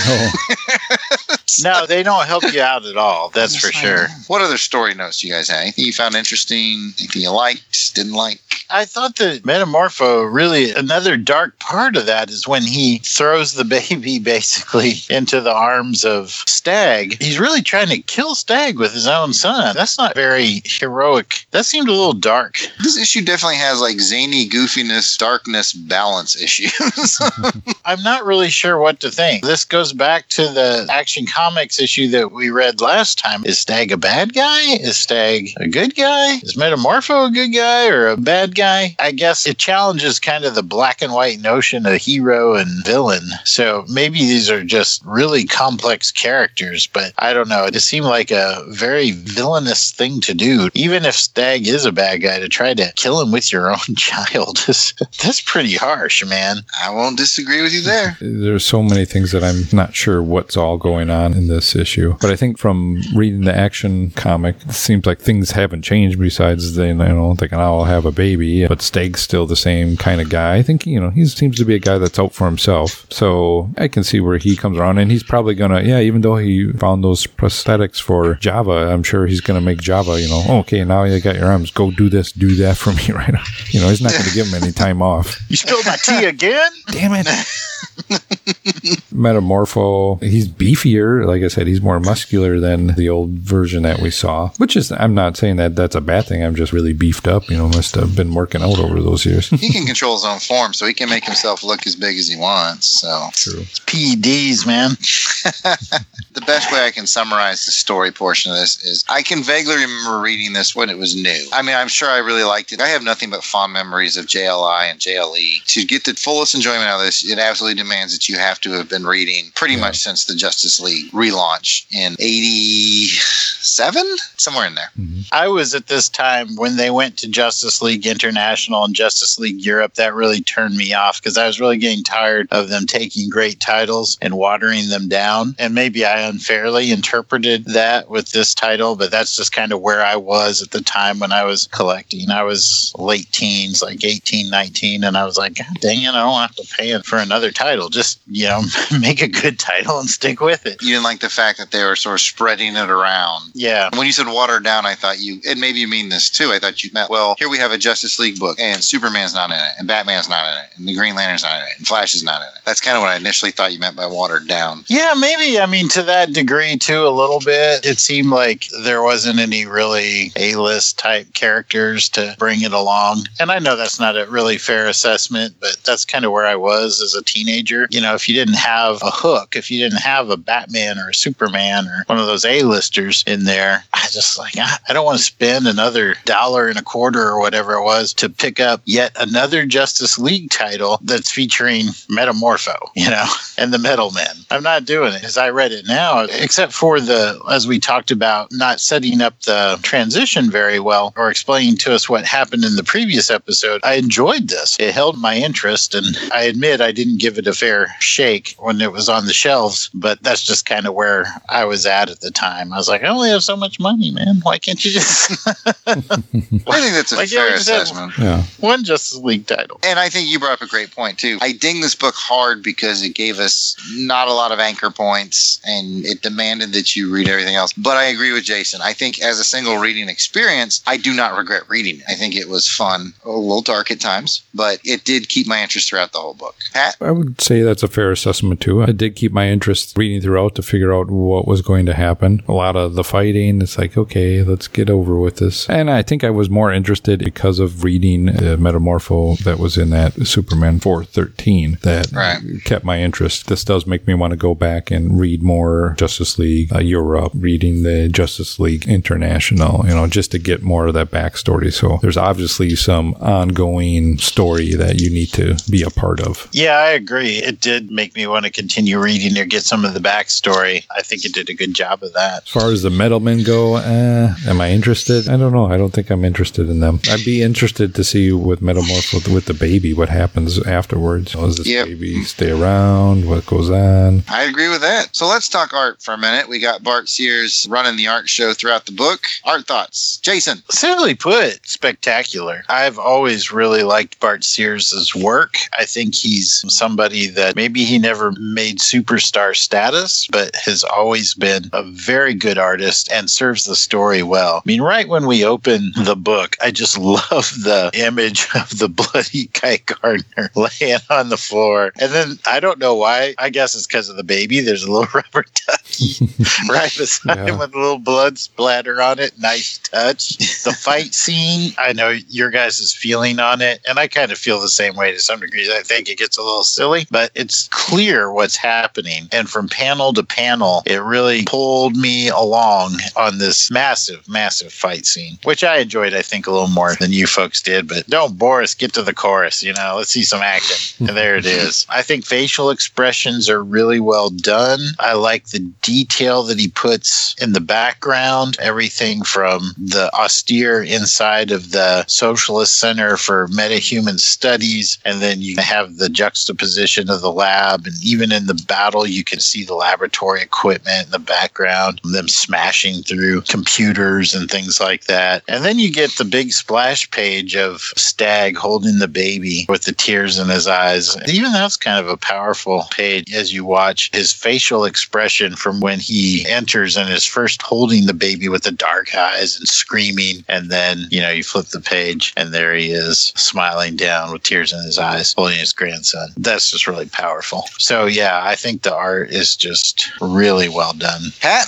No. 0.08 0.30
No, 1.63 1.86
they 1.86 2.04
don't 2.04 2.26
help 2.26 2.43
you 2.52 2.62
out 2.62 2.86
at 2.86 2.98
all. 2.98 3.30
That's 3.30 3.56
for 3.56 3.71
sure. 3.71 4.08
What 4.28 4.41
other 4.41 4.58
story 4.58 4.93
notes 4.93 5.21
do 5.21 5.28
you 5.28 5.34
guys 5.34 5.48
have? 5.50 5.62
Anything 5.62 5.86
you 5.86 5.93
found 5.93 6.15
interesting? 6.15 6.91
Anything 7.00 7.21
you 7.21 7.32
liked? 7.32 7.95
Didn't 7.95 8.13
like? 8.13 8.41
I 8.69 8.86
thought 8.86 9.17
that 9.17 9.43
Metamorpho 9.43 10.32
really 10.32 10.71
another 10.71 11.17
dark 11.17 11.60
part 11.60 11.95
of 11.95 12.08
that 12.08 12.30
is 12.30 12.48
when 12.48 12.63
he 12.63 12.98
throws 13.00 13.54
the 13.54 13.63
baby 13.63 14.17
basically 14.24 14.95
into 15.10 15.39
the 15.39 15.54
arms 15.54 16.04
of 16.04 16.30
Stagg. 16.48 17.21
He's 17.21 17.39
really 17.39 17.62
trying 17.62 17.89
to 17.89 18.02
kill 18.02 18.34
Stagg 18.34 18.80
with 18.80 18.93
his 18.93 19.08
own 19.08 19.34
son. 19.34 19.76
That's 19.76 19.98
not 19.98 20.15
very 20.15 20.62
heroic. 20.65 21.45
That 21.52 21.65
seemed 21.65 21.88
a 21.88 21.91
little 21.91 22.13
dark. 22.13 22.58
This 22.82 22.98
issue 22.98 23.24
definitely 23.24 23.58
has 23.58 23.82
like 23.82 24.00
zany 24.00 24.50
goofiness, 24.50 25.15
darkness, 25.17 25.74
balance 25.74 26.36
issues. 26.36 27.19
I'm 27.86 28.02
not 28.02 28.26
really 28.26 28.50
sure 28.50 28.80
what 28.80 29.00
to 29.02 29.12
think. 29.12 29.43
This 29.43 29.63
goes 29.76 29.92
back 29.92 30.30
to 30.30 30.44
the 30.44 30.88
Action 30.90 31.26
Comics 31.26 31.82
issue 31.82 32.08
that 32.08 32.32
we 32.32 32.50
read 32.50 32.80
last 32.80 33.20
time. 33.20 33.44
Is 33.44 33.60
Stagg 33.60 33.92
a 33.92 33.98
bad 33.98 34.34
guy? 34.34 34.62
Is 34.76 34.96
Stagg 34.96 35.50
a 35.58 35.68
good 35.68 35.96
guy? 35.96 36.36
Is 36.36 36.56
Metamorpho 36.56 37.28
a 37.28 37.30
good 37.30 37.50
guy 37.50 37.90
or 37.90 38.08
a 38.08 38.16
bad 38.16 38.56
guy? 38.56 38.96
I 39.00 39.12
guess 39.12 39.46
it 39.46 39.58
challenges 39.58 40.18
kind 40.18 40.46
of 40.46 40.56
the 40.56 40.64
black 40.64 41.02
and 41.02 41.12
white 41.12 41.42
notion 41.42 41.86
of 41.86 41.96
hero 41.96 42.56
and 42.56 42.86
villain. 42.86 43.24
So 43.44 43.84
maybe 43.90 44.20
these 44.20 44.50
are 44.50 44.64
just 44.64 45.04
really 45.04 45.44
complex 45.44 46.10
characters, 46.10 46.88
but 46.88 47.12
I 47.18 47.34
don't 47.34 47.50
know. 47.50 47.66
It 47.66 47.74
just 47.74 47.90
seemed 47.90 48.06
like 48.06 48.32
a 48.32 48.64
very 48.70 49.12
villainous 49.12 49.92
thing 49.92 50.22
to 50.22 50.34
do. 50.34 50.70
Even 50.74 51.04
if 51.04 51.16
Stagg 51.16 51.68
is 51.68 51.84
a 51.84 51.92
bad 51.92 52.22
guy, 52.22 52.40
to 52.40 52.48
try 52.48 52.74
to 52.74 52.94
kill 52.96 53.20
him 53.20 53.34
with 53.34 53.52
your 53.52 53.70
own 53.74 53.96
child, 53.98 54.58
is, 54.70 54.94
that's 55.22 55.42
pretty 55.42 55.74
harsh, 55.74 56.26
man. 56.26 56.60
I 56.82 56.92
won't 56.92 57.18
disagree 57.18 57.62
with 57.62 57.74
you 57.74 57.82
there. 57.82 58.16
There's 58.22 58.64
so 58.64 58.82
many 58.82 59.04
things 59.04 59.34
that 59.34 59.44
I'm 59.44 59.64
not 59.73 59.95
sure 59.95 60.21
what's 60.21 60.58
all 60.58 60.78
going 60.78 61.10
on 61.10 61.34
in 61.34 61.47
this 61.47 61.75
issue. 61.75 62.15
But 62.21 62.32
I 62.32 62.36
think 62.36 62.58
from 62.58 63.01
reading 63.15 63.41
the 63.41 63.56
action 63.56 64.12
comic, 64.12 64.56
it 64.67 64.73
seems 64.73 65.06
like 65.06 65.19
things 65.19 65.51
haven't 65.51 65.84
changed 65.84 66.19
besides 66.19 66.75
they, 66.75 66.89
you 66.89 66.93
know, 66.93 67.36
thinking, 67.36 67.58
oh, 67.58 67.80
I'll 67.80 67.84
have 67.86 68.06
a 68.06 68.12
baby. 68.12 68.67
But 68.67 68.82
Stagg's 68.82 69.21
still 69.21 69.45
the 69.45 69.56
same 69.56 69.97
kind 69.97 70.21
of 70.21 70.30
guy. 70.30 70.56
I 70.56 70.62
think, 70.62 70.86
you 70.86 70.99
know, 70.99 71.10
he 71.10 71.25
seems 71.25 71.58
to 71.58 71.65
be 71.65 71.75
a 71.75 71.80
guy 71.80 71.97
that's 71.97 72.19
out 72.19 72.34
for 72.34 72.45
himself. 72.45 73.06
So 73.10 73.69
I 73.78 73.88
can 73.88 74.04
see 74.04 74.19
where 74.19 74.38
he 74.38 74.56
comes 74.56 74.78
around 74.78 74.97
and 74.97 75.12
he's 75.12 75.23
probably 75.23 75.56
going 75.56 75.71
to, 75.71 75.84
yeah, 75.88 75.99
even 75.99 76.21
though 76.21 76.38
he 76.38 76.71
found 76.73 77.04
those 77.04 77.25
prosthetics 77.28 78.01
for 78.01 78.36
Java, 78.36 78.91
I'm 78.91 79.04
sure 79.04 79.28
he's 79.28 79.41
going 79.41 79.60
to 79.60 79.65
make 79.65 79.80
Java, 79.80 80.19
you 80.19 80.28
know, 80.28 80.43
oh, 80.47 80.60
okay, 80.60 80.84
now 80.84 81.04
you 81.04 81.19
got 81.19 81.36
your 81.36 81.45
arms, 81.45 81.71
go 81.71 81.91
do 81.91 82.10
this, 82.10 82.32
do 82.32 82.56
that 82.56 82.78
for 82.78 82.93
me 82.93 83.12
right 83.12 83.34
now. 83.34 83.43
You 83.69 83.82
know, 83.82 83.89
he's 83.89 84.01
not 84.01 84.12
going 84.13 84.25
to 84.25 84.34
give 84.34 84.47
him 84.47 84.62
any 84.62 84.71
time 84.71 85.01
off. 85.01 85.39
You 85.49 85.58
spilled 85.58 85.86
my 85.86 85.97
tea 85.97 86.25
again? 86.25 86.71
Damn 86.88 87.13
it. 87.13 87.28
Metamorpho, 89.56 90.22
he's 90.22 90.48
beefier. 90.48 91.26
Like 91.26 91.44
I 91.44 91.48
said, 91.48 91.68
he's 91.68 91.82
more 91.82 92.00
muscular 92.00 92.60
than 92.60 92.88
the 92.88 93.10
old 93.10 93.32
version 93.32 93.84
that 93.84 94.00
we 94.00 94.12
saw, 94.12 94.50
which 94.58 94.76
is, 94.76 94.91
I'm 94.91 95.13
not 95.13 95.38
saying 95.38 95.58
that 95.58 95.76
that's 95.76 95.96
a 95.96 96.02
bad 96.02 96.26
thing. 96.26 96.44
I'm 96.44 96.56
just 96.56 96.74
really 96.74 96.94
beefed 96.94 97.28
up. 97.28 97.50
You 97.50 97.58
know, 97.58 97.68
must 97.70 97.96
have 97.96 98.15
been 98.15 98.34
working 98.34 98.62
out 98.62 98.80
over 98.80 99.02
those 99.02 99.26
years. 99.26 99.50
He 99.50 99.72
can 99.72 99.86
control 99.86 100.15
his 100.15 100.26
own 100.26 100.39
form, 100.39 100.74
so 100.74 100.86
he 100.86 100.94
can 100.94 101.10
make 101.10 101.24
himself 101.24 101.63
look 101.63 101.88
as 101.88 101.96
big 101.96 102.18
as 102.18 102.28
he 102.28 102.36
wants. 102.36 102.88
So 102.88 103.30
True. 103.34 103.62
It's 103.62 103.80
PEDs, 103.80 104.65
man. 104.65 104.91
best 106.45 106.71
way 106.71 106.86
I 106.86 106.91
can 106.91 107.08
summarize 107.08 107.65
the 107.65 107.71
story 107.71 108.12
portion 108.12 108.51
of 108.51 108.58
this 108.58 108.84
is 108.84 109.03
I 109.10 109.21
can 109.21 109.43
vaguely 109.43 109.75
remember 109.75 110.19
reading 110.19 110.53
this 110.53 110.75
when 110.75 110.89
it 110.89 110.97
was 110.97 111.15
new. 111.15 111.47
I 111.53 111.62
mean, 111.62 111.75
I'm 111.75 111.88
sure 111.88 112.10
I 112.10 112.17
really 112.19 112.43
liked 112.43 112.71
it. 112.71 112.81
I 112.81 112.88
have 112.88 113.03
nothing 113.03 113.29
but 113.29 113.43
fond 113.43 113.73
memories 113.73 114.17
of 114.17 114.25
JLI 114.25 114.91
and 114.91 114.99
JLE. 114.99 115.63
To 115.65 115.86
get 115.86 116.03
the 116.05 116.13
fullest 116.13 116.55
enjoyment 116.55 116.84
out 116.84 116.99
of 116.99 117.05
this, 117.05 117.23
it 117.29 117.39
absolutely 117.39 117.81
demands 117.81 118.13
that 118.13 118.29
you 118.29 118.38
have 118.38 118.60
to 118.62 118.71
have 118.71 118.89
been 118.89 119.05
reading 119.05 119.51
pretty 119.55 119.75
much 119.75 119.97
since 119.97 120.25
the 120.25 120.36
Justice 120.36 120.79
League 120.79 121.12
relaunch 121.12 121.86
in 121.91 122.13
87, 122.19 124.03
somewhere 124.38 124.67
in 124.67 124.75
there. 124.75 124.91
Mm-hmm. 124.99 125.21
I 125.31 125.47
was 125.47 125.73
at 125.73 125.88
this 125.88 126.10
time 126.10 126.55
when 126.55 126.77
they 126.77 126.89
went 126.89 127.17
to 127.17 127.27
Justice 127.27 127.81
League 127.81 128.05
International 128.05 128.84
and 128.84 128.95
Justice 128.95 129.39
League 129.39 129.62
Europe. 129.62 129.95
That 129.95 130.13
really 130.13 130.41
turned 130.41 130.75
me 130.75 130.93
off 130.93 131.21
because 131.21 131.38
I 131.38 131.47
was 131.47 131.60
really 131.60 131.77
getting 131.77 132.03
tired 132.03 132.47
of 132.51 132.69
them 132.69 132.86
taking 132.86 133.29
great 133.29 133.60
titles 133.60 134.17
and 134.21 134.38
watering 134.38 134.89
them 134.89 135.08
down. 135.08 135.55
And 135.58 135.73
maybe 135.73 136.05
I 136.05 136.19
unfairly 136.36 136.91
interpreted 136.91 137.63
that 137.63 138.10
with 138.10 138.32
this 138.32 138.54
title, 138.54 138.98
but 138.98 139.10
that's 139.10 139.38
just 139.38 139.54
kind 139.54 139.71
of 139.71 139.80
where 139.80 140.04
I 140.04 140.17
was 140.17 140.62
at 140.62 140.71
the 140.71 140.82
time 140.82 141.19
when 141.19 141.32
I 141.32 141.45
was 141.45 141.67
collecting. 141.67 142.30
I 142.30 142.43
was 142.43 142.93
late 142.98 143.32
teens, 143.32 143.82
like 143.82 144.04
18, 144.04 144.50
19, 144.50 145.06
and 145.06 145.15
I 145.15 145.24
was 145.24 145.38
like, 145.38 145.56
God 145.56 145.80
dang 145.80 146.04
it, 146.04 146.10
I 146.10 146.21
don't 146.21 146.41
have 146.41 146.56
to 146.56 146.76
pay 146.76 146.89
it 146.91 147.06
for 147.06 147.17
another 147.17 147.52
title. 147.52 147.88
Just, 147.88 148.19
you 148.28 148.48
know, 148.48 148.62
make 149.00 149.21
a 149.21 149.30
good 149.30 149.58
title 149.58 149.98
and 149.98 150.10
stick 150.10 150.41
with 150.41 150.65
it. 150.65 150.82
You 150.82 150.95
didn't 150.95 151.06
like 151.06 151.21
the 151.21 151.30
fact 151.30 151.58
that 151.58 151.71
they 151.71 151.86
were 151.86 151.95
sort 151.95 152.15
of 152.15 152.21
spreading 152.21 152.76
it 152.76 152.89
around. 152.89 153.52
Yeah. 153.54 153.89
When 153.95 154.06
you 154.06 154.12
said 154.12 154.28
watered 154.28 154.65
down, 154.65 154.86
I 154.86 154.95
thought 154.95 155.19
you, 155.19 155.39
and 155.48 155.62
maybe 155.62 155.80
you 155.80 155.88
mean 155.88 156.10
this 156.10 156.30
too. 156.30 156.52
I 156.52 156.60
thought 156.60 156.84
you 156.84 156.89
meant, 156.93 157.10
well, 157.10 157.36
here 157.39 157.50
we 157.50 157.60
have 157.60 157.71
a 157.71 157.78
Justice 157.78 158.19
League 158.19 158.39
book, 158.39 158.60
and 158.60 158.84
Superman's 158.84 159.34
not 159.34 159.52
in 159.52 159.58
it, 159.58 159.71
and 159.80 159.88
Batman's 159.88 160.28
not 160.28 160.52
in 160.52 160.63
it, 160.65 160.69
and 160.76 160.86
the 160.86 160.95
Green 160.95 161.15
Lantern's 161.15 161.43
not 161.43 161.62
in 161.62 161.67
it, 161.67 161.78
and 161.78 161.88
Flash 161.88 162.13
is 162.13 162.24
not 162.24 162.41
in 162.41 162.48
it. 162.50 162.62
That's 162.65 162.82
kind 162.82 162.98
of 162.98 163.04
what 163.04 163.12
I 163.12 163.15
initially 163.15 163.52
thought 163.52 163.71
you 163.71 163.80
meant 163.80 163.95
by 163.95 164.06
watered 164.06 164.50
down. 164.50 164.84
Yeah, 164.88 165.13
maybe. 165.17 165.60
I 165.60 165.65
mean, 165.65 165.88
to 165.89 166.04
that 166.04 166.25
degree, 166.34 166.78
too, 166.78 167.08
a 167.08 167.10
little 167.10 167.40
bit. 167.40 167.86
It 167.86 168.00
seemed 168.00 168.30
like 168.30 168.68
there 168.84 169.04
wasn't 169.04 169.40
any 169.40 169.66
really 169.66 170.32
A 170.36 170.56
list 170.56 170.98
type 171.00 171.34
characters 171.34 172.10
to 172.10 172.36
bring 172.38 172.62
it 172.62 172.74
along. 172.74 173.28
And 173.40 173.52
I 173.52 173.60
know 173.60 173.76
that's 173.76 174.00
not 174.00 174.18
a 174.18 174.26
really 174.26 174.58
fair 174.58 174.88
assessment, 174.88 175.56
but 175.60 175.78
that's 175.84 176.06
kind 176.06 176.26
of 176.26 176.32
where 176.32 176.46
I 176.46 176.56
was 176.56 177.02
as 177.02 177.14
a 177.14 177.24
teenager. 177.24 177.88
You 177.92 178.02
know, 178.02 178.14
if 178.14 178.28
you 178.28 178.36
didn't 178.36 178.56
have 178.56 179.02
a 179.02 179.12
hook, 179.12 179.56
if 179.56 179.70
you 179.70 179.80
didn't 179.80 180.02
have 180.02 180.30
a 180.30 180.38
Batman 180.38 180.98
or 180.98 181.10
a 181.10 181.14
Superman 181.14 181.88
or 181.88 182.04
one 182.08 182.20
of 182.20 182.28
those 182.28 182.46
A 182.46 182.64
listers 182.64 183.24
in 183.28 183.46
there, 183.46 183.84
I 183.94 184.08
just 184.12 184.38
like, 184.38 184.54
"Ah, 184.58 184.80
I 184.88 184.94
don't 184.94 185.06
want 185.06 185.18
to 185.18 185.24
spend 185.24 185.68
another 185.68 186.16
dollar 186.26 186.68
and 186.68 186.78
a 186.78 186.84
quarter 186.84 187.22
or 187.22 187.40
whatever 187.40 187.74
it 187.74 187.84
was 187.84 188.14
to 188.14 188.30
pick 188.30 188.60
up 188.60 188.82
yet 188.86 189.12
another 189.20 189.66
Justice 189.66 190.18
League 190.18 190.50
title 190.50 191.00
that's 191.04 191.32
featuring 191.32 191.88
Metamorpho, 192.10 192.76
you 192.96 193.10
know, 193.10 193.26
and 193.58 193.74
the 193.74 193.80
Metal 193.80 194.12
Men. 194.12 194.36
I'm 194.52 194.64
not 194.64 194.86
doing 194.86 195.14
it 195.14 195.24
as 195.24 195.38
I 195.38 195.50
read 195.50 195.72
it 195.72 195.86
now, 195.88 196.14
except 196.23 196.73
for 196.73 196.99
the, 196.99 197.39
as 197.51 197.67
we 197.67 197.80
talked 197.80 198.12
about, 198.12 198.49
not 198.51 198.80
setting 198.80 199.21
up 199.21 199.39
the 199.41 199.80
transition 199.84 200.49
very 200.49 200.80
well 200.80 201.13
or 201.17 201.30
explaining 201.30 201.78
to 201.78 201.93
us 201.93 202.08
what 202.10 202.25
happened 202.25 202.63
in 202.63 202.75
the 202.75 202.84
previous 202.84 203.30
episode. 203.30 203.82
I 203.84 203.95
enjoyed 203.95 204.47
this. 204.49 204.78
It 204.80 204.93
held 204.93 205.17
my 205.19 205.36
interest, 205.36 205.93
and 205.95 206.06
I 206.34 206.43
admit 206.43 206.82
I 206.82 206.91
didn't 206.91 207.19
give 207.19 207.38
it 207.38 207.47
a 207.47 207.54
fair 207.54 207.93
shake 207.99 208.56
when 208.60 208.82
it 208.82 208.91
was 208.91 209.10
on 209.10 209.25
the 209.25 209.34
shelves, 209.34 209.89
but 209.93 210.21
that's 210.23 210.43
just 210.43 210.65
kind 210.65 210.88
of 210.88 210.93
where 210.93 211.25
I 211.49 211.65
was 211.65 211.86
at 211.86 212.10
at 212.10 212.21
the 212.21 212.32
time. 212.32 212.73
I 212.73 212.78
was 212.78 212.88
like, 212.89 213.04
I 213.04 213.08
only 213.08 213.30
have 213.30 213.43
so 213.43 213.56
much 213.58 213.80
money, 213.80 214.12
man. 214.12 214.39
Why 214.43 214.58
can't 214.58 214.84
you 214.84 214.91
just 214.91 215.47
I 215.88 215.95
think 216.01 216.93
that's 216.93 217.12
a 217.12 217.15
Like, 217.17 217.32
yeah, 217.32 217.39
fair 217.39 217.45
we 217.51 217.58
just 217.58 217.69
had- 217.69 217.82
assessment. 217.84 218.13
Yeah. 218.17 218.43
one 218.60 218.84
Justice 218.84 219.17
League 219.19 219.47
title? 219.47 219.80
And 219.84 219.99
I 219.99 220.10
think 220.10 220.28
you 220.30 220.39
brought 220.39 220.54
up 220.54 220.62
a 220.62 220.67
great 220.67 220.91
point 220.91 221.17
too. 221.19 221.38
I 221.41 221.51
ding 221.51 221.82
this 221.82 221.95
book 221.95 222.15
hard 222.15 222.63
because 222.63 223.04
it 223.04 223.15
gave 223.15 223.39
us 223.39 223.75
not 223.95 224.28
a 224.28 224.34
lot 224.34 224.51
of 224.51 224.60
anchor 224.60 224.89
points 224.91 225.60
and 225.65 226.05
it 226.06 226.22
demanded 226.22 226.74
that 226.74 226.96
you 226.96 227.12
read 227.12 227.28
everything 227.28 227.56
else. 227.56 227.74
But 227.74 227.98
I 227.98 228.06
agree 228.06 228.32
with 228.32 228.44
Jason. 228.44 228.82
I 228.82 228.94
think 228.94 229.22
as 229.22 229.39
a 229.39 229.44
single 229.44 229.78
reading 229.78 230.10
experience, 230.10 230.82
I 230.88 230.98
do 230.98 231.13
not 231.13 231.38
regret 231.38 231.63
reading 231.70 231.98
it. 232.00 232.04
I 232.08 232.15
think 232.15 232.36
it 232.36 232.48
was 232.48 232.70
fun, 232.70 233.13
a 233.24 233.32
little 233.32 233.62
dark 233.62 233.91
at 233.91 234.00
times, 234.00 234.44
but 234.54 234.80
it 234.84 235.04
did 235.04 235.30
keep 235.30 235.48
my 235.48 235.62
interest 235.62 235.89
throughout 235.89 236.12
the 236.12 236.20
whole 236.20 236.34
book. 236.34 236.56
Pat, 236.74 236.96
I 237.02 237.12
would 237.12 237.41
say 237.41 237.62
that's 237.62 237.84
a 237.84 237.88
fair 237.88 238.12
assessment 238.12 238.62
too. 238.62 238.84
I 238.84 238.91
did 238.91 239.15
keep 239.15 239.32
my 239.32 239.48
interest 239.50 239.98
reading 239.98 240.22
throughout 240.22 240.56
to 240.56 240.62
figure 240.62 240.94
out 240.94 241.10
what 241.10 241.48
was 241.48 241.62
going 241.62 241.86
to 241.88 241.94
happen. 241.94 242.44
A 242.48 242.54
lot 242.54 242.76
of 242.76 242.96
the 242.96 243.04
fighting, 243.04 243.62
it's 243.62 243.78
like, 243.78 243.98
okay, 243.98 244.44
let's 244.44 244.68
get 244.68 244.89
over 244.89 245.18
with 245.18 245.38
this. 245.38 245.70
And 245.70 245.89
I 245.89 246.02
think 246.02 246.24
I 246.24 246.30
was 246.30 246.50
more 246.50 246.72
interested 246.72 247.20
because 247.24 247.60
of 247.60 247.84
reading 247.84 248.26
the 248.26 248.58
Metamorpho 248.58 249.38
that 249.44 249.60
was 249.60 249.78
in 249.78 249.89
that 249.91 250.28
Superman 250.28 250.80
413 250.80 251.78
that 251.82 252.12
Right. 252.12 252.39
kept 252.63 252.86
my 252.86 253.00
interest. 253.02 253.48
This 253.48 253.63
does 253.63 253.86
make 253.86 254.08
me 254.08 254.13
want 254.13 254.32
to 254.32 254.38
go 254.38 254.56
back 254.56 254.91
and 254.91 255.20
read 255.20 255.41
more 255.44 255.94
Justice 255.95 256.38
League 256.39 256.73
uh, 256.73 256.79
Europe, 256.79 257.31
reading 257.36 257.84
the 257.84 258.08
Justice 258.10 258.60
League 258.60 258.88
International, 258.88 259.86
you 259.88 259.93
know, 259.93 260.08
just 260.08 260.31
to 260.31 260.39
get 260.39 260.62
more 260.63 260.88
of 260.88 260.93
that 260.93 261.12
backstory. 261.12 261.71
So 261.73 261.97
there's 262.01 262.17
obviously 262.17 262.75
some 262.75 263.13
ongoing 263.15 264.17
story 264.17 264.73
that 264.75 265.01
you 265.01 265.10
need 265.10 265.27
to 265.34 265.58
be 265.69 265.81
a 265.84 265.89
part 265.89 266.19
of. 266.19 266.47
Yeah, 266.51 266.73
I 266.77 266.89
agree. 266.89 267.38
It 267.38 267.60
did 267.62 267.91
make 267.91 268.15
me 268.15 268.27
want 268.27 268.45
to 268.45 268.51
continue 268.51 268.99
reading 268.99 269.38
or 269.38 269.45
get 269.45 269.63
some 269.63 269.86
of 269.86 269.93
the 269.93 269.99
backstory. 269.99 270.86
I 270.95 271.01
think 271.01 271.25
it 271.25 271.34
did 271.34 271.49
a 271.49 271.53
good 271.53 271.73
job 271.73 272.03
of 272.03 272.13
that. 272.13 272.43
As 272.43 272.49
far 272.49 272.71
as 272.71 272.81
the 272.84 272.89
metalmen 272.89 273.45
go, 273.45 273.77
eh, 273.77 274.34
am 274.47 274.62
I 274.62 274.71
interested? 274.71 275.27
I 275.29 275.38
don't 275.38 275.53
know. 275.53 275.65
I 275.67 275.77
don't 275.77 275.91
think 275.93 276.10
I'm 276.10 276.25
interested 276.25 276.69
in 276.69 276.79
them. 276.79 276.99
I'd 277.10 277.25
be 277.25 277.41
interested 277.41 277.95
to 277.95 278.03
see 278.03 278.31
with 278.31 278.62
Metamorph 278.62 279.13
with, 279.13 279.27
with 279.27 279.45
the 279.45 279.53
baby, 279.53 279.93
what 279.93 280.10
happens 280.10 280.62
afterwards. 280.65 281.34
Does 281.34 281.58
this 281.58 281.67
Yep. 281.67 281.86
baby 281.88 282.23
stay 282.23 282.51
around? 282.51 283.27
What 283.27 283.45
goes 283.45 283.69
on? 283.69 284.23
I 284.29 284.43
agree 284.43 284.69
with 284.69 284.81
that. 284.81 285.15
So 285.15 285.27
let's 285.27 285.49
talk 285.49 285.73
art 285.76 286.02
for 286.02 286.14
a 286.14 286.18
minute. 286.18 286.48
We 286.48 286.60
got 286.60 286.84
Bart 286.84 287.10
Sears 287.10 287.68
running 287.70 287.98
the 287.98 288.08
art 288.08 288.30
show 288.30 288.54
throughout 288.54 288.86
the 288.86 288.92
book. 288.92 289.22
Art 289.44 289.66
thoughts. 289.68 290.18
Jason. 290.24 290.64
Simply 290.70 291.16
put, 291.16 291.66
spectacular. 291.68 292.64
I've 292.70 293.00
always 293.00 293.52
really 293.52 293.84
liked 293.84 294.20
Bart 294.20 294.44
Sears' 294.44 295.14
work. 295.16 295.56
I 295.78 295.86
think 295.86 296.16
he's 296.16 296.64
somebody 296.68 297.28
that 297.28 297.56
maybe 297.56 297.84
he 297.84 297.98
never 297.98 298.32
made 298.34 298.80
superstar 298.80 299.56
status, 299.56 300.28
but 300.32 300.56
has 300.56 300.84
always 300.84 301.34
been 301.34 301.70
a 301.74 301.84
very 301.84 302.34
good 302.34 302.58
artist 302.58 303.12
and 303.12 303.30
serves 303.30 303.66
the 303.66 303.76
story 303.76 304.24
well. 304.24 304.58
I 304.58 304.68
mean, 304.68 304.82
right 304.82 305.08
when 305.08 305.26
we 305.26 305.46
open 305.46 305.92
the 306.04 306.16
book, 306.16 306.56
I 306.62 306.72
just 306.72 306.98
love 307.06 307.52
the 307.64 307.92
image 307.94 308.48
of 308.56 308.78
the 308.78 308.90
bloody 308.90 309.50
Guy 309.62 309.78
Gardner 309.86 310.52
laying 310.56 311.00
on 311.10 311.30
the 311.30 311.38
floor. 311.38 311.92
And 312.00 312.12
then 312.12 312.40
I 312.46 312.60
don't 312.60 312.80
know 312.80 312.96
why. 312.96 313.36
I 313.38 313.50
guess 313.50 313.76
it's 313.76 313.88
because 313.88 314.10
of 314.10 314.18
the 314.18 314.24
baby. 314.24 314.62
There's 314.62 314.84
a 314.84 314.92
little 314.92 315.08
rubber 315.14 315.46
right 316.69 316.93
beside 316.97 317.38
Yeah. 317.38 317.45
him 317.45 317.60
with 317.60 317.73
a 317.73 317.78
little 317.80 317.99
blood 317.99 318.38
splatter 318.38 319.01
on 319.01 319.19
it. 319.19 319.34
Nice 319.39 319.78
touch. 319.80 320.38
The 320.63 320.71
fight 320.73 321.13
scene, 321.13 321.73
I 321.78 321.93
know 321.93 322.10
your 322.30 322.49
guys' 322.49 322.93
feeling 322.93 323.39
on 323.39 323.62
it, 323.62 323.82
and 323.88 323.99
I 323.99 324.08
kind 324.08 324.32
of 324.32 324.38
feel 324.38 324.60
the 324.60 324.67
same 324.69 324.95
way 324.95 325.12
to 325.12 325.19
some 325.19 325.39
degrees. 325.39 325.69
I 325.69 325.82
think 325.82 326.10
it 326.10 326.17
gets 326.17 326.38
a 326.38 326.41
little 326.43 326.63
silly, 326.63 327.08
but 327.12 327.32
it's 327.36 327.67
clear 327.69 328.32
what's 328.32 328.56
happening. 328.56 329.28
And 329.32 329.49
from 329.49 329.67
panel 329.69 330.13
to 330.13 330.23
panel, 330.23 330.84
it 330.86 331.01
really 331.01 331.43
pulled 331.45 331.95
me 331.95 332.30
along 332.30 332.97
on 333.15 333.38
this 333.38 333.69
massive, 333.71 334.28
massive 334.28 334.71
fight 334.73 335.06
scene, 335.06 335.38
which 335.43 335.63
I 335.63 335.78
enjoyed, 335.78 336.13
I 336.13 336.21
think, 336.21 336.47
a 336.47 336.51
little 336.51 336.67
more 336.67 336.95
than 336.95 337.12
you 337.13 337.28
folks 337.28 337.62
did. 337.62 337.88
But 337.88 338.08
don't 338.08 338.38
bore 338.38 338.62
us, 338.62 338.73
get 338.73 338.93
to 338.93 339.04
the 339.04 339.13
chorus, 339.13 339.63
you 339.63 339.73
know, 339.73 339.95
let's 339.97 340.10
see 340.12 340.23
some 340.23 340.41
action. 340.41 341.08
and 341.08 341.17
there 341.17 341.36
it 341.36 341.45
is. 341.45 341.86
I 341.89 342.01
think 342.01 342.25
facial 342.25 342.69
expressions 342.69 343.49
are 343.49 343.63
really 343.63 343.99
well 343.99 344.30
done. 344.30 344.80
I 344.99 345.13
like 345.13 345.47
the 345.49 345.55
detail 345.60 346.44
that 346.44 346.60
he 346.60 346.68
puts 346.68 347.36
in 347.41 347.54
the 347.54 347.62
background, 347.62 348.58
everything 348.60 349.24
from 349.24 349.74
the 349.78 350.10
austere 350.13 350.82
inside 350.84 351.52
of 351.52 351.72
the 351.72 352.06
Socialist 352.08 352.78
Center 352.78 353.18
for 353.18 353.48
Metahuman 353.48 354.20
Studies, 354.20 354.98
and 355.06 355.22
then 355.22 355.41
you 355.41 355.56
have 355.58 355.98
the 355.98 356.10
juxtaposition 356.10 357.10
of 357.10 357.22
the 357.22 357.32
lab, 357.32 357.86
and 357.86 357.96
even 358.04 358.32
in 358.32 358.46
the 358.46 358.62
battle, 358.68 359.08
you 359.08 359.24
can 359.24 359.39
see 359.39 359.63
the 359.63 359.76
laboratory 359.76 360.41
equipment 360.41 361.06
in 361.06 361.12
the 361.12 361.20
background, 361.20 362.02
them 362.04 362.28
smashing 362.28 363.02
through 363.04 363.41
computers 363.41 364.34
and 364.34 364.50
things 364.50 364.80
like 364.80 365.06
that. 365.06 365.44
And 365.48 365.63
then 365.63 365.80
you 365.80 365.91
get 365.91 366.12
the 366.12 366.26
big 366.26 366.52
splash 366.52 367.10
page 367.12 367.56
of 367.56 367.82
Stagg 367.96 368.56
holding 368.56 369.00
the 369.00 369.08
baby 369.08 369.65
with 369.70 369.84
the 369.84 369.91
tears 369.91 370.39
in 370.39 370.50
his 370.50 370.68
eyes. 370.68 371.18
Even 371.28 371.52
that's 371.52 371.78
kind 371.78 372.00
of 372.00 372.08
a 372.08 372.18
powerful 372.18 372.86
page 372.91 373.34
as 373.34 373.54
you 373.54 373.65
watch 373.65 374.10
his 374.13 374.34
facial 374.34 374.86
expression 374.86 375.44
from 375.53 375.79
when 375.79 375.99
he 375.99 376.45
enters 376.47 376.97
and 376.97 377.10
is 377.10 377.25
first 377.25 377.62
holding 377.62 378.05
the 378.05 378.13
baby 378.13 378.49
with 378.49 378.63
the 378.63 378.71
dark 378.71 379.13
eyes 379.15 379.58
and 379.58 379.67
screaming. 379.67 380.43
And 380.47 380.69
then, 380.69 381.05
you 381.12 381.21
know, 381.21 381.29
you 381.29 381.43
flip 381.43 381.67
the 381.67 381.81
page 381.81 382.34
and 382.38 382.53
there 382.53 382.73
he 382.73 382.91
is 382.91 383.34
smiling 383.36 383.95
down 383.95 384.31
with 384.31 384.43
tears 384.43 384.73
in 384.73 384.81
his 384.84 384.97
eyes, 384.97 385.34
holding 385.34 385.60
his 385.60 385.73
grandson. 385.73 386.29
That's 386.38 386.71
just 386.71 386.88
really 386.88 387.08
powerful. 387.08 387.65
So, 387.77 388.05
yeah, 388.05 388.41
I 388.43 388.55
think 388.55 388.81
the 388.81 388.95
art 388.95 389.29
is 389.29 389.55
just 389.55 390.12
really 390.21 390.69
well 390.69 390.93
done. 390.93 391.21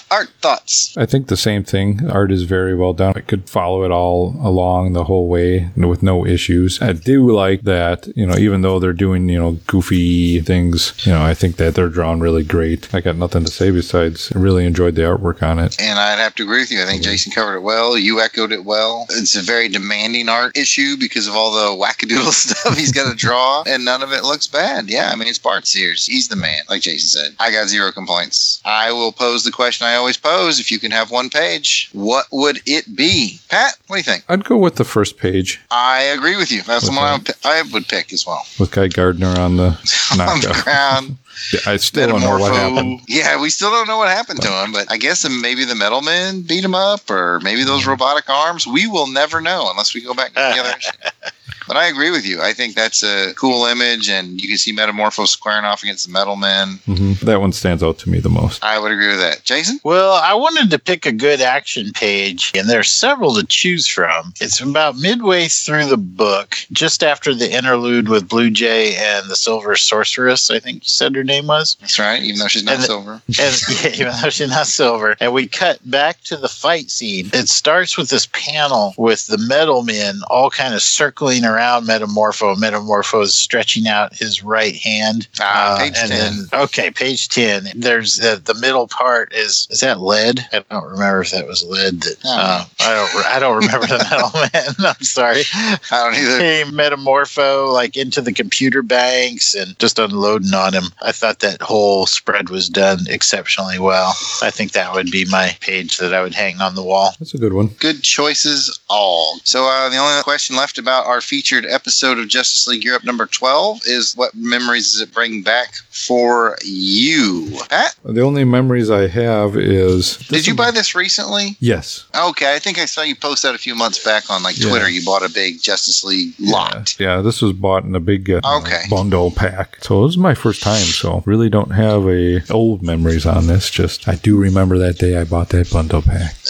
Art 0.09 0.29
thoughts. 0.41 0.95
I 0.97 1.05
think 1.05 1.27
the 1.27 1.37
same 1.37 1.63
thing. 1.63 2.09
Art 2.09 2.31
is 2.31 2.43
very 2.43 2.75
well 2.75 2.93
done. 2.93 3.13
I 3.15 3.21
could 3.21 3.49
follow 3.49 3.83
it 3.83 3.91
all 3.91 4.35
along 4.41 4.93
the 4.93 5.03
whole 5.03 5.27
way 5.27 5.69
with 5.75 6.01
no 6.01 6.25
issues. 6.25 6.81
I 6.81 6.93
do 6.93 7.29
like 7.31 7.63
that, 7.63 8.07
you 8.15 8.25
know, 8.25 8.37
even 8.37 8.61
though 8.61 8.79
they're 8.79 8.93
doing, 8.93 9.29
you 9.29 9.37
know, 9.37 9.51
goofy 9.67 10.39
things, 10.41 10.93
you 11.05 11.11
know, 11.11 11.23
I 11.23 11.33
think 11.33 11.57
that 11.57 11.75
they're 11.75 11.89
drawn 11.89 12.19
really 12.19 12.43
great. 12.43 12.93
I 12.93 13.01
got 13.01 13.15
nothing 13.15 13.43
to 13.45 13.51
say 13.51 13.66
besides 13.71 14.31
I 14.35 14.39
really 14.39 14.65
enjoyed 14.65 14.95
the 14.95 15.01
artwork 15.03 15.41
on 15.43 15.59
it. 15.59 15.79
And 15.81 15.99
I'd 15.99 16.19
have 16.19 16.35
to 16.35 16.43
agree 16.43 16.59
with 16.59 16.71
you. 16.71 16.81
I 16.81 16.85
think 16.85 17.03
Jason 17.03 17.31
covered 17.31 17.57
it 17.57 17.61
well. 17.63 17.97
You 17.97 18.19
echoed 18.21 18.51
it 18.51 18.65
well. 18.65 19.05
It's 19.09 19.35
a 19.35 19.41
very 19.41 19.67
demanding 19.69 20.29
art 20.29 20.57
issue 20.57 20.97
because 20.97 21.27
of 21.27 21.35
all 21.35 21.51
the 21.51 21.83
wackadoodle 21.83 22.31
stuff 22.31 22.77
he's 22.77 22.91
got 22.91 23.09
to 23.09 23.15
draw, 23.17 23.63
and 23.67 23.85
none 23.85 24.01
of 24.03 24.11
it 24.11 24.23
looks 24.23 24.47
bad. 24.47 24.89
Yeah, 24.89 25.09
I 25.11 25.15
mean, 25.15 25.27
it's 25.27 25.37
Bart 25.39 25.65
Sears. 25.67 26.05
He's 26.05 26.27
the 26.27 26.35
man, 26.35 26.63
like 26.69 26.81
Jason 26.81 27.07
said. 27.09 27.35
I 27.39 27.51
got 27.51 27.67
zero 27.67 27.91
complaints. 27.91 28.61
I 28.65 28.91
will 28.91 29.11
pose 29.11 29.43
the 29.43 29.51
question 29.51 29.87
I 29.87 29.95
always 29.95 30.17
pose 30.17 30.59
if 30.59 30.71
you 30.71 30.79
can 30.79 30.91
have 30.91 31.11
one 31.11 31.29
page, 31.29 31.89
what 31.93 32.25
would 32.31 32.59
it 32.65 32.95
be? 32.95 33.39
Pat, 33.49 33.77
what 33.87 33.95
do 33.95 33.99
you 33.99 34.03
think? 34.03 34.23
I'd 34.29 34.43
go 34.43 34.57
with 34.57 34.75
the 34.75 34.83
first 34.83 35.17
page 35.17 35.59
I 35.71 36.01
agree 36.01 36.35
with 36.37 36.51
you. 36.51 36.61
That's 36.63 36.85
the 36.85 36.91
one 36.95 37.03
I 37.03 37.13
would, 37.17 37.29
I 37.43 37.61
would 37.73 37.87
pick 37.87 38.11
as 38.13 38.25
well. 38.25 38.45
with 38.59 38.71
Guy 38.71 38.87
Gardner 38.87 39.39
on 39.39 39.57
the 39.57 39.67
On 40.19 40.39
the 40.41 40.61
ground. 40.63 41.17
I 41.65 41.77
still 41.77 42.07
don't 42.07 42.21
know 42.21 42.37
what 42.37 42.53
happened. 42.53 43.01
Yeah, 43.07 43.39
we 43.39 43.49
still 43.49 43.71
don't 43.71 43.87
know 43.87 43.97
what 43.97 44.09
happened 44.09 44.41
to 44.41 44.49
him, 44.49 44.71
but 44.71 44.91
I 44.91 44.97
guess 44.97 45.27
maybe 45.29 45.65
the 45.65 45.75
metal 45.75 46.01
men 46.01 46.41
beat 46.41 46.63
him 46.63 46.75
up, 46.75 47.09
or 47.09 47.39
maybe 47.41 47.63
those 47.63 47.81
mm-hmm. 47.81 47.91
robotic 47.91 48.29
arms. 48.29 48.67
We 48.67 48.87
will 48.87 49.07
never 49.07 49.39
know 49.39 49.69
unless 49.69 49.93
we 49.93 50.01
go 50.01 50.13
back 50.13 50.29
to 50.29 50.33
the 50.35 50.59
other 50.59 50.77
issue. 50.77 51.31
But 51.67 51.77
I 51.77 51.87
agree 51.87 52.11
with 52.11 52.25
you. 52.25 52.41
I 52.41 52.53
think 52.53 52.75
that's 52.75 53.03
a 53.03 53.33
cool 53.35 53.65
image, 53.65 54.09
and 54.09 54.39
you 54.41 54.47
can 54.47 54.57
see 54.57 54.73
Metamorpho 54.73 55.27
squaring 55.27 55.65
off 55.65 55.83
against 55.83 56.05
the 56.07 56.11
metal 56.13 56.35
men. 56.35 56.79
hmm 56.85 57.13
That 57.23 57.41
one 57.41 57.51
stands 57.51 57.83
out 57.83 57.97
to 57.99 58.09
me 58.09 58.19
the 58.19 58.29
most. 58.29 58.63
I 58.63 58.79
would 58.79 58.91
agree 58.91 59.09
with 59.09 59.19
that. 59.19 59.43
Jason? 59.43 59.79
Well, 59.83 60.13
I 60.13 60.33
wanted 60.33 60.71
to 60.71 60.79
pick 60.79 61.05
a 61.05 61.11
good 61.11 61.41
action 61.41 61.91
page, 61.93 62.51
and 62.55 62.69
there 62.69 62.79
are 62.79 62.83
several 62.83 63.35
to 63.35 63.43
choose 63.45 63.85
from. 63.87 64.33
It's 64.39 64.61
about 64.61 64.97
midway 64.97 65.47
through 65.49 65.87
the 65.87 65.97
book, 65.97 66.55
just 66.71 67.03
after 67.03 67.33
the 67.35 67.53
interlude 67.53 68.07
with 68.09 68.29
Blue 68.29 68.49
Jay 68.49 68.95
and 68.95 69.29
the 69.29 69.35
Silver 69.35 69.75
Sorceress, 69.75 70.49
I 70.49 70.59
think 70.59 70.83
you 70.83 70.89
said 70.89 71.15
her 71.15 71.23
name 71.23 71.47
was. 71.47 71.75
That's 71.81 71.99
right, 71.99 72.21
even 72.23 72.39
though 72.39 72.47
she's 72.47 72.63
not 72.63 72.75
And 72.75 72.83
the- 72.83 72.87
silver. 72.87 73.21
And 73.39 73.83
yeah, 73.83 73.89
even 74.07 74.13
though 74.21 74.29
she's 74.29 74.49
not 74.49 74.67
silver. 74.67 75.15
And 75.19 75.33
we 75.33 75.47
cut 75.47 75.79
back 75.89 76.21
to 76.23 76.37
the 76.37 76.47
fight 76.47 76.89
scene. 76.89 77.29
It 77.33 77.49
starts 77.49 77.97
with 77.97 78.09
this 78.09 78.27
panel 78.31 78.93
with 78.97 79.27
the 79.27 79.37
metal 79.37 79.83
men 79.83 80.21
all 80.29 80.49
kind 80.49 80.73
of 80.73 80.81
circling 80.81 81.43
around 81.43 81.56
Metamorpho. 81.57 82.55
Metamorpho 82.55 83.23
is 83.23 83.35
stretching 83.35 83.87
out 83.87 84.15
his 84.15 84.43
right 84.43 84.75
hand. 84.75 85.27
Uh, 85.39 85.43
Ah, 85.57 85.77
page 85.79 85.93
and 85.97 86.09
10. 86.11 86.19
then 86.51 86.61
okay, 86.61 86.91
page 86.91 87.29
ten. 87.29 87.67
There's 87.75 88.17
the, 88.17 88.41
the 88.43 88.53
middle 88.55 88.87
part 88.87 89.33
is 89.33 89.67
is 89.71 89.79
that 89.79 89.99
lead? 90.01 90.45
I 90.53 90.63
don't 90.69 90.83
remember 90.89 91.21
if 91.21 91.31
that 91.31 91.47
was 91.47 91.63
lead. 91.63 92.01
That 92.01 92.15
uh, 92.25 92.65
I 92.81 92.93
don't 92.93 93.25
I 93.25 93.39
don't 93.39 93.55
remember 93.57 93.87
the 93.87 93.97
metal 94.09 94.31
man. 94.53 94.93
I'm 94.97 95.03
sorry. 95.03 95.43
I 95.53 95.77
don't 95.91 96.15
either. 96.15 96.37
Hey, 96.39 96.63
Metamorpho 96.67 97.71
like 97.73 97.95
into 97.97 98.21
the 98.21 98.33
computer 98.33 98.81
banks 98.81 99.55
and 99.55 99.77
just 99.79 99.99
unloading 99.99 100.53
on 100.53 100.73
him. 100.73 100.85
I 101.01 101.11
thought 101.11 101.39
that 101.39 101.61
whole 101.61 102.05
spread 102.05 102.49
was 102.49 102.69
done 102.69 102.99
exceptionally 103.09 103.79
well. 103.79 104.13
I 104.41 104.51
think 104.51 104.71
that 104.73 104.93
would 104.93 105.11
be 105.11 105.25
my 105.25 105.55
page 105.61 105.97
that 105.97 106.13
I 106.13 106.21
would 106.21 106.33
hang 106.35 106.59
on 106.61 106.75
the 106.75 106.83
wall. 106.83 107.13
That's 107.19 107.33
a 107.33 107.37
good 107.37 107.53
one. 107.53 107.67
Good 107.79 108.03
choices, 108.03 108.79
all. 108.89 109.39
So, 109.43 109.65
uh, 109.67 109.89
the 109.89 109.97
only 109.97 110.21
question 110.23 110.55
left 110.55 110.77
about 110.77 111.05
our 111.05 111.21
featured 111.47 111.65
episode 111.71 112.19
of 112.19 112.27
Justice 112.27 112.67
League 112.67 112.83
Europe 112.83 113.05
number 113.05 113.25
12 113.25 113.79
is 113.85 114.17
what 114.17 114.35
memories 114.35 114.91
does 114.91 114.99
it 114.99 115.13
bring 115.13 115.41
back 115.43 115.75
for 115.91 116.57
you? 116.65 117.57
Pat, 117.69 117.95
The 118.03 118.19
only 118.21 118.43
memories 118.43 118.91
I 118.91 119.07
have 119.07 119.55
is. 119.55 120.17
did 120.27 120.45
you 120.45 120.53
buy 120.55 120.71
this 120.71 120.93
recently? 120.93 121.55
Yes. 121.61 122.03
Okay, 122.13 122.53
I 122.53 122.59
think 122.59 122.79
I 122.79 122.83
saw 122.85 123.01
you 123.01 123.15
post 123.15 123.43
that 123.43 123.55
a 123.55 123.57
few 123.57 123.75
months 123.75 124.03
back 124.03 124.29
on 124.29 124.43
like 124.43 124.59
Yeah. 124.59 124.67
Twitter. 124.67 124.89
You 124.89 125.05
bought 125.05 125.23
a 125.23 125.29
big 125.29 125.61
Justice 125.61 126.03
League 126.03 126.33
lot. 126.37 126.93
Yeah, 126.99 127.15
yeah, 127.15 127.21
this 127.21 127.41
was 127.41 127.53
bought 127.53 127.85
in 127.85 127.95
a 127.95 128.01
big 128.01 128.29
uh, 128.29 128.41
Okay. 128.57 128.81
bundle 128.89 129.31
pack. 129.31 129.77
So 129.81 129.99
it 130.01 130.03
was 130.03 130.17
my 130.17 130.33
first 130.35 130.61
time. 130.61 130.83
So 130.83 131.23
really 131.25 131.47
don't 131.49 131.71
have 131.71 132.05
a 132.09 132.41
old 132.51 132.83
memories 132.83 133.25
on 133.25 133.47
this. 133.47 133.69
Just 133.69 134.05
I 134.09 134.15
do 134.15 134.35
remember 134.37 134.77
that 134.79 134.97
day 134.97 135.15
I 135.15 135.23
bought 135.23 135.47
that 135.49 135.71
bundle 135.71 136.01
pack. 136.01 136.35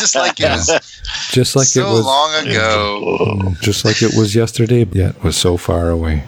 Just 0.00 0.14
like 0.14 0.38
it 0.38 0.48
was 0.48 0.70
Just 1.32 1.56
like 1.56 1.66
so 1.66 1.88
it 1.88 1.92
was. 1.92 2.04
long 2.06 2.46
ago. 2.46 3.16
Mm, 3.40 3.60
Just 3.80 4.02
like 4.02 4.12
it 4.12 4.14
was 4.14 4.34
yesterday, 4.34 4.84
yet 4.92 5.16
it 5.16 5.24
was 5.24 5.38
so 5.38 5.56
far 5.56 5.88
away. 5.88 6.24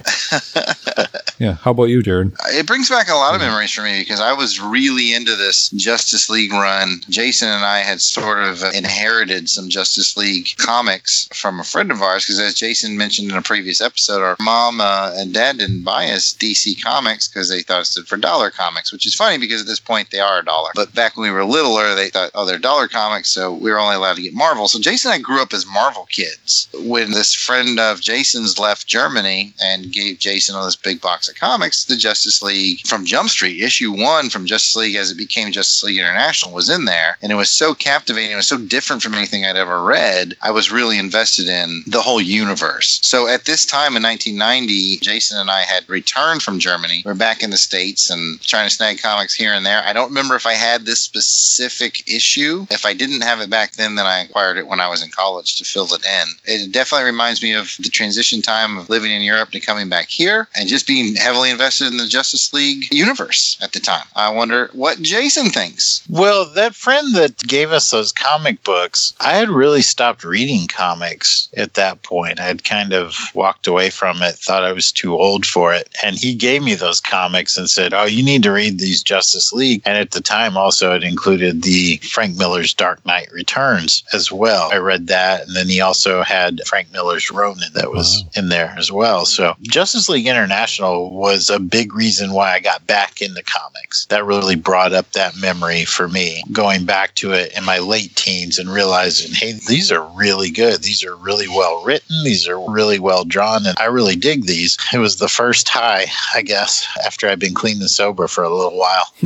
yeah. 1.42 1.54
How 1.54 1.72
about 1.72 1.86
you, 1.86 2.02
Jared? 2.02 2.32
It 2.50 2.68
brings 2.68 2.88
back 2.88 3.08
a 3.08 3.14
lot 3.14 3.34
of 3.34 3.40
memories 3.40 3.72
for 3.72 3.82
me 3.82 3.98
because 3.98 4.20
I 4.20 4.32
was 4.32 4.60
really 4.60 5.12
into 5.12 5.34
this 5.34 5.70
Justice 5.70 6.30
League 6.30 6.52
run. 6.52 7.00
Jason 7.08 7.48
and 7.48 7.64
I 7.64 7.80
had 7.80 8.00
sort 8.00 8.44
of 8.44 8.62
inherited 8.72 9.48
some 9.48 9.68
Justice 9.68 10.16
League 10.16 10.54
comics 10.56 11.28
from 11.32 11.58
a 11.58 11.64
friend 11.64 11.90
of 11.90 12.00
ours 12.00 12.24
because, 12.24 12.38
as 12.38 12.54
Jason 12.54 12.96
mentioned 12.96 13.32
in 13.32 13.36
a 13.36 13.42
previous 13.42 13.80
episode, 13.80 14.22
our 14.22 14.36
mom 14.38 14.80
uh, 14.80 15.14
and 15.16 15.34
dad 15.34 15.58
didn't 15.58 15.82
buy 15.82 16.10
us 16.10 16.32
DC 16.32 16.80
comics 16.80 17.26
because 17.26 17.48
they 17.48 17.62
thought 17.62 17.80
it 17.80 17.86
stood 17.86 18.06
for 18.06 18.16
dollar 18.16 18.52
comics, 18.52 18.92
which 18.92 19.04
is 19.04 19.16
funny 19.16 19.36
because 19.36 19.62
at 19.62 19.66
this 19.66 19.80
point 19.80 20.12
they 20.12 20.20
are 20.20 20.38
a 20.38 20.44
dollar. 20.44 20.70
But 20.76 20.94
back 20.94 21.16
when 21.16 21.28
we 21.28 21.34
were 21.34 21.44
littler, 21.44 21.96
they 21.96 22.08
thought, 22.08 22.30
oh, 22.36 22.46
they're 22.46 22.58
dollar 22.58 22.86
comics, 22.86 23.30
so 23.30 23.52
we 23.52 23.72
were 23.72 23.80
only 23.80 23.96
allowed 23.96 24.14
to 24.14 24.22
get 24.22 24.32
Marvel. 24.32 24.68
So 24.68 24.78
Jason 24.78 25.10
and 25.10 25.18
I 25.18 25.22
grew 25.22 25.42
up 25.42 25.52
as 25.52 25.66
Marvel 25.66 26.06
kids. 26.08 26.68
When 26.84 27.10
this 27.10 27.34
friend 27.34 27.80
of 27.80 28.00
Jason's 28.00 28.60
left 28.60 28.86
Germany 28.86 29.54
and 29.60 29.90
gave 29.90 30.20
Jason 30.20 30.54
all 30.54 30.64
this 30.64 30.76
big 30.76 31.00
box 31.00 31.28
of 31.28 31.31
comics, 31.32 31.84
the 31.84 31.96
Justice 31.96 32.42
League 32.42 32.86
from 32.86 33.04
Jump 33.04 33.30
Street, 33.30 33.62
issue 33.62 33.92
one 33.92 34.30
from 34.30 34.46
Justice 34.46 34.76
League 34.76 34.96
as 34.96 35.10
it 35.10 35.16
became 35.16 35.52
Justice 35.52 35.82
League 35.82 35.98
International 35.98 36.52
was 36.52 36.68
in 36.68 36.84
there. 36.84 37.18
And 37.22 37.32
it 37.32 37.36
was 37.36 37.50
so 37.50 37.74
captivating. 37.74 38.32
It 38.32 38.36
was 38.36 38.48
so 38.48 38.58
different 38.58 39.02
from 39.02 39.14
anything 39.14 39.44
I'd 39.44 39.56
ever 39.56 39.82
read. 39.82 40.36
I 40.42 40.50
was 40.50 40.72
really 40.72 40.98
invested 40.98 41.48
in 41.48 41.82
the 41.86 42.02
whole 42.02 42.20
universe. 42.20 43.00
So 43.02 43.28
at 43.28 43.44
this 43.44 43.64
time 43.66 43.96
in 43.96 44.02
1990, 44.02 44.98
Jason 44.98 45.38
and 45.38 45.50
I 45.50 45.62
had 45.62 45.88
returned 45.88 46.42
from 46.42 46.58
Germany. 46.58 47.02
We're 47.04 47.14
back 47.14 47.42
in 47.42 47.50
the 47.50 47.56
States 47.56 48.10
and 48.10 48.40
trying 48.42 48.68
to 48.68 48.74
snag 48.74 49.00
comics 49.00 49.34
here 49.34 49.52
and 49.52 49.64
there. 49.64 49.82
I 49.84 49.92
don't 49.92 50.08
remember 50.08 50.34
if 50.34 50.46
I 50.46 50.54
had 50.54 50.84
this 50.84 51.00
specific 51.00 52.08
issue. 52.08 52.66
If 52.70 52.84
I 52.84 52.94
didn't 52.94 53.22
have 53.22 53.40
it 53.40 53.50
back 53.50 53.72
then, 53.72 53.94
then 53.94 54.06
I 54.06 54.20
acquired 54.20 54.58
it 54.58 54.66
when 54.66 54.80
I 54.80 54.88
was 54.88 55.02
in 55.02 55.10
college 55.10 55.56
to 55.56 55.64
fill 55.64 55.92
it 55.94 56.04
in. 56.04 56.28
It 56.44 56.72
definitely 56.72 57.06
reminds 57.06 57.42
me 57.42 57.54
of 57.54 57.74
the 57.78 57.88
transition 57.88 58.42
time 58.42 58.78
of 58.78 58.90
living 58.90 59.12
in 59.12 59.22
Europe 59.22 59.50
to 59.50 59.60
coming 59.60 59.88
back 59.88 60.08
here 60.08 60.48
and 60.56 60.68
just 60.68 60.86
being 60.86 61.16
heavily 61.22 61.50
invested 61.50 61.88
in 61.88 61.96
the 61.96 62.06
Justice 62.06 62.52
League 62.52 62.92
universe 62.92 63.56
at 63.62 63.72
the 63.72 63.80
time. 63.80 64.06
I 64.16 64.30
wonder 64.30 64.70
what 64.72 65.00
Jason 65.00 65.50
thinks. 65.50 66.02
Well, 66.08 66.44
that 66.54 66.74
friend 66.74 67.14
that 67.14 67.38
gave 67.38 67.72
us 67.72 67.90
those 67.90 68.12
comic 68.12 68.62
books, 68.64 69.14
I 69.20 69.34
had 69.34 69.48
really 69.48 69.82
stopped 69.82 70.24
reading 70.24 70.66
comics 70.66 71.48
at 71.56 71.74
that 71.74 72.02
point. 72.02 72.40
I 72.40 72.44
had 72.44 72.64
kind 72.64 72.92
of 72.92 73.16
walked 73.34 73.66
away 73.66 73.90
from 73.90 74.22
it, 74.22 74.34
thought 74.34 74.64
I 74.64 74.72
was 74.72 74.92
too 74.92 75.14
old 75.14 75.46
for 75.46 75.72
it. 75.72 75.88
And 76.02 76.16
he 76.16 76.34
gave 76.34 76.62
me 76.62 76.74
those 76.74 77.00
comics 77.00 77.56
and 77.56 77.70
said, 77.70 77.94
Oh, 77.94 78.04
you 78.04 78.22
need 78.22 78.42
to 78.42 78.52
read 78.52 78.78
these 78.78 79.02
Justice 79.02 79.52
League. 79.52 79.82
And 79.84 79.96
at 79.96 80.10
the 80.10 80.20
time, 80.20 80.56
also, 80.56 80.94
it 80.94 81.04
included 81.04 81.62
the 81.62 81.98
Frank 81.98 82.36
Miller's 82.36 82.74
Dark 82.74 83.04
Knight 83.06 83.30
Returns 83.32 84.02
as 84.12 84.32
well. 84.32 84.70
I 84.72 84.78
read 84.78 85.06
that. 85.08 85.46
And 85.46 85.56
then 85.56 85.68
he 85.68 85.80
also 85.80 86.22
had 86.22 86.60
Frank 86.66 86.92
Miller's 86.92 87.30
Ronin 87.30 87.72
that 87.74 87.90
was 87.90 88.24
in 88.36 88.48
there 88.48 88.74
as 88.76 88.90
well. 88.90 89.24
So 89.24 89.54
Justice 89.62 90.08
League 90.08 90.26
International 90.26 91.01
was 91.10 91.50
a 91.50 91.58
big 91.58 91.94
reason 91.94 92.32
why 92.32 92.52
I 92.52 92.60
got 92.60 92.86
back 92.86 93.20
into 93.20 93.42
comics. 93.42 94.06
That 94.06 94.24
really 94.24 94.56
brought 94.56 94.92
up 94.92 95.12
that 95.12 95.36
memory 95.36 95.84
for 95.84 96.08
me, 96.08 96.42
going 96.52 96.84
back 96.84 97.14
to 97.16 97.32
it 97.32 97.56
in 97.56 97.64
my 97.64 97.78
late 97.78 98.14
teens 98.16 98.58
and 98.58 98.68
realizing, 98.68 99.34
hey, 99.34 99.52
these 99.68 99.90
are 99.90 100.04
really 100.16 100.50
good. 100.50 100.82
These 100.82 101.04
are 101.04 101.16
really 101.16 101.48
well 101.48 101.82
written. 101.84 102.24
These 102.24 102.48
are 102.48 102.58
really 102.70 102.98
well 102.98 103.24
drawn. 103.24 103.66
And 103.66 103.76
I 103.78 103.86
really 103.86 104.16
dig 104.16 104.46
these. 104.46 104.76
It 104.92 104.98
was 104.98 105.16
the 105.16 105.28
first 105.28 105.68
high, 105.68 106.06
I 106.34 106.42
guess, 106.42 106.86
after 107.04 107.28
I'd 107.28 107.38
been 107.38 107.54
clean 107.54 107.80
and 107.80 107.90
sober 107.90 108.28
for 108.28 108.44
a 108.44 108.54
little 108.54 108.78
while. 108.78 109.06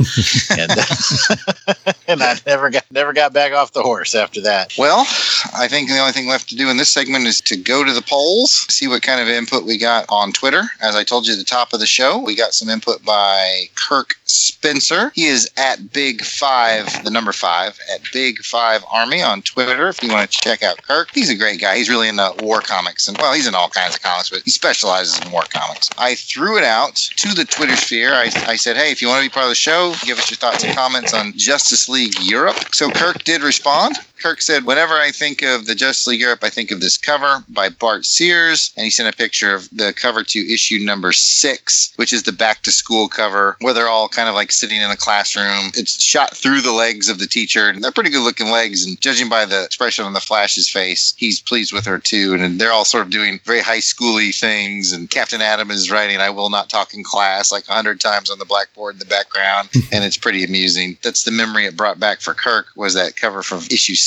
and, 0.51 0.71
and 2.07 2.23
I 2.23 2.35
never 2.45 2.69
got 2.69 2.85
never 2.91 3.13
got 3.13 3.33
back 3.33 3.53
off 3.53 3.73
the 3.73 3.83
horse 3.83 4.15
after 4.15 4.41
that. 4.41 4.73
Well, 4.77 5.05
I 5.55 5.67
think 5.67 5.89
the 5.89 5.99
only 5.99 6.13
thing 6.13 6.27
left 6.27 6.49
to 6.49 6.55
do 6.55 6.69
in 6.69 6.77
this 6.77 6.89
segment 6.89 7.25
is 7.25 7.41
to 7.41 7.57
go 7.57 7.83
to 7.83 7.93
the 7.93 8.01
polls, 8.01 8.65
see 8.69 8.87
what 8.87 9.01
kind 9.01 9.21
of 9.21 9.27
input 9.27 9.65
we 9.65 9.77
got 9.77 10.05
on 10.09 10.31
Twitter. 10.31 10.63
As 10.81 10.95
I 10.95 11.03
told 11.03 11.27
you 11.27 11.33
at 11.33 11.39
the 11.39 11.45
top 11.45 11.66
of 11.73 11.79
the 11.79 11.85
show, 11.85 12.19
we 12.19 12.35
got 12.35 12.53
some 12.53 12.69
input 12.69 13.03
by 13.03 13.69
Kirk 13.75 14.15
Spencer. 14.25 15.11
He 15.15 15.25
is 15.25 15.49
at 15.57 15.91
Big 15.91 16.23
Five, 16.23 17.03
the 17.03 17.11
number 17.11 17.31
five, 17.31 17.79
at 17.93 18.01
Big 18.11 18.39
Five 18.39 18.83
Army 18.91 19.21
on 19.21 19.41
Twitter. 19.41 19.87
If 19.87 20.03
you 20.03 20.09
want 20.09 20.29
to 20.29 20.37
check 20.37 20.63
out 20.63 20.81
Kirk, 20.83 21.09
he's 21.13 21.29
a 21.29 21.35
great 21.35 21.61
guy. 21.61 21.77
He's 21.77 21.89
really 21.89 22.09
into 22.09 22.33
war 22.39 22.61
comics, 22.61 23.07
and 23.07 23.17
well, 23.17 23.33
he's 23.33 23.47
in 23.47 23.55
all 23.55 23.69
kinds 23.69 23.95
of 23.95 24.01
comics, 24.01 24.29
but 24.29 24.41
he 24.43 24.51
specializes 24.51 25.19
in 25.19 25.31
war 25.31 25.43
comics. 25.49 25.89
I 25.97 26.15
threw 26.15 26.57
it 26.57 26.63
out 26.63 26.95
to 26.95 27.33
the 27.33 27.45
Twitter 27.45 27.75
sphere. 27.75 28.13
I, 28.13 28.29
I 28.45 28.55
said, 28.55 28.77
hey, 28.77 28.91
if 28.91 29.01
you 29.01 29.07
want 29.07 29.23
to 29.23 29.29
be 29.29 29.33
part 29.33 29.45
of 29.45 29.49
the 29.49 29.55
show, 29.55 29.93
give 30.03 30.17
us 30.19 30.29
your 30.29 30.37
thoughts 30.37 30.63
and 30.63 30.75
comments 30.75 31.13
on 31.13 31.33
Justice 31.35 31.89
League 31.89 32.19
Europe. 32.21 32.57
So 32.73 32.89
Kirk 32.89 33.23
did 33.23 33.41
respond. 33.41 33.97
Kirk 34.19 34.41
said, 34.41 34.65
Whenever 34.65 34.93
I 34.93 35.11
think 35.11 35.41
of 35.41 35.65
the 35.65 35.75
Justice 35.75 36.07
League 36.07 36.19
Europe, 36.19 36.43
I 36.43 36.49
think 36.49 36.71
of 36.71 36.81
this 36.81 36.97
cover 36.97 37.43
by 37.49 37.69
Bart 37.69 38.05
Sears. 38.05 38.71
And 38.75 38.83
he 38.83 38.89
sent 38.89 39.13
a 39.13 39.17
picture 39.17 39.53
of 39.53 39.69
the 39.71 39.93
cover 39.93 40.23
to 40.23 40.53
issue 40.53 40.79
number 40.79 41.11
six, 41.11 41.93
which 41.95 42.13
is 42.13 42.23
the 42.23 42.31
back 42.31 42.63
to 42.63 42.71
school 42.71 43.07
cover, 43.07 43.55
where 43.61 43.73
they're 43.73 43.87
all 43.87 44.09
kind 44.09 44.27
of 44.27 44.35
like 44.35 44.51
sitting 44.51 44.81
in 44.81 44.91
a 44.91 44.97
classroom. 44.97 45.71
It's 45.75 46.01
shot 46.01 46.35
through 46.35 46.61
the 46.61 46.71
legs 46.71 47.09
of 47.09 47.19
the 47.19 47.27
teacher, 47.27 47.69
and 47.69 47.83
they're 47.83 47.91
pretty 47.91 48.09
good 48.09 48.23
looking 48.23 48.51
legs. 48.51 48.85
And 48.85 48.99
judging 48.99 49.29
by 49.29 49.45
the 49.45 49.63
expression 49.63 50.05
on 50.05 50.13
the 50.13 50.19
Flash's 50.19 50.69
face, 50.69 51.13
he's 51.17 51.39
pleased 51.39 51.73
with 51.73 51.85
her 51.85 51.99
too. 51.99 52.33
And 52.33 52.59
they're 52.59 52.73
all 52.73 52.85
sort 52.85 53.05
of 53.05 53.11
doing 53.11 53.39
very 53.45 53.61
high 53.61 53.79
schooly 53.79 54.37
things. 54.37 54.91
And 54.91 55.09
Captain 55.09 55.41
Atom 55.41 55.71
is 55.71 55.91
writing, 55.91 56.17
I 56.17 56.29
will 56.29 56.49
not 56.49 56.69
talk 56.69 56.93
in 56.93 57.03
class, 57.03 57.51
like 57.51 57.67
a 57.69 57.73
hundred 57.73 57.99
times 57.99 58.29
on 58.29 58.39
the 58.39 58.45
blackboard 58.45 58.95
in 58.95 58.99
the 58.99 59.05
background. 59.05 59.69
and 59.91 60.03
it's 60.03 60.17
pretty 60.17 60.43
amusing. 60.43 60.97
That's 61.03 61.23
the 61.23 61.31
memory 61.31 61.65
it 61.65 61.77
brought 61.77 61.99
back 61.99 62.21
for 62.21 62.33
Kirk 62.33 62.67
was 62.75 62.93
that 62.95 63.15
cover 63.15 63.41
from 63.43 63.59
issue 63.71 63.95
six. 63.95 64.06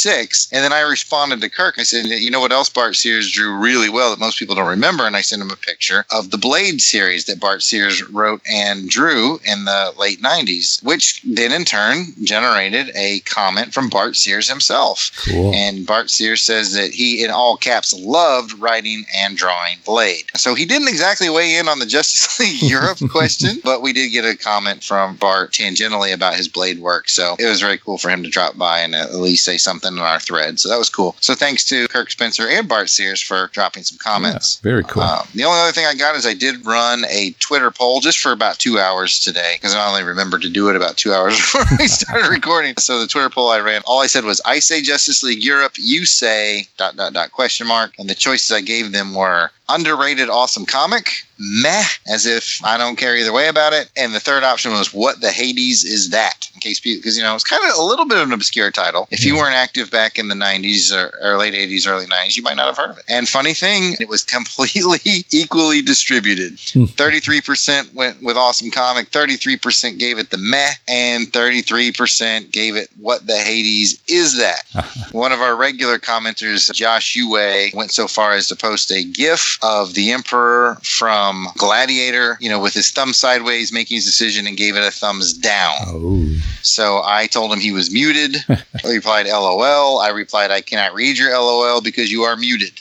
And 0.53 0.64
then 0.64 0.72
I 0.72 0.80
responded 0.80 1.40
to 1.40 1.51
Kirk. 1.51 1.78
I 1.78 1.82
said, 1.82 2.07
you 2.07 2.30
know 2.30 2.40
what 2.40 2.53
else 2.53 2.68
Bart 2.68 2.96
Sears 2.96 3.30
drew 3.30 3.57
really 3.57 3.88
well 3.88 4.11
that 4.11 4.18
most 4.18 4.38
people 4.38 4.55
don't 4.55 4.68
remember? 4.68 5.07
And 5.07 5.16
I 5.16 5.20
sent 5.20 5.42
him 5.42 5.51
a 5.51 5.57
picture 5.57 6.05
of 6.11 6.30
the 6.30 6.38
Blade 6.38 6.80
series 6.80 7.26
that 7.26 7.40
Bart 7.40 7.62
Sears 7.62 8.03
wrote 8.09 8.42
and 8.51 8.88
drew 8.88 9.40
in 9.44 9.64
the 9.64 9.92
late 9.98 10.20
90s, 10.20 10.82
which 10.82 11.22
then 11.22 11.53
in 11.53 11.64
turn 11.64 12.07
generated 12.22 12.90
a 12.94 13.20
comment 13.20 13.72
from 13.74 13.88
Bart 13.88 14.16
Sears 14.16 14.48
himself. 14.48 15.11
Cool. 15.24 15.55
And 15.55 15.86
Bart 15.86 16.11
Sears 16.11 16.42
says 16.42 16.72
that 16.72 16.92
he, 16.92 17.24
in 17.24 17.30
all 17.30 17.57
caps, 17.57 17.92
loved 17.92 18.59
writing 18.59 19.05
and 19.16 19.36
drawing 19.36 19.78
Blade. 19.84 20.24
So 20.36 20.55
he 20.55 20.64
didn't 20.64 20.88
exactly 20.88 21.28
weigh 21.28 21.57
in 21.57 21.68
on 21.68 21.78
the 21.78 21.86
Justice 21.86 22.38
League 22.40 22.62
Europe 22.62 22.98
question, 23.11 23.59
but 23.64 23.82
we 23.82 23.92
did 23.92 24.11
get 24.11 24.24
a 24.24 24.36
comment 24.36 24.82
from 24.82 25.16
Bart 25.16 25.53
tangentially 25.53 26.12
about 26.14 26.34
his 26.34 26.48
Blade 26.48 26.78
work. 26.80 27.09
So 27.09 27.36
it 27.38 27.46
was 27.46 27.61
very 27.61 27.78
cool 27.78 27.98
for 27.98 28.11
him 28.11 28.22
to 28.22 28.30
drop 28.30 28.57
by 28.57 28.80
and 28.80 28.94
at 28.94 29.14
least 29.14 29.44
say 29.44 29.59
something 29.59 29.89
in 29.97 29.99
our 29.99 30.20
thread. 30.20 30.59
So 30.61 30.68
that 30.68 30.78
was 30.78 30.88
cool. 30.88 31.16
So 31.20 31.34
thanks 31.34 31.64
to 31.64 31.88
Kirk 31.88 32.11
Spencer 32.11 32.49
and 32.49 32.68
Bart 32.68 32.91
Sears 32.91 33.20
for 33.20 33.49
dropping 33.53 33.82
some 33.84 33.99
comments. 33.99 34.59
Very 34.61 34.84
cool. 34.84 35.03
Um, 35.03 35.26
the 35.34 35.45
only 35.45 35.61
other 35.61 35.72
thing 35.72 35.86
I 35.86 35.95
got 35.95 36.16
is 36.16 36.26
I 36.26 36.34
did 36.34 36.64
run 36.66 37.05
a 37.09 37.30
Twitter 37.38 37.70
poll 37.70 38.01
just 38.01 38.18
for 38.18 38.32
about 38.32 38.59
two 38.59 38.78
hours 38.78 39.20
today 39.20 39.55
because 39.57 39.74
I 39.74 39.86
only 39.88 40.03
remembered 40.03 40.43
to 40.43 40.51
do 40.51 40.68
it 40.68 40.76
about 40.76 40.97
two 40.97 41.12
hours 41.12 41.36
before 41.36 41.64
we 41.78 41.86
started 41.88 42.28
recording. 42.28 42.74
So 42.78 43.01
the 43.01 43.07
Twitter 43.07 43.30
poll 43.30 43.51
I 43.51 43.61
ran, 43.61 43.82
all 43.86 44.01
I 44.01 44.07
said 44.07 44.24
was, 44.24 44.41
I 44.45 44.59
say 44.59 44.82
Justice 44.82 45.22
League 45.22 45.43
Europe, 45.43 45.72
you 45.76 46.05
say 46.05 46.66
dot 46.76 46.97
dot 46.97 47.12
dot 47.12 47.32
question 47.32 47.66
mark. 47.66 47.93
And 47.99 48.09
the 48.09 48.14
choices 48.14 48.51
I 48.51 48.61
gave 48.61 48.93
them 48.93 49.14
were 49.14 49.51
underrated 49.70 50.28
awesome 50.28 50.66
comic, 50.66 51.24
meh, 51.38 51.84
as 52.06 52.26
if 52.26 52.60
I 52.64 52.76
don't 52.76 52.96
care 52.96 53.16
either 53.16 53.32
way 53.32 53.48
about 53.48 53.72
it. 53.72 53.90
And 53.96 54.14
the 54.14 54.20
third 54.20 54.44
option 54.44 54.72
was, 54.72 54.92
what 54.92 55.20
the 55.20 55.30
Hades 55.30 55.84
is 55.84 56.10
that? 56.10 56.48
In 56.54 56.60
case 56.60 56.78
people, 56.80 57.00
because, 57.00 57.16
you 57.16 57.22
know, 57.22 57.34
it's 57.34 57.44
kind 57.44 57.62
of 57.70 57.78
a 57.78 57.82
little 57.82 58.06
bit 58.06 58.18
of 58.18 58.28
an 58.28 58.32
obscure 58.32 58.70
title. 58.70 59.08
If 59.10 59.24
you 59.24 59.36
weren't 59.36 59.54
active 59.54 59.90
back 59.90 60.18
in 60.18 60.28
the 60.28 60.34
90s 60.34 60.92
or, 60.92 61.12
or 61.22 61.38
late 61.38 61.54
80s, 61.54 61.88
early 61.88 62.06
90s, 62.06 62.36
you 62.36 62.42
might 62.42 62.56
not 62.56 62.66
have 62.66 62.76
heard 62.76 62.90
of 62.90 62.98
it. 62.98 63.04
And 63.08 63.28
funny 63.28 63.54
thing, 63.54 63.96
it 63.98 64.08
was 64.08 64.22
completely 64.36 65.24
equally 65.30 65.82
distributed. 65.82 66.58
Hmm. 66.72 66.84
33% 66.84 67.94
went 67.94 68.22
with 68.22 68.36
awesome 68.36 68.70
comic, 68.70 69.10
33% 69.10 69.98
gave 69.98 70.18
it 70.18 70.30
the 70.30 70.38
meh, 70.38 70.72
and 70.88 71.26
33% 71.28 72.50
gave 72.50 72.76
it 72.76 72.88
what 72.98 73.26
the 73.26 73.38
Hades 73.38 74.00
is 74.08 74.36
that. 74.36 74.64
One 75.12 75.32
of 75.32 75.40
our 75.40 75.56
regular 75.56 75.98
commenters, 75.98 76.72
Josh 76.72 77.16
Yue, 77.16 77.30
went 77.74 77.92
so 77.92 78.06
far 78.08 78.32
as 78.32 78.48
to 78.48 78.56
post 78.56 78.90
a 78.90 79.04
GIF 79.04 79.58
of 79.62 79.94
the 79.94 80.11
Emperor 80.12 80.78
from 80.82 81.48
Gladiator, 81.56 82.36
you 82.40 82.48
know, 82.48 82.61
with 82.61 82.74
his 82.74 82.90
thumb 82.90 83.12
sideways, 83.12 83.72
making 83.72 83.96
his 83.96 84.04
decision, 84.04 84.46
and 84.46 84.56
gave 84.56 84.76
it 84.76 84.86
a 84.86 84.90
thumbs 84.90 85.32
down. 85.32 85.74
oh. 85.86 86.26
So 86.62 87.00
I 87.04 87.26
told 87.26 87.52
him 87.52 87.58
he 87.58 87.72
was 87.72 87.90
muted. 87.90 88.36
he 88.82 88.94
replied, 88.94 89.26
LOL. 89.26 89.98
I 89.98 90.11
replied, 90.11 90.50
I 90.50 90.61
cannot 90.61 90.94
read 90.94 91.16
your 91.16 91.32
LOL 91.32 91.80
because 91.80 92.12
you 92.12 92.22
are 92.22 92.36
muted, 92.36 92.78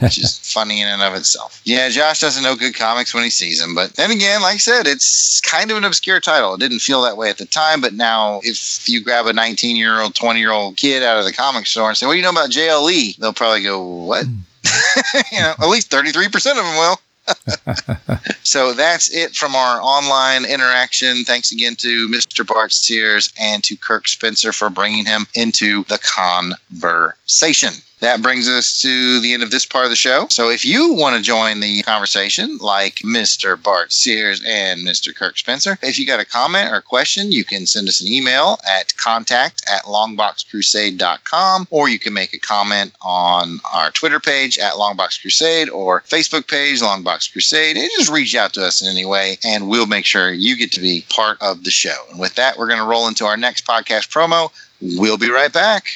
which 0.00 0.18
is 0.18 0.38
funny 0.52 0.82
in 0.82 0.88
and 0.88 1.02
of 1.02 1.14
itself. 1.14 1.60
Yeah, 1.64 1.88
Josh 1.88 2.20
doesn't 2.20 2.42
know 2.42 2.54
good 2.54 2.74
comics 2.74 3.14
when 3.14 3.24
he 3.24 3.30
sees 3.30 3.60
them. 3.60 3.74
But 3.74 3.94
then 3.94 4.10
again, 4.10 4.42
like 4.42 4.54
I 4.54 4.58
said, 4.58 4.86
it's 4.86 5.40
kind 5.40 5.70
of 5.70 5.78
an 5.78 5.84
obscure 5.84 6.20
title. 6.20 6.54
It 6.54 6.60
didn't 6.60 6.80
feel 6.80 7.00
that 7.02 7.16
way 7.16 7.30
at 7.30 7.38
the 7.38 7.46
time, 7.46 7.80
but 7.80 7.94
now 7.94 8.40
if 8.42 8.88
you 8.88 9.02
grab 9.02 9.26
a 9.26 9.32
19 9.32 9.76
year 9.76 10.00
old, 10.00 10.14
20 10.14 10.38
year 10.38 10.52
old 10.52 10.76
kid 10.76 11.02
out 11.02 11.18
of 11.18 11.24
the 11.24 11.32
comic 11.32 11.66
store 11.66 11.88
and 11.88 11.96
say, 11.96 12.06
What 12.06 12.12
do 12.12 12.18
you 12.18 12.22
know 12.24 12.30
about 12.30 12.50
JLE? 12.50 13.16
They'll 13.16 13.32
probably 13.32 13.62
go, 13.62 13.82
What? 13.82 14.26
Hmm. 14.26 14.36
you 15.32 15.40
know, 15.40 15.54
at 15.60 15.68
least 15.68 15.90
33% 15.90 16.34
of 16.50 16.56
them 16.56 16.76
will. 16.76 17.00
so 18.42 18.72
that's 18.74 19.12
it 19.14 19.34
from 19.34 19.54
our 19.54 19.80
online 19.80 20.44
interaction. 20.44 21.24
Thanks 21.24 21.52
again 21.52 21.74
to 21.76 22.08
Mr. 22.08 22.46
Bart 22.46 22.72
Sears 22.72 23.32
and 23.40 23.64
to 23.64 23.76
Kirk 23.76 24.08
Spencer 24.08 24.52
for 24.52 24.68
bringing 24.68 25.06
him 25.06 25.26
into 25.34 25.84
the 25.84 25.98
conversation. 25.98 27.72
That 28.00 28.22
brings 28.22 28.48
us 28.48 28.80
to 28.82 29.20
the 29.20 29.32
end 29.32 29.42
of 29.42 29.50
this 29.50 29.64
part 29.64 29.84
of 29.84 29.90
the 29.90 29.96
show. 29.96 30.26
So 30.28 30.50
if 30.50 30.64
you 30.64 30.92
want 30.92 31.16
to 31.16 31.22
join 31.22 31.60
the 31.60 31.82
conversation, 31.82 32.58
like 32.58 32.96
Mr. 32.96 33.60
Bart 33.60 33.92
Sears 33.92 34.42
and 34.44 34.80
Mr. 34.80 35.14
Kirk 35.14 35.38
Spencer, 35.38 35.78
if 35.80 35.98
you 35.98 36.06
got 36.06 36.20
a 36.20 36.26
comment 36.26 36.70
or 36.70 36.80
question, 36.82 37.32
you 37.32 37.44
can 37.44 37.66
send 37.66 37.88
us 37.88 38.00
an 38.00 38.08
email 38.08 38.58
at 38.68 38.94
contact 38.96 39.64
at 39.72 39.84
longboxcrusade.com, 39.84 41.68
or 41.70 41.88
you 41.88 41.98
can 41.98 42.12
make 42.12 42.34
a 42.34 42.38
comment 42.38 42.92
on 43.00 43.60
our 43.72 43.90
Twitter 43.92 44.20
page 44.20 44.58
at 44.58 44.74
Longbox 44.74 45.20
Crusade 45.20 45.70
or 45.70 46.02
Facebook 46.02 46.48
page, 46.48 46.82
Longbox 46.82 47.32
Crusade, 47.32 47.76
and 47.76 47.88
just 47.96 48.10
reach 48.10 48.34
out 48.34 48.52
to 48.54 48.64
us 48.64 48.82
in 48.82 48.88
any 48.88 49.06
way, 49.06 49.38
and 49.44 49.68
we'll 49.68 49.86
make 49.86 50.04
sure 50.04 50.32
you 50.32 50.56
get 50.56 50.72
to 50.72 50.80
be 50.80 51.06
part 51.08 51.40
of 51.40 51.64
the 51.64 51.70
show. 51.70 51.96
And 52.10 52.20
with 52.20 52.34
that, 52.34 52.58
we're 52.58 52.68
going 52.68 52.80
to 52.80 52.86
roll 52.86 53.08
into 53.08 53.24
our 53.24 53.36
next 53.36 53.66
podcast 53.66 54.10
promo. 54.10 54.50
We'll 54.82 55.16
be 55.16 55.30
right 55.30 55.52
back. 55.52 55.86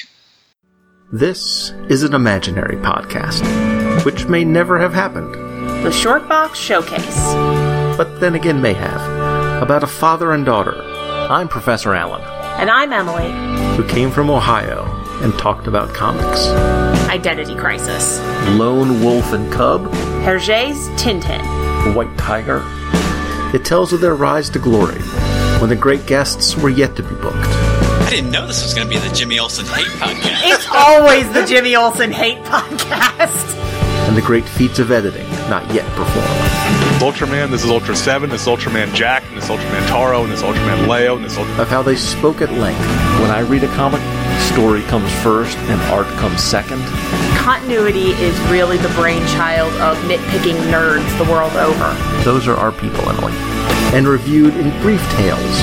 This 1.11 1.71
is 1.89 2.03
an 2.03 2.13
imaginary 2.13 2.75
podcast, 2.77 3.43
which 4.05 4.27
may 4.27 4.43
never 4.43 4.77
have 4.77 4.93
happened, 4.93 5.33
The 5.83 5.89
Shortbox 5.89 6.55
Showcase. 6.55 7.33
but 7.97 8.19
then 8.19 8.35
again 8.35 8.61
may 8.61 8.73
have, 8.73 9.01
about 9.63 9.83
a 9.83 9.87
father 9.87 10.31
and 10.33 10.45
daughter. 10.45 10.75
I'm 11.31 11.47
Professor 11.47 11.95
Allen, 11.95 12.21
And 12.59 12.69
I'm 12.69 12.93
Emily. 12.93 13.31
who 13.75 13.87
came 13.89 14.11
from 14.11 14.29
Ohio 14.29 14.85
and 15.23 15.33
talked 15.39 15.65
about 15.67 15.93
comics. 15.95 16.47
Identity 17.09 17.55
Crisis. 17.55 18.19
Lone 18.57 19.03
Wolf 19.03 19.33
and 19.33 19.51
Cub, 19.51 19.85
Hergé's 20.23 20.89
Tintin. 21.01 21.41
White 21.95 22.15
Tiger. 22.19 22.61
It 23.55 23.65
tells 23.65 23.93
of 23.93 24.01
their 24.01 24.15
rise 24.15 24.49
to 24.51 24.59
glory 24.59 25.01
when 25.59 25.69
the 25.71 25.75
great 25.75 26.05
guests 26.05 26.55
were 26.55 26.69
yet 26.69 26.95
to 26.97 27.03
be 27.03 27.15
booked. 27.15 27.35
I 27.35 28.09
didn't 28.11 28.31
know 28.31 28.45
this 28.47 28.63
was 28.63 28.73
going 28.73 28.87
to 28.87 28.93
be 28.93 28.99
the 28.99 29.13
Jimmy 29.13 29.37
Olsen 29.39 29.65
Hate 29.65 29.85
Podcast. 29.99 30.58
It's 30.81 30.87
always 30.87 31.29
the 31.33 31.45
Jimmy 31.45 31.75
Olsen 31.75 32.09
Hate 32.09 32.37
Podcast. 32.45 33.57
and 34.07 34.15
the 34.15 34.21
great 34.21 34.45
feats 34.45 34.79
of 34.79 34.91
editing 34.91 35.29
not 35.49 35.61
yet 35.73 35.85
performed. 35.87 36.29
Ultraman, 37.01 37.51
this 37.51 37.65
is 37.65 37.69
Ultra 37.69 37.97
7, 37.97 38.29
this 38.29 38.43
is 38.43 38.47
Ultraman 38.47 38.93
Jack, 38.93 39.23
and 39.27 39.35
this 39.35 39.43
is 39.43 39.49
Ultraman 39.49 39.85
Taro, 39.89 40.23
and 40.23 40.31
this 40.31 40.39
is 40.39 40.45
Ultraman 40.45 40.87
Leo, 40.87 41.17
and 41.17 41.25
this 41.25 41.33
is 41.33 41.37
Ultraman. 41.37 41.59
Of 41.59 41.67
how 41.67 41.81
they 41.81 41.97
spoke 41.97 42.41
at 42.41 42.49
length 42.53 42.79
When 43.19 43.29
I 43.29 43.41
read 43.41 43.65
a 43.65 43.67
comic, 43.75 43.99
story 44.53 44.81
comes 44.83 45.11
first 45.21 45.57
and 45.57 45.81
art 45.91 46.07
comes 46.17 46.41
second. 46.41 46.81
Continuity 47.35 48.11
is 48.13 48.39
really 48.49 48.77
the 48.77 48.89
brainchild 48.95 49.73
of 49.81 49.97
nitpicking 50.09 50.55
nerds 50.71 51.17
the 51.17 51.29
world 51.29 51.51
over. 51.57 51.93
Those 52.23 52.47
are 52.47 52.55
our 52.55 52.71
people, 52.71 53.07
Emily. 53.09 53.33
And 53.93 54.07
reviewed 54.07 54.53
in 54.55 54.69
brief 54.81 55.01
tales 55.13 55.57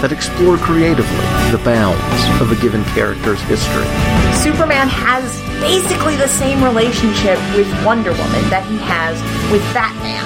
that 0.00 0.12
explore 0.12 0.56
creatively 0.56 1.26
the 1.50 1.60
bounds 1.64 2.00
of 2.40 2.52
a 2.52 2.56
given 2.62 2.84
character's 2.94 3.40
history. 3.42 3.86
Superman 4.34 4.88
has 4.88 5.40
basically 5.60 6.16
the 6.16 6.28
same 6.28 6.62
relationship 6.62 7.38
with 7.54 7.66
Wonder 7.84 8.10
Woman 8.10 8.42
that 8.50 8.64
he 8.66 8.78
has 8.78 9.20
with 9.50 9.62
Batman. 9.74 10.22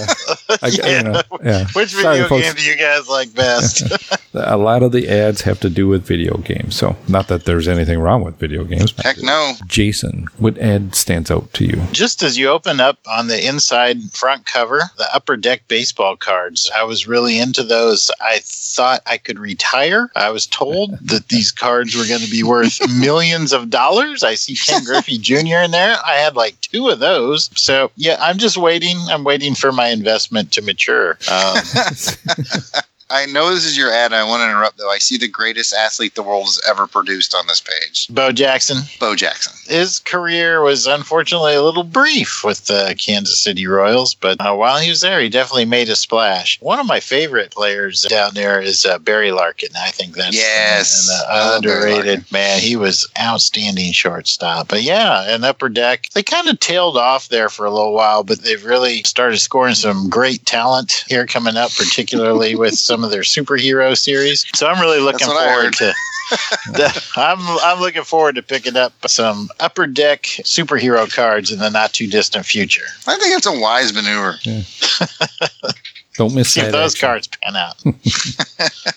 I, 0.64 0.68
you 0.68 1.04
know, 1.04 1.22
yeah. 1.44 1.68
Which 1.74 1.90
Sorry, 1.90 2.18
video 2.18 2.28
folks. 2.28 2.44
game 2.44 2.56
do 2.56 2.64
you 2.64 2.78
guys 2.78 3.10
like 3.10 3.34
best? 3.36 3.84
A 4.34 4.58
lot 4.58 4.84
of 4.84 4.92
the 4.92 5.10
ads 5.10 5.42
have 5.42 5.60
to 5.62 5.70
do 5.70 5.88
with 5.88 6.06
video 6.06 6.38
games. 6.38 6.76
So, 6.76 6.96
not 7.08 7.28
that 7.28 7.46
there's 7.46 7.68
anything 7.68 8.00
wrong 8.00 8.24
with 8.24 8.38
video 8.38 8.64
games. 8.64 8.94
Heck 9.04 9.22
no. 9.22 9.54
Jason, 9.68 10.28
what 10.38 10.58
ad 10.60 10.96
stands 10.96 11.30
out 11.32 11.52
to 11.54 11.66
you? 11.66 11.82
Just 11.92 12.24
as 12.24 12.38
you 12.38 12.48
open 12.48 12.80
up 12.80 13.00
on 13.08 13.28
the 13.28 13.46
inside 13.46 14.02
front 14.14 14.46
cover, 14.46 14.82
the 14.98 15.14
upper 15.14 15.36
deck 15.36 15.64
baseball 15.68 16.16
cards, 16.16 16.72
I 16.76 16.84
was 16.84 17.08
really 17.08 17.40
into 17.40 17.64
those. 17.64 18.12
I 18.22 18.40
thought 18.44 19.02
I 19.06 19.18
could 19.18 19.40
retire. 19.40 20.10
I 20.16 20.30
was 20.30 20.46
told 20.46 20.98
that 21.08 21.28
these 21.28 21.52
cards 21.52 21.96
were 21.96 22.06
going 22.06 22.22
to 22.22 22.32
be 22.32 22.44
worth 22.44 22.80
millions 23.00 23.52
of 23.52 23.70
dollars. 23.70 24.24
I 24.24 24.36
see 24.36 24.56
Ken 24.56 24.84
Griffey 24.84 25.18
Jr. 25.18 25.64
in 25.66 25.72
there. 25.72 25.98
I 26.06 26.16
had 26.16 26.36
like 26.36 26.62
two 26.62 26.90
of 26.90 27.00
those. 27.00 27.50
So, 27.60 27.92
yeah, 27.96 28.18
I'm 28.20 28.38
just 28.38 28.58
waiting. 28.58 28.98
I'm 29.10 29.24
waiting 29.24 29.56
for 29.56 29.72
my 29.72 29.90
investment 29.90 30.52
to 30.54 30.62
mature. 30.62 31.18
Um, 31.32 31.58
I 33.12 33.26
know 33.26 33.50
this 33.54 33.66
is 33.66 33.78
your 33.78 33.92
ad. 33.92 34.14
I 34.14 34.24
want 34.24 34.42
to 34.42 34.46
interrupt 34.50 34.78
though. 34.78 34.92
I 34.92 35.00
see 35.00 35.18
the 35.18 35.28
greatest 35.28 35.74
athlete 35.74 36.16
the 36.16 36.24
world 36.24 36.46
has 36.46 36.62
ever 36.68 36.86
produced 36.88 37.34
on 37.34 37.48
this 37.48 37.60
page, 37.62 38.08
Bo 38.10 38.32
Jackson. 38.32 38.78
Bo 39.00 39.16
Jackson. 39.16 39.54
his 39.68 40.00
career 40.00 40.62
was 40.62 40.86
unfortunately 40.86 41.56
a 41.56 41.64
little 41.64 41.84
brief 41.84 42.44
with 42.44 42.66
the 42.66 42.96
Kansas 42.98 43.40
City 43.40 43.66
Royals, 43.66 44.14
but 44.14 44.40
uh, 44.40 44.54
while 44.56 44.80
he 44.80 44.90
was 44.90 45.02
there, 45.02 45.20
he 45.22 45.30
definitely 45.30 45.66
made 45.66 45.90
a 45.90 45.96
splash. 45.96 46.60
One 46.62 46.80
of 46.80 46.86
my 46.86 47.00
favorite 47.00 47.52
players 47.52 48.04
down 48.04 48.34
there 48.36 48.62
is 48.62 48.86
uh, 48.86 49.00
Barry 49.00 49.32
Larkin. 49.32 49.70
I 49.76 49.90
think 49.92 50.16
that's 50.16 50.36
Yes. 50.36 51.10
and, 51.10 51.20
uh, 51.32 51.34
I 51.34 51.56
underrated 51.58 52.32
man. 52.32 52.60
He 52.60 52.76
was 52.76 53.08
outstanding 53.20 53.92
shortstop. 53.92 54.68
But 54.68 54.84
yeah, 54.84 55.34
and 55.34 55.44
upper 55.46 55.70
deck, 55.70 56.08
they 56.14 56.24
kind 56.24 56.48
of 56.48 56.60
tailed 56.60 56.98
off 56.98 57.30
there 57.30 57.50
for 57.50 57.66
a 57.66 57.72
little 57.72 57.94
while, 57.94 58.24
but 58.24 58.42
they've 58.42 58.64
really 58.64 59.02
started 59.04 59.40
scoring 59.40 59.76
some 59.76 60.10
great 60.10 60.46
talent 60.46 61.04
here 61.08 61.26
coming 61.26 61.58
up, 61.58 61.72
particularly 61.76 62.56
with 62.56 62.74
some 62.78 62.99
of 63.04 63.12
their 63.12 63.22
superhero 63.22 63.98
series. 63.98 64.46
So 64.56 64.68
I'm 64.68 64.80
really 64.80 65.00
looking 65.00 65.28
That's 65.28 65.30
what 65.30 65.48
I 65.48 65.54
forward 65.54 65.76
heard. 65.76 65.94
to. 65.94 65.94
I'm 67.16 67.40
I'm 67.64 67.80
looking 67.80 68.04
forward 68.04 68.36
to 68.36 68.44
picking 68.44 68.78
up 68.78 68.94
some 69.08 69.50
upper 69.60 69.88
deck 69.88 70.24
superhero 70.24 71.12
cards 71.12 71.52
in 71.52 71.58
the 71.60 71.70
not 71.70 71.94
too 71.94 72.06
distant 72.08 72.46
future. 72.46 72.86
I 73.08 73.16
think 73.18 73.36
it's 73.36 73.48
a 73.48 73.60
wise 73.60 73.94
maneuver. 73.94 74.36
Don't 76.16 76.36
miss 76.36 76.52
See 76.52 76.62
if 76.62 76.72
those 76.72 76.94
action. 76.94 77.08
cards 77.08 77.28
pan 77.28 77.56
out. 77.56 77.84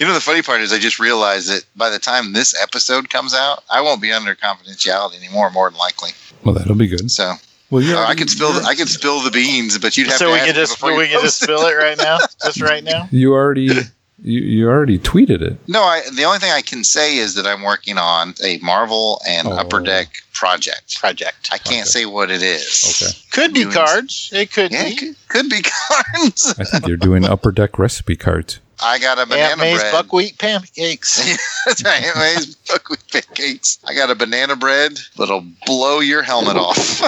You 0.00 0.06
know, 0.06 0.14
the 0.14 0.20
funny 0.20 0.42
part 0.42 0.60
is, 0.60 0.72
I 0.72 0.78
just 0.78 0.98
realized 1.00 1.50
that 1.50 1.64
by 1.74 1.90
the 1.90 1.98
time 1.98 2.32
this 2.32 2.54
episode 2.62 3.10
comes 3.10 3.34
out, 3.34 3.62
I 3.68 3.80
won't 3.82 4.00
be 4.00 4.12
under 4.12 4.34
confidentiality 4.34 5.16
anymore. 5.16 5.50
More 5.50 5.68
than 5.68 5.76
likely, 5.78 6.10
Well, 6.44 6.54
that'll 6.54 6.76
be 6.76 6.86
good. 6.86 7.10
so 7.10 7.34
Well, 7.70 7.82
you're 7.82 7.96
uh, 7.96 8.06
I 8.08 8.14
can 8.14 8.28
spill. 8.28 8.52
The, 8.52 8.62
I 8.66 8.74
could 8.74 8.88
spill 8.88 9.20
the 9.20 9.30
beans, 9.30 9.78
but 9.78 9.96
you'd 9.96 10.06
have 10.08 10.16
so 10.18 10.26
to. 10.26 10.32
we 10.32 10.38
can 10.38 10.54
just 10.54 10.82
we 10.82 11.08
can 11.08 11.20
just 11.20 11.42
spill 11.42 11.62
it 11.66 11.74
right 11.74 11.98
now, 11.98 12.18
just 12.42 12.60
right 12.60 12.82
now. 12.84 13.08
You 13.10 13.32
already 13.34 13.64
you, 14.22 14.40
you 14.40 14.68
already 14.68 14.98
tweeted 14.98 15.42
it. 15.42 15.58
No, 15.68 15.82
I, 15.82 16.02
the 16.14 16.24
only 16.24 16.38
thing 16.38 16.50
I 16.52 16.62
can 16.62 16.84
say 16.84 17.16
is 17.18 17.34
that 17.34 17.46
I'm 17.46 17.62
working 17.62 17.98
on 17.98 18.34
a 18.42 18.58
Marvel 18.58 19.20
and 19.28 19.46
Oh. 19.48 19.52
Upper 19.52 19.80
Deck 19.80 20.22
project. 20.32 20.98
Project 20.98 21.48
I 21.52 21.58
can't 21.58 21.66
Project. 21.66 21.88
say 21.88 22.06
what 22.06 22.30
it 22.30 22.42
is. 22.42 23.02
Okay. 23.02 23.12
could 23.32 23.52
be 23.52 23.62
Doing- 23.64 23.74
cards. 23.74 24.30
It 24.32 24.52
could 24.52 24.72
Yeah, 24.72 24.84
be. 24.84 24.90
it 24.92 24.98
could, 24.98 25.16
could 25.28 25.48
be 25.50 25.62
cards. 25.88 26.54
I 26.58 26.64
think 26.64 26.86
you're 26.86 26.96
doing 26.96 27.24
upper 27.24 27.50
deck 27.52 27.78
recipe 27.78 28.16
cards. 28.16 28.60
I 28.82 28.98
got 28.98 29.18
a 29.18 29.22
Aunt 29.22 29.30
banana 29.30 29.56
May's 29.56 29.80
bread. 29.80 29.92
buckwheat 29.92 30.38
pancakes. 30.38 31.16
That's 31.66 31.82
right. 31.84 32.02
Aunt 32.02 32.16
May's 32.16 32.54
buckwheat 32.68 33.00
pancakes. 33.10 33.78
I 33.86 33.94
got 33.94 34.10
a 34.10 34.14
banana 34.14 34.56
bread 34.56 34.98
that'll 35.16 35.44
blow 35.66 36.00
your 36.00 36.22
helmet 36.22 36.56
off. 36.56 37.00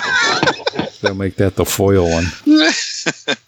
They'll 1.01 1.15
make 1.15 1.37
that 1.37 1.57
the 1.57 1.65
foil 1.65 2.09
one. 2.11 2.25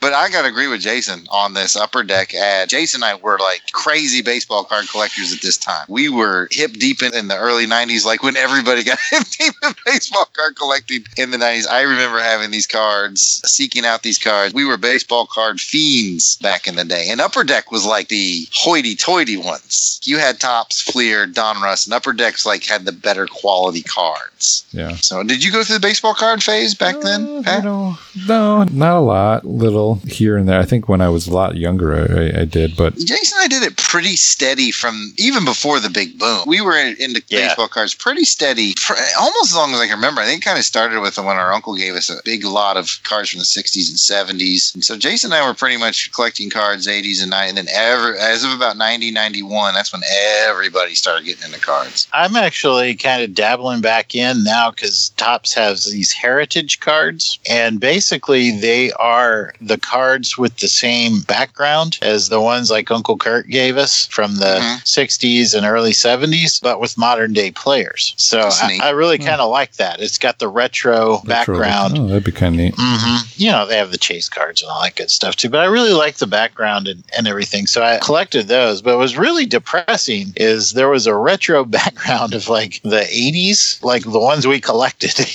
But 0.00 0.12
I 0.14 0.30
got 0.30 0.42
to 0.42 0.48
agree 0.48 0.66
with 0.68 0.80
Jason 0.80 1.26
on 1.30 1.54
this 1.54 1.76
upper 1.76 2.02
deck 2.02 2.34
ad. 2.34 2.68
Jason 2.70 3.02
and 3.02 3.04
I 3.04 3.14
were 3.16 3.38
like 3.38 3.60
crazy 3.72 4.22
baseball 4.22 4.64
card 4.64 4.86
collectors 4.90 5.32
at 5.32 5.42
this 5.42 5.56
time. 5.56 5.84
We 5.88 6.08
were 6.08 6.48
hip 6.50 6.72
deep 6.72 7.02
in, 7.02 7.14
in 7.14 7.28
the 7.28 7.36
early 7.36 7.66
90s, 7.66 8.04
like 8.04 8.22
when 8.22 8.36
everybody 8.36 8.82
got 8.84 8.98
hip 9.10 9.22
deep 9.38 9.54
in 9.62 9.74
baseball 9.86 10.26
card 10.32 10.56
collecting 10.56 11.04
in 11.16 11.30
the 11.30 11.36
90s. 11.36 11.68
I 11.68 11.82
remember 11.82 12.18
having 12.18 12.50
these 12.50 12.66
cards, 12.66 13.42
seeking 13.44 13.84
out 13.84 14.02
these 14.02 14.18
cards. 14.18 14.54
We 14.54 14.64
were 14.64 14.76
baseball 14.76 15.26
card 15.26 15.60
fiends 15.60 16.36
back 16.36 16.66
in 16.66 16.76
the 16.76 16.84
day. 16.84 17.08
And 17.10 17.20
upper 17.20 17.44
deck 17.44 17.70
was 17.70 17.84
like 17.86 18.08
the 18.08 18.46
hoity 18.52 18.94
toity 18.96 19.36
ones. 19.36 20.00
You 20.04 20.18
had 20.18 20.40
Topps, 20.40 20.80
Fleer, 20.80 21.26
Donruss, 21.26 21.86
and 21.86 21.92
upper 21.94 22.12
decks 22.12 22.46
like 22.46 22.64
had 22.64 22.84
the 22.86 22.92
better 22.92 23.26
quality 23.26 23.82
cards. 23.82 24.64
Yeah. 24.72 24.94
So 24.96 25.22
did 25.22 25.44
you 25.44 25.52
go 25.52 25.62
through 25.62 25.76
the 25.76 25.80
baseball 25.80 26.14
card 26.14 26.42
phase 26.42 26.74
back 26.74 26.96
Uh, 26.96 27.00
then, 27.00 27.26
you 27.26 27.42
Pat? 27.42 27.64
know, 27.64 27.98
no, 28.26 28.64
not 28.64 28.96
a 28.96 29.00
lot. 29.00 29.44
Little. 29.44 29.89
Little 29.94 30.08
here 30.16 30.36
and 30.36 30.48
there. 30.48 30.60
I 30.60 30.64
think 30.64 30.88
when 30.88 31.00
I 31.00 31.08
was 31.08 31.26
a 31.26 31.32
lot 31.32 31.56
younger, 31.56 31.94
I, 31.94 32.40
I 32.42 32.44
did, 32.44 32.76
but 32.76 32.96
Jason 32.96 33.38
and 33.40 33.44
I 33.44 33.48
did 33.48 33.62
it 33.70 33.76
pretty 33.76 34.16
steady 34.16 34.70
from 34.70 35.12
even 35.18 35.44
before 35.44 35.80
the 35.80 35.90
big 35.90 36.18
boom. 36.18 36.44
We 36.46 36.60
were 36.60 36.76
in- 36.76 36.96
into 37.00 37.22
Yeah. 37.28 37.48
baseball 37.48 37.68
cards 37.68 37.94
pretty 37.94 38.24
steady, 38.24 38.74
for 38.78 38.96
almost 39.18 39.50
as 39.50 39.56
long 39.56 39.74
as 39.74 39.80
I 39.80 39.86
can 39.86 39.96
remember. 39.96 40.20
I 40.20 40.26
think 40.26 40.42
it 40.42 40.44
kind 40.44 40.58
of 40.58 40.64
started 40.64 41.00
with 41.00 41.16
when 41.18 41.36
our 41.36 41.52
uncle 41.52 41.74
gave 41.76 41.94
us 41.94 42.10
a 42.10 42.20
big 42.24 42.44
lot 42.44 42.76
of 42.76 42.98
cards 43.04 43.30
from 43.30 43.38
the 43.40 43.44
60s 43.44 43.88
and 43.90 43.98
70s. 43.98 44.74
And 44.74 44.84
so 44.84 44.96
Jason 44.96 45.32
and 45.32 45.42
I 45.42 45.46
were 45.46 45.54
pretty 45.54 45.76
much 45.76 46.12
collecting 46.12 46.50
cards 46.50 46.86
80s 46.86 47.22
and 47.22 47.32
90s. 47.32 47.48
And 47.50 47.58
then 47.58 47.68
ever, 47.72 48.16
as 48.16 48.44
of 48.44 48.50
about 48.52 48.76
90, 48.76 49.10
91, 49.10 49.74
that's 49.74 49.92
when 49.92 50.02
everybody 50.46 50.94
started 50.94 51.24
getting 51.24 51.44
into 51.44 51.60
cards. 51.60 52.06
I'm 52.12 52.36
actually 52.36 52.94
kind 52.94 53.22
of 53.22 53.34
dabbling 53.34 53.80
back 53.80 54.14
in 54.14 54.44
now 54.44 54.70
because 54.70 55.10
Topps 55.16 55.54
has 55.54 55.84
these 55.86 56.12
heritage 56.12 56.80
cards, 56.80 57.38
and 57.48 57.80
basically 57.80 58.58
they 58.58 58.92
are 58.92 59.54
the 59.60 59.78
cards 59.80 60.38
with 60.38 60.56
the 60.58 60.68
same 60.68 61.20
background 61.20 61.98
as 62.02 62.28
the 62.28 62.40
ones 62.40 62.70
like 62.70 62.90
Uncle 62.90 63.16
Kurt 63.16 63.48
gave 63.48 63.76
us 63.76 64.06
from 64.06 64.36
the 64.36 64.58
Mhm. 64.60 64.82
60s 64.86 65.54
and 65.54 65.66
early 65.66 65.92
70s, 65.92 66.60
but 66.60 66.80
with 66.80 66.96
modern 66.98 67.32
day 67.32 67.50
players. 67.50 68.14
So 68.16 68.48
I. 68.62 68.78
I 68.82 68.90
really 68.90 69.18
kind 69.18 69.40
of 69.40 69.50
like 69.50 69.72
that. 69.76 70.00
It's 70.00 70.18
got 70.18 70.38
the 70.38 70.48
retro, 70.48 71.20
background. 71.24 71.98
Oh, 71.98 72.06
that'd 72.06 72.24
be 72.24 72.32
kind 72.32 72.54
of 72.54 72.60
neat. 72.60 72.74
hmm 72.78 73.16
You 73.36 73.50
know, 73.50 73.66
they 73.66 73.76
have 73.76 73.90
the 73.92 73.98
chase 73.98 74.28
cards 74.28 74.62
and 74.62 74.70
all 74.70 74.82
that 74.82 74.96
good 74.96 75.10
stuff 75.10 75.36
too. 75.36 75.48
But 75.48 75.60
I 75.60 75.64
really 75.66 75.92
like 75.92 76.16
the 76.16 76.26
background 76.26 76.88
and, 76.88 77.02
and 77.16 77.26
everything. 77.26 77.66
So 77.66 77.82
I 77.82 77.98
collected 77.98 78.48
those. 78.48 78.82
But 78.82 78.94
it 78.94 78.98
was 78.98 79.16
really 79.16 79.46
depressing 79.46 80.32
is 80.36 80.72
there 80.72 80.88
was 80.88 81.06
a 81.06 81.14
retro 81.14 81.64
background 81.80 82.34
of 82.34 82.48
like 82.48 82.80
the 82.82 83.00
80s, 83.10 83.82
like 83.82 84.02
the 84.04 84.18
ones 84.20 84.46
we 84.46 84.60
collected. 84.60 85.14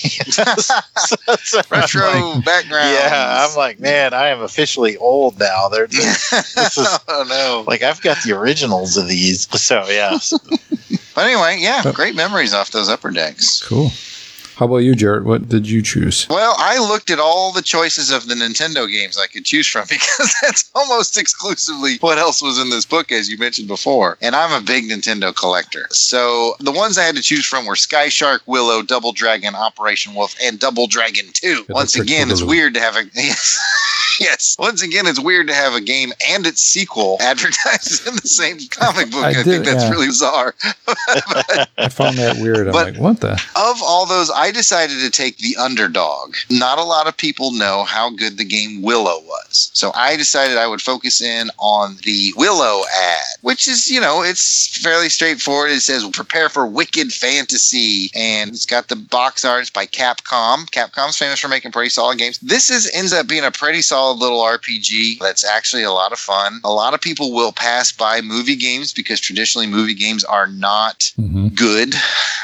So- 0.58 0.74
so 1.44 1.60
I'm 1.72 1.80
Retro 1.82 2.02
like, 2.36 2.46
background. 2.46 2.90
yeah, 2.94 3.46
I'm 3.48 3.56
like, 3.56 3.80
man, 3.80 4.14
I 4.14 4.30
am 4.30 4.35
officially 4.42 4.98
old 4.98 5.40
now. 5.40 5.68
They're 5.70 5.88
this 5.88 6.32
is- 6.78 7.00
oh, 7.08 7.26
no. 7.28 7.64
like 7.68 7.82
I've 7.84 8.02
got 8.02 8.18
the 8.24 8.34
originals 8.34 8.98
of 8.98 9.08
these. 9.08 9.48
So 9.62 9.86
yeah, 9.90 10.18
But 11.16 11.26
anyway, 11.26 11.58
yeah, 11.60 11.92
great 11.94 12.16
memories 12.16 12.54
off 12.54 12.72
those 12.72 12.90
upper 12.90 13.10
decks. 13.12 13.62
Cool. 13.66 13.92
How 14.56 14.66
about 14.68 14.78
you, 14.78 14.96
Jared? 14.96 15.26
What 15.26 15.50
did 15.50 15.68
you 15.68 15.82
choose? 15.82 16.28
Well, 16.30 16.56
I 16.58 16.80
looked 16.80 17.10
at 17.10 17.20
all 17.20 17.52
the 17.52 17.62
choices 17.62 18.10
of 18.10 18.28
the 18.28 18.36
Nintendo 18.36 18.90
games 18.90 19.18
I 19.18 19.28
could 19.28 19.44
choose 19.44 19.68
from 19.68 19.86
because 19.90 20.34
that's 20.42 20.70
almost 20.74 21.18
exclusively 21.18 21.98
what 22.00 22.18
else 22.18 22.42
was 22.42 22.58
in 22.60 22.70
this 22.70 22.86
book, 22.86 23.12
as 23.12 23.30
you 23.30 23.38
mentioned 23.38 23.68
before. 23.68 24.18
And 24.22 24.34
I'm 24.36 24.52
a 24.54 24.66
big 24.66 24.86
Nintendo 24.86 25.36
collector. 25.36 25.88
So 25.92 26.56
the 26.60 26.72
ones 26.72 26.98
I 26.98 27.04
had 27.04 27.16
to 27.18 27.22
choose 27.22 27.46
from 27.46 27.66
were 27.66 27.76
Sky 27.76 28.08
Shark, 28.10 28.44
Willow, 28.46 28.82
Double 28.82 29.12
Dragon, 29.12 29.56
Operation 29.56 30.14
Wolf, 30.16 30.36
and 30.42 30.58
Double 30.60 30.88
Dragon 30.88 31.26
2. 31.34 31.66
Once 31.70 31.96
again, 31.98 32.32
it's 32.32 32.44
weird 32.44 32.74
to 32.76 32.80
have 32.80 32.96
a. 32.96 33.04
Yes. 33.16 33.60
Yes. 34.20 34.56
Once 34.58 34.82
again, 34.82 35.08
it's 35.08 35.20
weird 35.20 35.48
to 35.48 35.54
have 35.54 35.74
a 35.74 35.82
game 35.82 36.14
and 36.30 36.46
its 36.48 36.62
sequel 36.62 37.18
advertised 37.22 38.08
in 38.08 38.16
the 38.16 38.22
same 38.30 38.58
comic 38.70 39.12
book. 39.12 39.26
I 39.26 39.30
I, 39.30 39.34
did, 39.34 39.44
think 39.46 39.66
that's 39.66 39.84
yeah. 39.84 39.90
really 39.90 40.08
bizarre. 40.08 40.56
I 41.78 41.90
found 41.90 42.18
that 42.18 42.38
weird. 42.40 42.68
I'm 42.68 42.72
But- 42.74 42.94
like, 42.94 42.98
what 42.98 43.20
the? 43.20 43.34
of 43.34 43.82
all 43.84 44.06
those, 44.06 44.32
I 44.32 44.45
decided 44.52 45.00
to 45.00 45.10
take 45.10 45.38
the 45.38 45.56
underdog. 45.58 46.36
Not 46.50 46.78
a 46.78 46.84
lot 46.84 47.08
of 47.08 47.18
people 47.18 47.52
know 47.52 47.84
how 47.84 48.10
good 48.10 48.38
the 48.38 48.46
game 48.46 48.82
Willow 48.82 49.20
was. 49.22 49.72
So 49.74 49.92
I 49.96 50.16
decided 50.16 50.58
I 50.58 50.68
would 50.68 50.82
focus 50.82 51.22
in 51.22 51.50
on 51.58 51.98
the 52.04 52.34
Willow 52.38 52.84
ad, 52.86 53.24
which 53.42 53.68
is, 53.68 53.90
you 53.90 54.00
know, 54.00 54.22
it's 54.24 54.78
fairly 54.78 55.10
straightforward. 55.10 55.72
It 55.72 55.82
says 55.82 56.08
prepare 56.10 56.50
for 56.50 56.66
wicked 56.66 57.12
fantasy. 57.14 58.12
And 58.16 58.52
it's 58.52 58.66
got 58.66 58.88
the 58.88 58.96
box 58.96 59.46
arts 59.46 59.70
by 59.70 59.86
Capcom. 59.86 60.70
Capcom's 60.70 61.18
famous 61.18 61.40
for 61.40 61.48
making 61.48 61.72
pretty 61.72 61.90
solid 61.90 62.18
games. 62.18 62.40
This 62.40 62.70
is 62.70 62.90
ends 62.94 63.14
up 63.14 63.28
being 63.28 63.44
a 63.44 63.52
pretty 63.52 63.82
solid 63.82 64.20
little 64.20 64.40
RPG 64.40 65.20
that's 65.20 65.44
actually 65.44 65.84
a 65.84 65.92
lot 65.92 66.12
of 66.12 66.20
fun. 66.20 66.60
A 66.64 66.72
lot 66.72 66.94
of 66.94 67.02
people 67.02 67.34
will 67.34 67.52
pass 67.52 67.92
by 67.92 68.22
movie 68.22 68.56
games 68.56 68.94
because 68.94 69.20
traditionally 69.20 69.68
movie 69.68 69.94
games 69.94 70.24
are 70.24 70.48
not 70.48 71.12
hmm 71.16 71.48
good, 71.56 71.94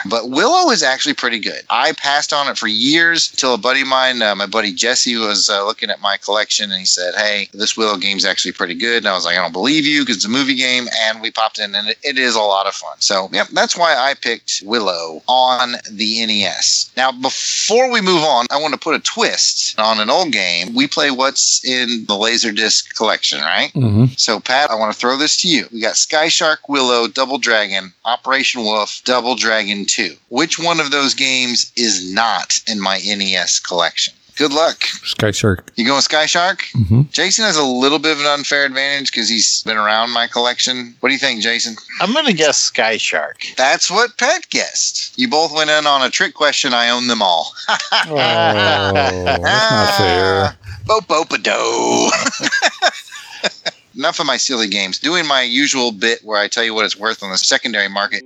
but 0.10 0.30
Willow 0.30 0.72
is 0.72 0.84
actually 0.84 1.14
pretty 1.14 1.40
good. 1.40 1.62
I 1.70 1.91
passed 1.94 2.34
on 2.34 2.48
it 2.48 2.58
for 2.58 2.68
years 2.68 3.32
until 3.32 3.54
a 3.54 3.58
buddy 3.58 3.82
of 3.82 3.88
mine, 3.88 4.22
uh, 4.22 4.36
my 4.36 4.46
buddy 4.46 4.74
Jesse, 4.74 5.16
was 5.18 5.50
uh, 5.50 5.66
looking 5.66 5.90
at 5.90 6.02
my 6.02 6.18
collection 6.18 6.72
and 6.72 6.80
he 6.80 6.86
said, 6.86 7.14
Hey, 7.16 7.50
this 7.54 7.76
Willow 7.78 7.98
game's 7.98 8.26
actually 8.26 8.52
pretty 8.54 8.76
good. 8.76 8.98
And 9.00 9.08
I 9.08 9.14
was 9.14 9.26
like, 9.26 9.38
I 9.38 9.42
don't 9.42 9.52
believe 9.52 9.86
you 9.86 10.02
because 10.02 10.18
it's 10.18 10.26
a 10.26 10.30
movie 10.30 10.56
game. 10.56 10.88
And 11.02 11.22
we 11.22 11.32
popped 11.32 11.60
in 11.60 11.74
and 11.76 11.90
it, 11.90 11.98
it 12.04 12.18
is 12.18 12.36
a 12.36 12.40
lot 12.40 12.68
of 12.68 12.74
fun. 12.74 12.96
So, 13.00 13.30
yep, 13.32 13.48
that's 13.50 13.78
why 13.78 13.96
I 13.96 14.14
picked 14.14 14.62
Willow 14.66 15.22
on 15.28 15.74
the 15.92 16.26
NES. 16.26 16.92
Now, 16.98 17.12
before 17.12 17.92
we 17.92 18.02
move 18.02 18.24
on, 18.24 18.46
I 18.52 18.62
want 18.62 18.74
to 18.74 18.80
put 18.80 18.96
a 18.96 19.00
twist 19.00 19.80
on 19.80 20.00
an 20.00 20.10
old 20.10 20.32
game. 20.32 20.74
We 20.74 20.88
play 20.88 21.12
what's 21.12 21.64
in 21.66 22.06
the 22.08 22.14
Laserdisc 22.14 22.96
collection, 22.96 23.42
right? 23.42 23.72
hmm 23.72 24.06
So, 24.18 24.40
Pat, 24.40 24.70
I 24.72 24.76
want 24.76 24.94
to 24.94 25.00
throw 25.00 25.18
this 25.18 25.38
to 25.42 25.48
you. 25.48 25.68
We 25.72 25.82
got 25.82 25.96
Sky 25.96 26.28
Shark, 26.28 26.68
Willow, 26.70 27.08
Double 27.08 27.38
Dragon, 27.38 27.94
Operation 28.06 28.64
Wolf, 28.64 29.02
Double 29.06 29.36
Dragon 29.36 29.86
2. 29.86 30.16
Which 30.30 30.60
one 30.60 30.80
of 30.80 30.92
those 30.92 31.14
games 31.14 31.72
is 31.82 32.14
not 32.14 32.60
in 32.68 32.80
my 32.80 33.00
NES 33.04 33.60
collection? 33.60 34.14
Good 34.38 34.54
luck. 34.54 34.82
Sky 34.84 35.32
Shark. 35.32 35.72
You 35.76 35.86
going 35.86 36.02
Sky 36.02 36.26
Shark? 36.26 36.64
hmm 36.74 37.02
Jason 37.12 37.44
has 37.46 37.58
a 37.58 37.64
little 37.66 38.00
bit 38.00 38.14
of 38.14 38.20
an 38.22 38.26
unfair 38.26 38.66
advantage 38.66 39.12
because 39.12 39.28
he's 39.28 39.62
been 39.64 39.78
around 39.78 40.12
my 40.12 40.26
collection. 40.28 40.96
What 41.00 41.10
do 41.10 41.14
you 41.14 41.20
think, 41.20 41.42
Jason? 41.42 41.76
I'm 42.00 42.14
gonna 42.14 42.34
guess 42.34 42.58
Sky 42.58 42.98
Shark. 42.98 43.44
That's 43.58 43.92
what 43.92 44.18
Pat 44.18 44.50
guessed. 44.50 45.14
You 45.20 45.30
both 45.30 45.54
went 45.54 45.70
in 45.70 45.86
on 45.86 46.02
a 46.02 46.10
trick 46.10 46.34
question. 46.34 46.74
I 46.74 46.90
own 46.90 47.08
them 47.08 47.22
all. 47.22 47.54
Oh, 47.94 49.40
that's 49.44 49.72
not 49.72 49.94
fair. 49.96 50.56
Bo 50.88 51.00
Bopa 51.02 51.38
Enough 53.96 54.20
of 54.20 54.26
my 54.26 54.38
silly 54.38 54.68
games. 54.68 54.98
Doing 54.98 55.28
my 55.28 55.44
usual 55.44 55.92
bit 55.92 56.24
where 56.24 56.40
I 56.40 56.48
tell 56.48 56.64
you 56.64 56.74
what 56.74 56.86
it's 56.86 56.98
worth 56.98 57.22
on 57.22 57.32
the 57.32 57.38
secondary 57.38 57.90
market. 57.90 58.24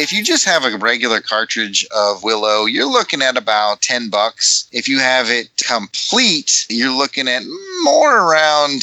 If 0.00 0.12
you 0.12 0.22
just 0.22 0.44
have 0.44 0.64
a 0.64 0.76
regular 0.78 1.20
cartridge 1.20 1.84
of 1.90 2.22
Willow, 2.22 2.66
you're 2.66 2.86
looking 2.86 3.22
at 3.22 3.36
about 3.36 3.80
10 3.82 4.08
bucks. 4.08 4.68
If 4.70 4.88
you 4.88 5.00
have 5.00 5.28
it 5.30 5.48
complete, 5.66 6.64
you're 6.68 6.96
looking 6.96 7.26
at 7.26 7.42
more 7.82 8.16
around 8.16 8.82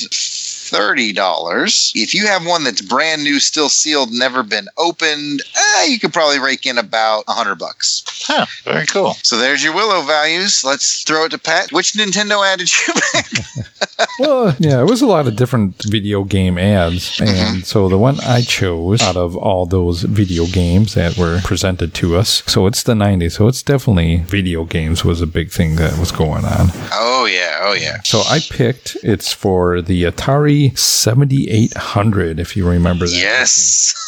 $30. 0.76 1.92
If 1.96 2.14
you 2.14 2.28
have 2.28 2.46
one 2.46 2.64
that's 2.64 2.82
brand 2.82 3.24
new, 3.24 3.40
still 3.40 3.70
sealed, 3.70 4.12
never 4.12 4.44
been 4.44 4.68
opened, 4.78 5.42
eh, 5.56 5.86
you 5.86 6.00
could 6.00 6.14
probably 6.14 6.40
rake 6.40 6.66
in 6.66 6.78
about 6.78 7.28
100 7.28 7.56
bucks. 7.56 8.04
Huh, 8.28 8.46
very 8.64 8.86
cool. 8.86 9.14
So 9.24 9.38
there's 9.38 9.64
your 9.64 9.74
Willow 9.74 10.02
values. 10.02 10.64
Let's 10.64 11.04
throw 11.04 11.26
it 11.26 11.30
to 11.30 11.38
Pat. 11.38 11.72
Which 11.72 11.94
Nintendo 11.94 12.46
ad 12.46 12.60
did 12.60 12.72
you 12.72 12.94
pick? 13.14 13.26
Well, 14.20 14.56
yeah, 14.60 14.82
it 14.82 14.86
was 14.86 15.02
a 15.02 15.06
lot 15.08 15.28
of 15.28 15.36
different 15.36 15.82
video 15.84 16.24
game 16.24 16.58
ads. 16.58 17.20
And 17.22 17.66
so 17.66 17.88
the 17.88 17.98
one 17.98 18.20
I 18.22 18.42
chose 18.42 19.02
out 19.02 19.16
of 19.16 19.36
all 19.38 19.66
those 19.66 20.04
video 20.04 20.46
games 20.48 20.94
that 20.96 21.18
were 21.18 21.40
presented 21.44 21.94
to 21.96 22.16
us, 22.16 22.44
so 22.46 22.66
it's 22.68 22.84
the 22.84 22.94
90s. 22.94 23.34
So 23.34 23.48
it's 23.48 23.64
definitely 23.64 24.18
video 24.18 24.66
games 24.66 25.04
was 25.06 25.22
a 25.22 25.28
big 25.28 25.52
thing 25.52 25.76
that 25.78 25.98
was 25.98 26.12
going 26.12 26.46
on. 26.46 26.70
oh, 26.94 27.26
yeah. 27.26 27.60
Oh, 27.62 27.74
yeah. 27.74 28.02
So 28.04 28.20
I 28.28 28.40
picked, 28.40 28.98
it's 29.04 29.32
for 29.34 29.82
the 29.82 30.04
Atari 30.04 30.65
7800, 30.76 32.40
if 32.40 32.56
you 32.58 32.68
remember 32.68 33.06
that. 33.06 33.16
Yes. 33.16 33.94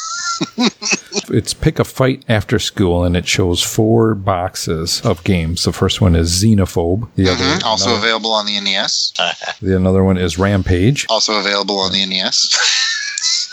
It's 1.30 1.54
Pick 1.54 1.80
a 1.80 1.84
Fight 1.84 2.24
After 2.30 2.58
School, 2.60 3.04
and 3.04 3.18
it 3.18 3.28
shows 3.28 3.62
four 3.62 4.14
boxes 4.16 5.02
of 5.02 5.24
games. 5.24 5.64
The 5.64 5.74
first 5.74 6.00
one 6.00 6.16
is 6.16 6.32
Xenophobe. 6.44 7.10
The 7.16 7.30
other, 7.30 7.44
Mhm. 7.44 7.64
Also 7.66 7.90
another, 7.90 8.00
available 8.08 8.32
on 8.32 8.46
the 8.46 8.58
NES. 8.62 9.12
the 9.62 9.76
another 9.76 10.04
one 10.04 10.18
is 10.18 10.38
Rampage. 10.38 11.06
Also 11.10 11.34
available 11.40 11.80
on 11.80 11.92
the 11.92 12.06
NES. 12.06 12.56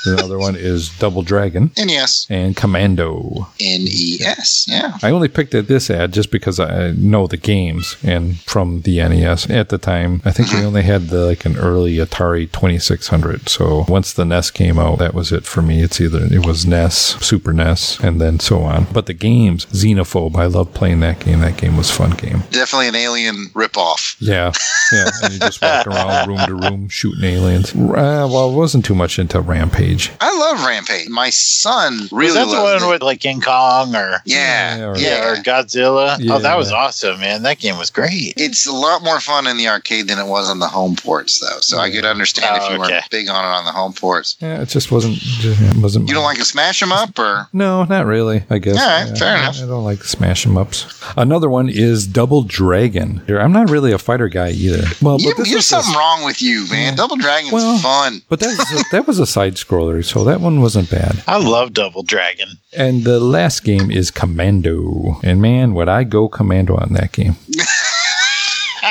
The 0.05 0.21
other 0.23 0.39
one 0.39 0.55
is 0.57 0.91
Double 0.99 1.23
Dragon 1.23 1.71
NES. 1.77 2.27
and 2.31 2.57
Commando. 2.57 3.49
NES. 3.61 4.67
Yeah. 4.69 4.99
I 5.03 5.11
only 5.11 5.29
picked 5.29 5.55
at 5.55 5.69
this 5.69 5.91
ad 5.91 6.13
just 6.13 6.31
because 6.31 6.61
I 6.61 6.93
know 6.93 7.27
the 7.27 7.37
games 7.37 7.97
and 8.03 8.39
from 8.41 8.83
the 8.83 8.99
NES 8.99 9.49
at 9.51 9.69
the 9.69 9.79
time. 9.79 10.23
I 10.25 10.31
think 10.31 10.53
we 10.53 10.65
only 10.65 10.83
had 10.83 11.09
the 11.09 11.27
like 11.27 11.45
an 11.45 11.57
early 11.57 11.97
Atari 11.97 12.51
2600. 12.51 13.49
So 13.49 13.85
once 13.89 14.13
the 14.13 14.25
NES 14.25 14.51
came 14.51 14.79
out, 14.79 14.99
that 14.99 15.15
was 15.15 15.33
it 15.33 15.45
for 15.45 15.63
me. 15.63 15.83
It's 15.83 16.01
either 16.01 16.25
it 16.31 16.45
was 16.47 16.67
NES, 16.67 16.95
Super 17.25 17.53
NES, 17.53 17.99
and 18.01 18.21
then 18.21 18.41
so 18.41 18.61
on. 18.63 18.87
But 18.93 19.07
the 19.07 19.15
games, 19.15 19.67
Xenophobe, 19.67 20.37
I 20.37 20.47
love 20.47 20.75
playing 20.75 21.01
that 21.01 21.21
game. 21.21 21.41
That 21.41 21.57
game 21.57 21.77
was 21.77 21.91
a 21.91 21.95
fun 21.95 22.11
game. 22.13 22.43
Definitely 22.51 22.89
an 22.89 22.97
alien 22.97 23.47
ripoff. 23.55 24.17
Yeah, 24.21 24.53
yeah. 24.93 25.11
And 25.23 25.33
you 25.35 25.39
just 25.41 25.63
walk 25.63 25.87
around 25.87 26.29
room 26.29 26.39
to 26.47 26.55
room 26.55 26.89
shooting 26.89 27.25
aliens. 27.25 27.75
Uh, 27.75 28.29
well, 28.31 28.51
I 28.51 28.55
wasn't 28.55 28.85
too 28.85 28.95
much 28.95 29.19
into 29.19 29.41
Rampage. 29.41 29.94
Rampage. 29.95 30.13
I 30.21 30.37
love 30.39 30.65
Rampage. 30.67 31.09
My 31.09 31.31
son 31.31 32.09
really 32.13 32.27
was 32.27 32.35
that 32.51 32.57
the 32.57 32.63
one 32.63 32.83
it. 32.83 32.93
with 32.93 33.03
like 33.03 33.21
King 33.21 33.41
Kong 33.41 33.95
or 33.95 34.21
yeah, 34.25 34.77
Yeah, 34.79 34.85
or- 34.87 34.97
yeah. 34.99 35.31
or 35.33 35.37
Godzilla? 35.37 36.17
Yeah. 36.19 36.35
Oh, 36.35 36.39
that 36.41 36.57
was 36.57 36.73
awesome, 36.73 37.21
man. 37.21 37.43
That 37.43 37.59
game 37.59 37.79
was 37.79 37.91
great. 37.91 38.35
It's 38.37 38.67
a 38.67 38.73
lot 38.73 39.03
more 39.03 39.21
fun 39.21 39.47
in 39.47 39.57
the 39.57 39.69
arcade 39.69 40.09
than 40.09 40.19
it 40.19 40.27
was 40.27 40.49
on 40.51 40.59
the 40.59 40.69
home 40.69 40.97
ports, 40.97 41.41
though. 41.41 41.61
So 41.61 41.79
I 41.79 41.91
could 41.91 42.05
understand 42.05 42.49
Oh, 42.51 42.57
if 42.57 42.71
you 42.71 42.77
oh, 42.79 42.83
okay. 42.85 42.93
weren't 42.95 43.11
big 43.11 43.29
on 43.29 43.45
it 43.45 43.49
on 43.49 43.65
the 43.65 43.73
home 43.73 43.93
ports. 43.93 44.37
Yeah, 44.41 44.61
it 44.63 44.69
just 44.69 44.91
wasn't. 44.91 45.19
It 45.21 45.77
wasn't. 45.83 46.09
You 46.09 46.15
don't 46.15 46.25
like 46.25 46.39
to 46.39 46.45
smash 46.45 46.81
them 46.81 46.93
up, 46.93 47.19
or 47.19 47.49
No, 47.53 47.85
not 47.85 48.07
really. 48.07 48.45
I 48.51 48.59
guess. 48.59 48.79
All 48.81 48.87
right, 48.87 49.17
fair 49.19 49.37
I- 49.37 49.41
enough. 49.43 49.57
I 49.63 49.67
don't 49.67 49.85
like 49.85 50.01
the 50.01 50.07
them 50.45 50.57
ups. 50.57 50.87
Another 51.17 51.49
one 51.49 51.69
is 51.69 52.07
Double 52.07 52.43
Dragon. 52.43 53.23
I'm 53.41 53.53
not 53.53 53.71
really 53.71 53.93
a 53.93 53.99
fighter 53.99 54.29
guy 54.29 54.51
either. 54.51 54.87
Well, 55.03 55.21
you, 55.21 55.31
but 55.31 55.37
there's 55.45 55.55
was 55.55 55.65
a- 55.67 55.69
something 55.69 55.95
wrong 55.95 56.25
with 56.25 56.41
you, 56.43 56.67
man. 56.71 56.97
Double 56.97 57.17
Dragon's 57.17 57.53
Well- 57.53 57.79
fun. 57.79 58.23
But 58.29 58.41
that 58.41 58.57
was 58.59 58.81
a, 58.81 58.85
that 58.93 59.07
was 59.07 59.19
a 59.19 59.27
side 59.27 59.59
scroller, 59.85 60.05
so 60.05 60.25
that 60.25 60.41
one 60.41 60.61
wasn't 60.61 60.91
bad. 60.91 61.23
I 61.27 61.39
love 61.39 61.73
Double 61.73 62.03
Dragon. 62.03 62.49
And 62.77 63.05
the 63.05 63.21
last 63.21 63.65
game 63.65 63.91
is 63.91 64.11
Commando. 64.11 65.21
And 65.23 65.41
man, 65.41 65.75
would 65.75 65.89
I 65.89 66.05
go 66.05 66.29
Commando 66.29 66.77
on 66.77 66.93
that 66.95 67.13
game? 67.13 67.37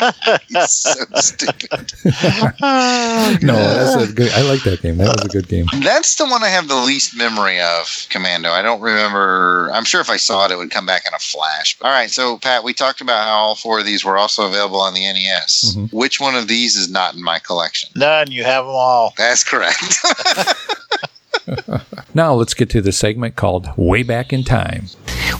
He's 0.48 0.72
so 0.72 0.94
stupid. 1.16 1.94
No, 3.44 3.56
that's 3.56 4.10
a 4.10 4.14
good. 4.14 4.32
I 4.32 4.42
like 4.42 4.64
that 4.64 4.82
game. 4.82 4.98
That 4.98 5.08
was 5.16 5.26
a 5.26 5.28
good 5.28 5.48
game. 5.48 5.66
That's 5.82 6.16
the 6.16 6.26
one 6.26 6.44
I 6.44 6.50
have 6.50 6.68
the 6.68 6.76
least 6.76 7.16
memory 7.16 7.60
of, 7.60 8.08
Commando. 8.10 8.50
I 8.50 8.62
don't 8.62 8.82
remember. 8.82 9.70
I'm 9.74 9.86
sure 9.86 10.02
if 10.02 10.10
I 10.10 10.18
saw 10.18 10.46
it, 10.46 10.52
it 10.52 10.58
would 10.58 10.72
come 10.72 10.86
back 10.86 11.04
in 11.06 11.14
a 11.14 11.20
flash. 11.20 11.78
All 11.82 11.92
right, 11.92 12.10
so 12.10 12.38
Pat, 12.38 12.64
we 12.64 12.74
talked 12.74 13.02
about 13.02 13.26
how 13.26 13.34
all 13.34 13.56
four 13.56 13.80
of 13.80 13.86
these 13.86 14.06
were 14.06 14.18
also 14.18 14.48
available 14.48 14.80
on 14.80 14.94
the 14.94 15.02
NES. 15.02 15.76
Mm-hmm. 15.76 15.96
Which 15.96 16.20
one 16.20 16.36
of 16.36 16.48
these 16.48 16.76
is 16.76 16.90
not 16.90 17.16
in 17.16 17.24
my 17.24 17.40
collection? 17.40 17.90
None. 17.96 18.32
You 18.32 18.44
have 18.44 18.66
them 18.66 18.76
all. 18.76 19.14
That's 19.18 19.44
correct. 19.44 19.82
Now 22.16 22.34
let's 22.34 22.54
get 22.54 22.70
to 22.72 22.82
the 22.82 22.92
segment 22.92 23.36
called 23.36 23.70
Way 23.76 24.04
Back 24.04 24.32
in 24.32 24.44
Time. 24.44 24.86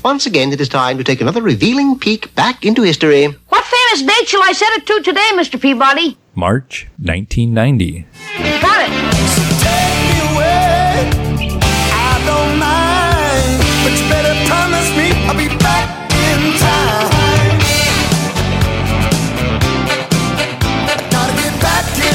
Once 0.04 0.26
again, 0.26 0.52
it 0.52 0.60
is 0.60 0.68
time 0.68 0.98
to 0.98 1.04
take 1.04 1.22
another 1.22 1.42
revealing 1.42 2.00
peek 2.00 2.34
back 2.36 2.66
into 2.66 2.82
history. 2.82 3.28
What 3.50 3.64
famous 3.64 4.02
date 4.02 4.28
shall 4.28 4.44
I 4.44 4.54
set 4.54 4.74
it 4.74 4.88
to 4.88 5.02
today, 5.04 5.30
Mr. 5.36 5.62
Peabody? 5.62 6.18
March 6.36 6.88
1990. 6.98 8.08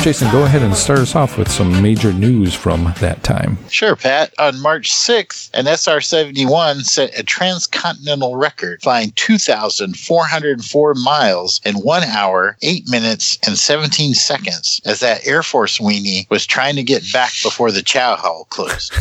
Jason, 0.09 0.33
go 0.33 0.45
ahead 0.45 0.63
and 0.63 0.75
start 0.75 1.01
us 1.01 1.15
off 1.15 1.37
with 1.37 1.53
some 1.53 1.83
major 1.83 2.15
news 2.15 2.55
from 2.55 2.95
that 2.99 3.23
time. 3.23 3.59
Sure, 3.69 3.95
Pat. 3.95 4.33
On 4.39 4.59
March 4.59 4.91
6th, 4.91 5.51
an 5.53 5.67
SR 5.67 6.01
71 6.01 6.81
set 6.85 7.19
a 7.19 7.23
transcontinental 7.23 8.35
record, 8.37 8.81
flying 8.81 9.13
2,404 9.17 10.95
miles 10.95 11.61
in 11.67 11.75
one 11.75 12.05
hour, 12.05 12.57
eight 12.63 12.89
minutes, 12.89 13.39
and 13.47 13.59
17 13.59 14.15
seconds, 14.15 14.81
as 14.87 15.01
that 15.01 15.27
Air 15.27 15.43
Force 15.43 15.77
weenie 15.77 16.27
was 16.31 16.47
trying 16.47 16.77
to 16.77 16.83
get 16.83 17.03
back 17.13 17.33
before 17.43 17.71
the 17.71 17.83
chow 17.83 18.17
hall 18.17 18.47
closed. 18.49 18.95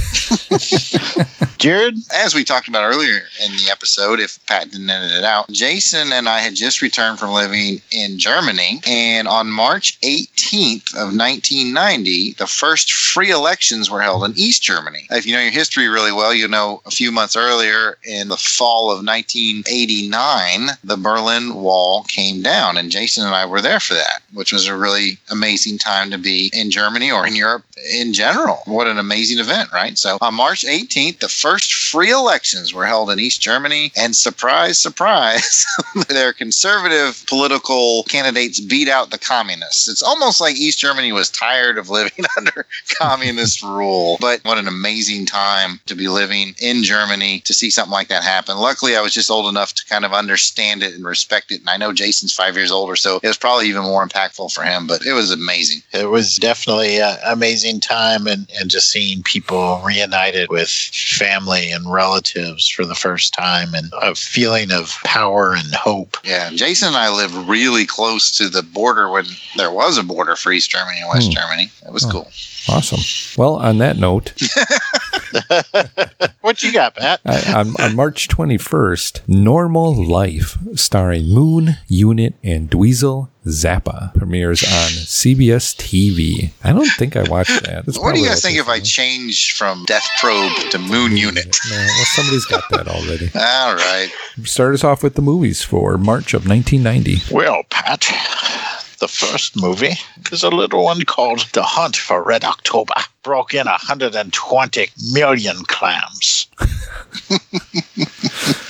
Jared? 1.58 1.96
As 2.14 2.36
we 2.36 2.44
talked 2.44 2.68
about 2.68 2.84
earlier 2.84 3.22
in 3.44 3.52
the 3.54 3.70
episode, 3.72 4.20
if 4.20 4.46
Pat 4.46 4.70
didn't 4.72 4.90
edit 4.90 5.12
it 5.12 5.24
out, 5.24 5.50
Jason 5.50 6.12
and 6.12 6.30
I 6.30 6.40
had 6.40 6.54
just 6.54 6.82
returned 6.82 7.18
from 7.18 7.32
living 7.32 7.82
in 7.92 8.20
Germany. 8.20 8.82
And 8.86 9.28
on 9.28 9.50
March 9.50 10.00
18th 10.02 10.97
of 10.98 11.16
1990, 11.16 12.34
the 12.34 12.48
first 12.48 12.92
free 12.92 13.32
elections 13.32 13.90
were 13.90 14.02
held 14.02 14.24
in 14.26 14.34
East 14.38 14.64
Germany. 14.64 15.08
If 15.12 15.26
you 15.26 15.34
know 15.34 15.42
your 15.42 15.52
history 15.52 15.88
really 15.88 16.12
well, 16.12 16.34
you 16.34 16.48
know 16.48 16.82
a 16.86 16.92
few 16.92 17.12
months 17.12 17.36
earlier 17.36 17.98
in 18.04 18.28
the 18.28 18.38
fall 18.38 18.92
of 18.92 19.06
1989, 19.06 20.70
the 20.84 20.98
Berlin 20.98 21.54
Wall 21.56 22.04
came 22.04 22.42
down. 22.42 22.78
And 22.78 22.92
Jason 22.92 23.26
and 23.26 23.36
I 23.36 23.46
were 23.46 23.62
there 23.62 23.80
for 23.80 23.94
that, 23.94 24.22
which 24.34 24.52
was 24.52 24.68
a 24.68 24.76
really 24.76 25.18
amazing 25.30 25.78
time 25.78 26.12
to 26.12 26.18
be 26.18 26.50
in 26.54 26.72
Germany 26.72 27.12
or 27.12 27.26
in 27.26 27.36
Europe 27.36 27.64
in 27.92 28.14
general. 28.14 28.62
What 28.66 28.88
an 28.88 28.98
amazing 28.98 29.40
event, 29.40 29.72
right? 29.72 29.98
So 29.98 30.18
on 30.22 30.36
March 30.36 30.66
18th, 30.66 31.20
the 31.20 31.30
first 31.30 31.74
free 31.74 32.12
elections 32.12 32.74
were 32.74 32.86
held 32.86 33.10
in 33.10 33.20
East 33.20 33.42
Germany, 33.42 33.92
and 33.96 34.16
surprise, 34.16 34.80
surprise, 34.80 35.66
their 36.10 36.34
conservative 36.34 37.24
political 37.28 38.04
candidates 38.04 38.60
beat 38.60 38.90
out 38.90 39.12
the 39.12 39.18
communists. 39.18 39.88
It's 39.88 40.04
almost 40.04 40.42
like 40.42 40.56
East 40.56 40.80
Germany 40.80 41.12
was 41.12 41.30
tired 41.30 41.78
of 41.78 41.90
living 41.90 42.26
under 42.38 42.66
communist 43.00 43.64
rule. 43.64 44.18
But 44.20 44.44
what 44.44 44.58
an 44.58 44.68
amazing 44.68 45.26
time 45.26 45.80
to 45.86 45.96
be 45.96 46.08
living 46.08 46.56
in 46.60 46.84
Germany 46.84 47.42
to 47.42 47.54
see 47.54 47.70
something 47.70 47.92
like 47.92 48.10
that 48.10 48.24
happen. 48.24 48.58
Luckily, 48.58 48.96
I 48.96 49.02
was 49.02 49.14
just 49.14 49.32
old 49.32 49.48
enough 49.48 49.74
to 49.76 49.86
kind 49.86 50.06
of 50.06 50.14
understand 50.14 50.84
it 50.84 50.94
and 50.94 51.06
respect 51.06 51.52
it. 51.52 51.62
And 51.62 51.70
I 51.70 51.78
know 51.78 51.94
Jason's 51.94 52.34
five 52.34 52.56
years 52.56 52.72
older, 52.72 52.96
so 52.96 53.20
it 53.22 53.28
was 53.28 53.38
probably 53.38 53.68
even 53.68 53.84
more 53.84 54.06
impactful 54.06 54.27
for 54.50 54.64
him, 54.64 54.88
but 54.88 55.06
it 55.06 55.14
was 55.14 55.32
amazing. 55.32 55.82
It 55.94 56.10
was 56.10 56.36
definitely 56.38 57.00
an 57.00 57.18
amazing 57.26 57.80
time 57.80 58.28
and, 58.28 58.48
and 58.60 58.70
just 58.70 58.90
seeing 58.92 59.24
people 59.24 59.82
reunited 59.86 60.50
with 60.50 60.70
family 60.70 61.72
and 61.72 61.92
relatives 61.92 62.68
for 62.68 62.86
the 62.86 62.96
first 62.96 63.34
time 63.34 63.74
and 63.74 63.92
a 64.02 64.16
feeling 64.16 64.72
of 64.72 64.96
power 65.04 65.54
and 65.54 65.74
hope. 65.74 66.18
Yeah, 66.24 66.50
Jason 66.52 66.90
and 66.90 66.98
I 66.98 67.10
lived 67.16 67.34
really 67.50 67.86
close 67.86 68.32
to 68.38 68.50
the 68.50 68.64
border 68.64 69.10
when 69.10 69.26
there 69.56 69.72
was 69.72 69.98
a 69.98 70.04
border 70.04 70.36
for 70.36 70.52
East 70.52 70.70
Germany 70.70 71.00
and 71.00 71.10
West 71.10 71.28
Hmm. 71.28 71.34
Germany. 71.40 71.72
It 71.86 71.94
was 71.94 72.06
cool. 72.06 72.30
Awesome. 72.70 73.00
Well, 73.42 73.56
on 73.56 73.78
that 73.78 73.98
note, 73.98 74.34
What 76.48 76.64
you 76.64 76.72
got, 76.72 76.96
Pat? 76.96 77.20
I, 77.26 77.60
on, 77.60 77.74
on 77.78 77.96
March 77.98 78.30
21st, 78.30 79.28
Normal 79.28 79.94
Life, 80.08 80.58
starring 80.76 81.28
Moon, 81.28 81.76
Unit, 81.90 82.36
and 82.42 82.72
Dweezil 82.72 83.28
Zappa, 83.46 84.14
premieres 84.14 84.64
on 84.64 84.90
CBS 84.92 85.76
TV. 85.76 86.52
I 86.64 86.72
don't 86.72 86.88
think 86.92 87.18
I 87.18 87.24
watched 87.24 87.64
that. 87.64 87.86
That's 87.86 88.00
what 88.00 88.16
do 88.16 88.22
you 88.22 88.28
guys 88.28 88.42
think 88.42 88.58
if 88.58 88.70
I 88.70 88.80
change 88.80 89.56
from 89.58 89.84
Death 89.88 90.08
Probe 90.22 90.54
to 90.72 90.80
Moon 90.80 91.18
Unit? 91.18 91.58
No, 91.70 91.76
well, 91.76 92.06
somebody's 92.16 92.46
got 92.46 92.64
that 92.70 92.88
already. 92.88 93.30
All 93.36 93.76
right. 93.76 94.10
Start 94.44 94.74
us 94.74 94.86
off 94.86 95.04
with 95.04 95.16
the 95.16 95.22
movies 95.22 95.64
for 95.64 95.98
March 95.98 96.34
of 96.34 96.48
1990. 96.48 97.34
Well, 97.36 97.64
Pat, 97.70 98.06
the 99.00 99.08
first 99.08 99.56
movie 99.56 99.96
is 100.32 100.44
a 100.44 100.50
little 100.50 100.84
one 100.84 101.04
called 101.04 101.48
The 101.54 101.64
Hunt 101.64 101.96
for 101.96 102.24
Red 102.24 102.44
October. 102.44 102.94
Broke 103.24 103.54
in 103.54 103.66
120 103.66 104.90
million 105.12 105.58
clams. 105.66 106.48
Do 107.30 107.38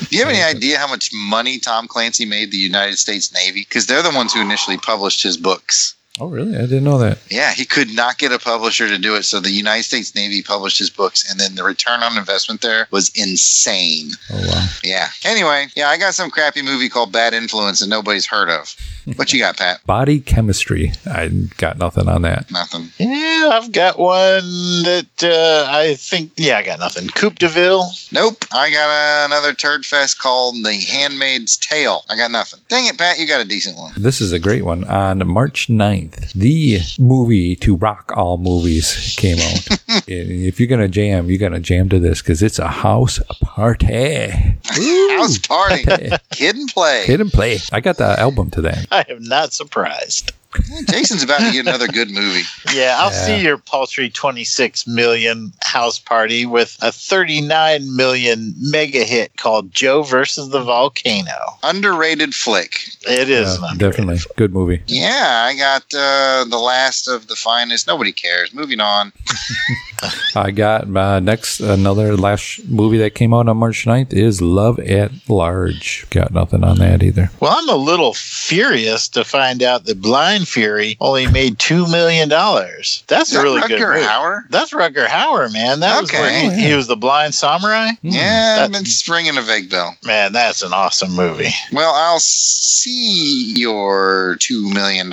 you 0.09 0.25
have 0.25 0.34
any 0.34 0.41
idea 0.41 0.78
how 0.80 0.88
much 0.88 1.11
money 1.13 1.59
Tom 1.59 1.88
Clancy 1.88 2.25
made 2.25 2.51
the 2.51 2.57
United 2.57 2.97
States 2.97 3.34
Navy? 3.34 3.61
Because 3.61 3.88
they're 3.88 4.03
the 4.03 4.15
ones 4.15 4.34
who 4.34 4.41
initially 4.41 4.78
published 4.78 5.23
his 5.23 5.38
books. 5.38 5.95
Oh, 6.20 6.28
really? 6.28 6.55
I 6.55 6.61
didn't 6.61 6.84
know 6.84 6.97
that. 6.99 7.20
Yeah, 7.30 7.53
he 7.53 7.65
could 7.65 7.93
not 7.93 8.18
get 8.18 8.32
a 8.32 8.39
publisher 8.39 8.88
to 8.88 8.97
do 8.97 9.15
it. 9.15 9.24
So 9.24 9.39
the 9.39 9.51
United 9.51 9.84
States 9.84 10.15
Navy 10.15 10.41
published 10.41 10.80
his 10.80 10.89
books, 10.89 11.30
and 11.30 11.39
then 11.39 11.55
the 11.55 11.63
return 11.63 12.01
on 12.01 12.18
investment 12.18 12.61
there 12.61 12.88
was 12.91 13.11
insane. 13.15 14.11
Oh, 14.32 14.41
wow. 14.47 14.68
Yeah. 14.84 15.07
Anyway, 15.26 15.68
yeah, 15.76 15.89
I 15.89 15.97
got 15.97 16.13
some 16.13 16.30
crappy 16.32 16.61
movie 16.61 16.89
called 16.89 17.11
Bad 17.11 17.34
Influence 17.34 17.80
that 17.80 17.88
nobody's 17.88 18.26
heard 18.26 18.49
of. 18.49 18.76
What 19.15 19.32
you 19.32 19.39
got, 19.39 19.57
Pat? 19.57 19.86
Body 19.86 20.20
chemistry. 20.20 20.91
I 21.05 21.30
got 21.57 21.78
nothing 21.78 22.09
on 22.09 22.24
that. 22.24 22.51
Nothing. 22.51 22.89
Yeah, 22.97 23.51
I've 23.53 23.72
got 23.72 23.97
one 23.97 24.43
that 24.84 25.07
uh, 25.24 25.72
I 25.72 25.95
think, 25.95 26.32
yeah, 26.36 26.57
I 26.57 26.63
got 26.63 26.80
nothing. 26.80 27.07
Coupe 27.09 27.39
de 27.39 27.47
Ville. 27.47 27.89
Nope. 28.11 28.43
I 28.51 28.70
got 28.70 28.89
uh, 28.89 29.26
another 29.28 29.53
turd 29.53 29.86
fest 29.86 30.20
called 30.20 30.55
The 30.55 30.74
Handmaid's 30.74 31.55
Tale. 31.57 32.03
I 32.09 32.18
got 32.18 32.32
nothing. 32.32 32.59
Dang 32.68 32.88
it, 32.88 32.97
Pat, 32.97 33.18
you 33.20 33.28
got 33.28 33.39
a 33.39 33.45
decent 33.45 33.78
one. 33.78 33.93
This 33.95 34.20
is 34.20 34.34
a 34.34 34.39
great 34.39 34.65
one. 34.65 34.84
On 34.86 35.26
March 35.26 35.68
9th, 35.68 36.06
the 36.35 36.79
movie 36.99 37.55
to 37.57 37.75
rock 37.75 38.11
all 38.15 38.37
movies 38.37 39.15
came 39.17 39.37
out. 39.37 40.03
if 40.07 40.59
you're 40.59 40.67
going 40.67 40.81
to 40.81 40.87
jam, 40.87 41.29
you're 41.29 41.39
going 41.39 41.53
to 41.53 41.59
jam 41.59 41.89
to 41.89 41.99
this 41.99 42.21
because 42.21 42.41
it's 42.43 42.59
a 42.59 42.67
house 42.67 43.19
party. 43.41 44.31
House 45.17 45.37
Party. 45.39 45.83
Kid 46.31 46.55
and 46.55 46.69
Play. 46.69 47.05
Hit 47.05 47.21
and 47.21 47.31
play. 47.31 47.59
I 47.71 47.79
got 47.79 47.97
the 47.97 48.19
album 48.19 48.51
to 48.51 48.61
that. 48.61 48.87
I 48.91 49.05
am 49.09 49.23
not 49.23 49.53
surprised. 49.53 50.31
Jason's 50.89 51.23
about 51.23 51.39
to 51.39 51.51
get 51.51 51.67
another 51.67 51.87
good 51.87 52.09
movie. 52.09 52.43
Yeah, 52.73 52.95
I'll 52.99 53.11
Yeah. 53.11 53.25
see 53.25 53.41
your 53.41 53.57
paltry 53.57 54.09
26 54.09 54.87
million 54.87 55.51
house 55.63 55.99
party 55.99 56.45
with 56.45 56.77
a 56.81 56.91
39 56.91 57.95
million 57.95 58.53
mega 58.57 59.03
hit 59.03 59.35
called 59.37 59.71
Joe 59.71 60.03
versus 60.03 60.49
the 60.49 60.61
Volcano. 60.61 61.57
Underrated 61.63 62.33
flick. 62.33 62.79
It 63.01 63.29
is. 63.29 63.57
Yeah, 63.59 63.71
an 63.71 63.77
definitely. 63.77 64.19
Good 64.35 64.53
movie. 64.53 64.81
Yeah, 64.87 65.45
I 65.49 65.55
got 65.55 65.83
uh, 65.93 66.45
the 66.49 66.57
last 66.59 67.07
of 67.07 67.27
the 67.27 67.35
finest. 67.35 67.87
Nobody 67.87 68.11
cares. 68.11 68.53
Moving 68.53 68.79
on. 68.79 69.11
I 70.35 70.51
got 70.51 70.87
my 70.87 71.19
next, 71.19 71.59
another 71.59 72.15
last 72.15 72.63
movie 72.69 72.99
that 72.99 73.15
came 73.15 73.33
out 73.33 73.47
on 73.49 73.57
March 73.57 73.85
9th 73.85 74.13
is 74.13 74.41
Love 74.41 74.79
at 74.79 75.11
Large. 75.27 76.05
Got 76.11 76.31
nothing 76.31 76.63
on 76.63 76.77
that 76.77 77.01
either. 77.01 77.31
Well, 77.39 77.55
I'm 77.57 77.67
a 77.69 77.75
little 77.75 78.13
furious 78.13 79.07
to 79.09 79.23
find 79.25 79.63
out 79.63 79.85
that 79.85 79.99
Blind 80.01 80.36
Blind 80.38 80.47
Fury 80.47 80.97
only 81.01 81.25
made 81.27 81.57
two 81.57 81.88
million 81.89 82.29
dollars. 82.29 83.03
That's 83.07 83.29
Is 83.29 83.35
a 83.35 83.38
that 83.39 83.43
really 83.43 83.61
good 83.61 83.79
Rutger 83.81 83.93
movie. 83.95 84.05
Hauer? 84.05 84.41
That's 84.49 84.71
Rutger 84.71 85.07
Hauer, 85.07 85.51
man. 85.51 85.79
That 85.79 85.99
was 86.01 86.11
where 86.11 86.25
Okay. 86.27 86.55
he, 86.55 86.67
he 86.67 86.73
was 86.75 86.85
the 86.88 86.95
blind 86.95 87.33
samurai. 87.33 87.91
Yeah, 88.03 88.67
That- 88.67 88.81
it's 88.81 89.07
ringing 89.09 89.35
a 89.38 89.41
vague 89.41 89.69
bell. 89.71 89.95
Man, 90.05 90.33
that's 90.33 90.61
an 90.61 90.73
awesome 90.73 91.13
movie. 91.15 91.49
Well, 91.71 91.91
I'll 91.93 92.19
see 92.19 93.53
your 93.57 94.35
$2 94.39 94.73
million 94.73 95.11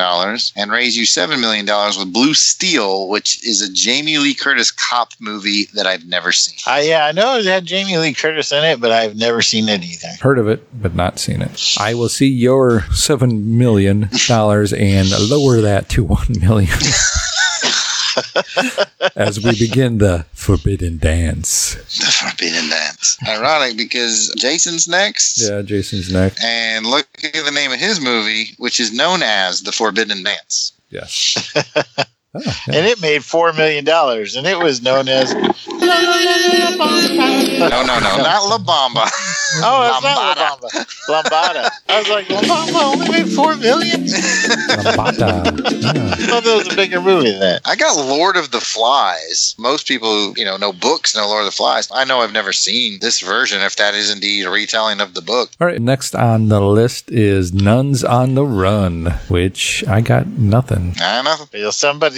and 0.56 0.70
raise 0.70 0.96
you 0.96 1.04
$7 1.04 1.40
million 1.40 1.64
with 1.98 2.12
Blue 2.12 2.34
Steel, 2.34 3.08
which 3.08 3.42
is 3.44 3.62
a 3.62 3.72
Jamie 3.72 4.18
Lee 4.18 4.34
Curtis 4.34 4.70
cop 4.70 5.12
movie 5.20 5.66
that 5.74 5.86
I've 5.86 6.06
never 6.06 6.32
seen. 6.32 6.58
Uh, 6.66 6.80
yeah, 6.84 7.06
I 7.06 7.12
know 7.12 7.38
it 7.38 7.46
had 7.46 7.64
Jamie 7.64 7.96
Lee 7.96 8.12
Curtis 8.14 8.52
in 8.52 8.62
it, 8.64 8.80
but 8.80 8.92
I've 8.92 9.16
never 9.16 9.40
seen 9.42 9.68
it 9.68 9.82
either. 9.82 10.08
Heard 10.20 10.38
of 10.38 10.48
it, 10.48 10.62
but 10.80 10.94
not 10.94 11.18
seen 11.18 11.40
it. 11.42 11.74
I 11.78 11.94
will 11.94 12.08
see 12.10 12.28
your 12.28 12.82
seven 12.92 13.56
million 13.58 14.08
dollars 14.28 14.72
and 14.72 15.08
lower 15.18 15.60
that 15.60 15.88
to 15.90 16.04
one 16.04 16.26
million 16.40 16.68
as 19.16 19.42
we 19.42 19.58
begin 19.58 19.98
the 19.98 20.24
forbidden 20.32 20.98
dance. 20.98 21.74
The 21.98 22.10
Forbidden 22.10 22.68
Dance. 22.68 23.18
Ironic 23.26 23.76
because 23.76 24.32
Jason's 24.36 24.86
next. 24.86 25.40
Yeah, 25.40 25.62
Jason's 25.62 26.12
next. 26.12 26.42
And 26.42 26.86
look 26.86 27.06
at 27.22 27.44
the 27.44 27.50
name 27.50 27.72
of 27.72 27.80
his 27.80 28.00
movie, 28.00 28.54
which 28.58 28.80
is 28.80 28.92
known 28.92 29.22
as 29.22 29.62
The 29.62 29.72
Forbidden 29.72 30.22
Dance. 30.22 30.72
Yes. 30.90 31.52
Oh, 32.36 32.40
and 32.66 32.84
it 32.86 33.00
made 33.00 33.24
four 33.24 33.52
million 33.52 33.84
dollars, 33.84 34.34
and 34.34 34.44
it 34.46 34.58
was 34.58 34.82
known 34.82 35.08
as 35.08 35.32
No, 35.34 35.42
no, 37.68 37.98
no, 38.00 38.16
not 38.16 38.48
La 38.48 38.58
Bamba. 38.58 39.08
Oh, 39.56 39.86
it's 39.86 40.02
not 40.02 40.16
La 40.16 40.34
Bamba. 40.34 40.68
Lambada. 41.08 41.70
I 41.88 41.98
was 42.00 42.08
like, 42.08 42.28
La 42.28 42.40
Bamba 42.40 42.82
only 42.92 43.08
made 43.08 43.28
four 43.30 43.56
million? 43.56 44.00
Lambada. 44.02 45.46
I 45.46 46.26
thought 46.26 46.42
that 46.42 46.56
was 46.56 46.72
a 46.72 46.76
bigger 46.76 47.00
movie 47.00 47.30
than 47.30 47.38
that. 47.38 47.60
I 47.64 47.76
got 47.76 47.96
Lord 47.96 48.36
of 48.36 48.50
the 48.50 48.60
Flies. 48.60 49.54
Most 49.56 49.86
people 49.86 50.36
you 50.36 50.44
know, 50.44 50.56
know 50.56 50.72
books 50.72 51.14
know 51.14 51.28
Lord 51.28 51.42
of 51.42 51.46
the 51.46 51.52
Flies. 51.56 51.88
I 51.92 52.04
know 52.04 52.20
I've 52.20 52.32
never 52.32 52.52
seen 52.52 52.98
this 53.00 53.20
version, 53.20 53.60
if 53.62 53.76
that 53.76 53.94
is 53.94 54.10
indeed 54.10 54.46
a 54.46 54.50
retelling 54.50 55.00
of 55.00 55.14
the 55.14 55.22
book. 55.22 55.50
All 55.60 55.68
right, 55.68 55.80
next 55.80 56.16
on 56.16 56.48
the 56.48 56.60
list 56.60 57.12
is 57.12 57.52
Nuns 57.52 58.02
on 58.02 58.34
the 58.34 58.44
Run, 58.44 59.06
which 59.28 59.84
I 59.86 60.00
got 60.00 60.26
nothing. 60.26 60.94
I 61.00 61.22
know. 61.22 61.36
Well, 61.52 61.72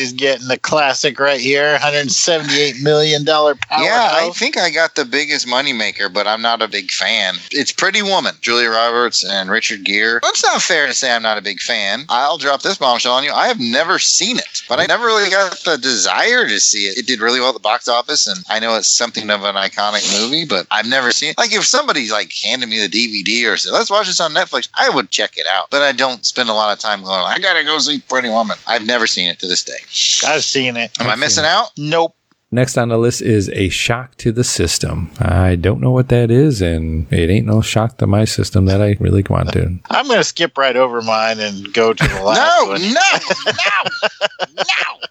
somebody's 0.07 0.13
getting 0.13 0.49
the 0.49 0.59
classic 0.59 1.19
right 1.19 1.41
here, 1.41 1.77
$178 1.79 2.83
million 2.83 3.25
powerhouse. 3.25 3.59
Yeah, 3.71 4.11
I 4.13 4.31
think 4.35 4.57
I 4.57 4.71
got 4.71 4.95
the 4.95 5.05
biggest 5.05 5.47
moneymaker, 5.47 6.13
but 6.13 6.27
I'm 6.27 6.43
not 6.43 6.63
a 6.63 6.69
big 6.69 6.91
fan. 6.91 7.37
It's 7.51 7.73
Pretty 7.73 8.03
Woman, 8.03 8.35
Julia 8.41 8.71
Roberts 8.71 9.25
and 9.25 9.51
Richard 9.51 9.85
Gere. 9.85 10.21
It's 10.25 10.43
not 10.43 10.63
fair 10.63 10.87
to 10.87 10.95
say 10.95 11.15
I'm 11.15 11.23
not 11.23 11.39
a 11.39 11.43
big 11.43 11.61
fan. 11.61 12.05
I'll 12.09 12.39
drop 12.39 12.63
this 12.63 12.79
bombshell 12.79 13.15
on 13.15 13.25
you. 13.25 13.33
I 13.33 13.49
have 13.49 13.61
never 13.61 13.99
seen 13.99 14.39
it, 14.39 14.63
but 14.69 14.81
I 14.81 14.87
never 14.87 15.07
really 15.07 15.31
got 15.31 15.53
the 15.65 15.79
desire 15.79 16.47
to 16.47 16.61
see 16.61 16.87
it. 16.87 16.99
It 16.99 17.07
did 17.07 17.21
really 17.21 17.41
well 17.41 17.51
at 17.51 17.55
the 17.55 17.61
box 17.61 17.89
office, 17.89 18.27
and 18.27 18.39
I 18.49 18.59
know 18.59 18.77
it's 18.77 18.89
something 18.89 19.31
of 19.31 19.45
an 19.45 19.55
iconic 19.55 20.21
movie, 20.21 20.45
but 20.45 20.67
I've 20.71 20.87
never 20.87 21.11
seen 21.11 21.31
it. 21.31 21.39
Like 21.39 21.53
if 21.53 21.65
somebody's 21.65 22.13
like 22.13 22.33
handed 22.33 22.69
me 22.69 22.81
the 22.81 22.89
DVD 22.89 23.51
or 23.51 23.57
said, 23.57 23.73
"Let's 23.73 23.91
watch 23.91 24.07
this 24.07 24.21
on 24.21 24.33
Netflix," 24.33 24.69
I 24.75 24.89
would 24.89 25.11
check 25.11 25.37
it 25.37 25.47
out. 25.47 25.69
But 25.71 25.83
I 25.83 25.93
don't 25.93 26.25
spend 26.25 26.49
a 26.49 26.55
lot 26.55 26.73
of 26.73 26.79
time 26.79 27.03
going, 27.03 27.21
"I 27.21 27.39
gotta 27.39 27.65
go 27.65 27.79
see 27.79 27.99
Pretty 28.01 28.29
Woman." 28.29 28.57
I've 28.67 28.87
never 28.87 29.07
seen 29.07 29.29
it 29.29 29.39
to 29.41 29.47
this 29.47 29.63
day. 29.63 29.79
I've 30.27 30.45
seen 30.45 30.77
it. 30.77 30.91
Am 31.01 31.09
I 31.09 31.17
missing 31.17 31.45
out? 31.45 31.71
Nope. 31.77 32.15
Next 32.53 32.79
on 32.79 32.89
the 32.91 32.97
list 32.97 33.23
is 33.23 33.51
A 33.55 33.69
Shock 33.69 34.15
to 34.19 34.31
the 34.31 34.45
System. 34.45 35.11
I 35.19 35.57
don't 35.57 35.81
know 35.81 35.91
what 35.91 36.09
that 36.11 36.31
is, 36.31 36.63
and 36.63 37.13
it 37.13 37.29
ain't 37.29 37.45
no 37.47 37.61
shock 37.61 37.99
to 37.99 38.07
my 38.07 38.25
system 38.25 38.67
that 38.67 38.81
I 38.81 38.97
really 39.01 39.25
want 39.29 39.53
to. 39.55 39.79
I'm 39.91 40.07
going 40.07 40.19
to 40.19 40.25
skip 40.25 40.57
right 40.57 40.77
over 40.77 41.03
mine 41.03 41.41
and 41.41 41.73
go 41.75 41.93
to 41.93 42.09
the 42.09 42.23
last 42.23 42.39
No, 42.39 42.73
one. 42.73 42.83
no, 42.83 44.55
no. 44.57 45.07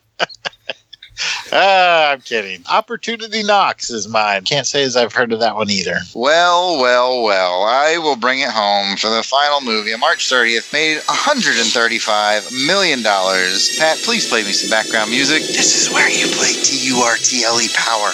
Ah, 1.57 2.11
I'm 2.11 2.19
kidding. 2.19 2.63
Opportunity 2.69 3.41
Knocks 3.41 3.89
is 3.89 4.09
mine. 4.09 4.43
Can't 4.43 4.67
say 4.67 4.83
as 4.83 4.97
I've 4.97 5.13
heard 5.13 5.31
of 5.31 5.39
that 5.39 5.55
one 5.55 5.69
either. 5.69 5.99
Well, 6.13 6.81
well, 6.81 7.23
well. 7.23 7.63
I 7.63 7.97
will 7.97 8.17
bring 8.17 8.41
it 8.41 8.49
home 8.49 8.97
for 8.97 9.09
the 9.09 9.23
final 9.23 9.61
movie 9.61 9.93
on 9.93 10.01
March 10.01 10.27
30th. 10.29 10.73
Made 10.73 10.97
135 11.07 12.51
million 12.67 13.01
dollars. 13.01 13.77
Pat, 13.79 13.97
please 14.03 14.27
play 14.27 14.43
me 14.43 14.51
some 14.51 14.69
background 14.69 15.11
music. 15.11 15.43
This 15.43 15.79
is 15.79 15.93
where 15.93 16.09
you 16.09 16.27
play 16.35 16.51
T 16.59 16.75
U 16.91 16.97
R 16.99 17.15
T 17.15 17.45
L 17.45 17.55
E 17.61 17.69
Power. 17.73 18.11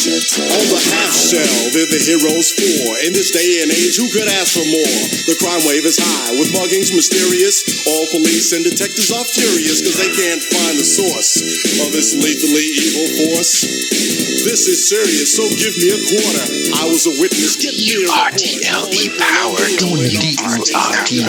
On 0.00 0.64
the 0.72 0.80
half 0.96 1.12
shell, 1.12 1.60
they're 1.76 1.92
the 1.92 2.00
heroes 2.00 2.56
for. 2.56 2.96
In 3.04 3.12
this 3.12 3.36
day 3.36 3.60
and 3.60 3.68
age, 3.68 4.00
who 4.00 4.08
could 4.08 4.32
ask 4.32 4.56
for 4.56 4.64
more? 4.64 4.96
The 5.28 5.36
crime 5.36 5.60
wave 5.68 5.84
is 5.84 6.00
high, 6.00 6.32
with 6.40 6.56
muggings 6.56 6.88
mysterious. 6.88 7.84
All 7.84 8.08
police 8.08 8.56
and 8.56 8.64
detectives 8.64 9.12
are 9.12 9.28
furious 9.28 9.84
because 9.84 10.00
they 10.00 10.08
can't 10.08 10.40
find 10.40 10.80
the 10.80 10.88
source 10.88 11.36
of 11.84 11.92
this 11.92 12.16
lethally 12.16 12.64
evil 12.80 13.08
force. 13.28 13.68
This 14.48 14.72
is 14.72 14.88
serious, 14.88 15.36
so 15.36 15.44
give 15.60 15.76
me 15.76 15.92
a 15.92 16.00
quarter. 16.00 16.48
I 16.80 16.88
was 16.88 17.04
a 17.04 17.20
witness. 17.20 17.60
Get 17.60 17.76
me 17.76 18.00
a 18.00 18.08
R-T-L-E 18.08 19.04
power. 19.20 19.60
Doing 19.84 20.00
the 20.00 20.16
D-R-T. 20.16 21.28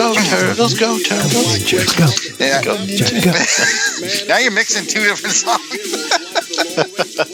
Go, 0.00 0.16
Turtles, 0.16 0.72
go, 0.72 0.96
Turtles. 1.04 1.68
Go. 1.68 2.08
Yeah. 2.40 2.64
Go. 2.64 2.80
now 4.24 4.40
you're 4.40 4.56
mixing 4.56 4.88
two 4.88 5.04
different 5.04 5.36
songs. 5.36 6.29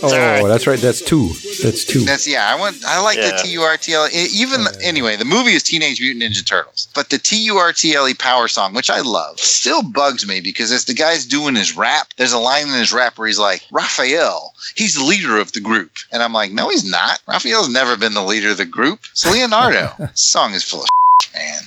Oh, 0.03 0.49
that's 0.49 0.66
right. 0.66 0.78
That's 0.78 1.01
two. 1.01 1.28
That's 1.62 1.84
two. 1.84 2.01
That's 2.01 2.26
yeah. 2.26 2.53
I 2.55 2.59
want. 2.59 2.84
I 2.87 3.01
like 3.01 3.16
Yeah. 3.16 3.30
the 3.30 3.37
TURTL. 3.49 4.11
Even 4.32 4.62
oh, 4.62 4.70
anyway, 4.82 5.16
the 5.16 5.24
movie 5.24 5.53
is 5.53 5.62
Teenage 5.62 6.01
Mutant 6.01 6.22
Ninja 6.24 6.45
Turtles, 6.47 6.89
but 6.95 7.11
the 7.11 7.18
T 7.18 7.37
U 7.45 7.57
R 7.57 7.72
T 7.72 7.95
L 7.95 8.09
E 8.09 8.14
power 8.14 8.49
song, 8.49 8.74
which 8.74 8.91
I 8.91 9.01
love, 9.01 9.39
still 9.41 9.82
bugs 9.82 10.26
me 10.26 10.41
because 10.41 10.72
as 10.72 10.84
the 10.84 10.95
guy's 10.95 11.24
doing 11.26 11.55
his 11.55 11.76
rap, 11.76 12.09
there's 12.16 12.32
a 12.32 12.39
line 12.39 12.68
in 12.68 12.74
his 12.74 12.93
rap 12.93 13.18
where 13.18 13.26
he's 13.28 13.39
like, 13.39 13.62
"Raphael, 13.70 14.55
he's 14.74 14.95
the 14.95 15.05
leader 15.05 15.39
of 15.39 15.53
the 15.53 15.61
group," 15.61 15.93
and 16.12 16.22
I'm 16.22 16.32
like, 16.32 16.53
"No, 16.53 16.68
he's 16.68 16.89
not. 16.89 17.20
Raphael's 17.28 17.68
never 17.68 17.97
been 17.97 18.14
the 18.14 18.22
leader 18.24 18.51
of 18.51 18.57
the 18.59 18.64
group. 18.66 19.01
It's 19.12 19.30
Leonardo." 19.30 19.93
Song 20.14 20.53
is 20.55 20.62
full 20.64 20.82
of 20.82 20.89
man. 21.34 21.62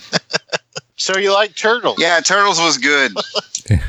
So 1.00 1.18
you 1.18 1.34
like 1.34 1.56
Turtles? 1.56 1.98
Yeah, 1.98 2.20
Turtles 2.20 2.60
was 2.60 2.78
good. 2.78 3.14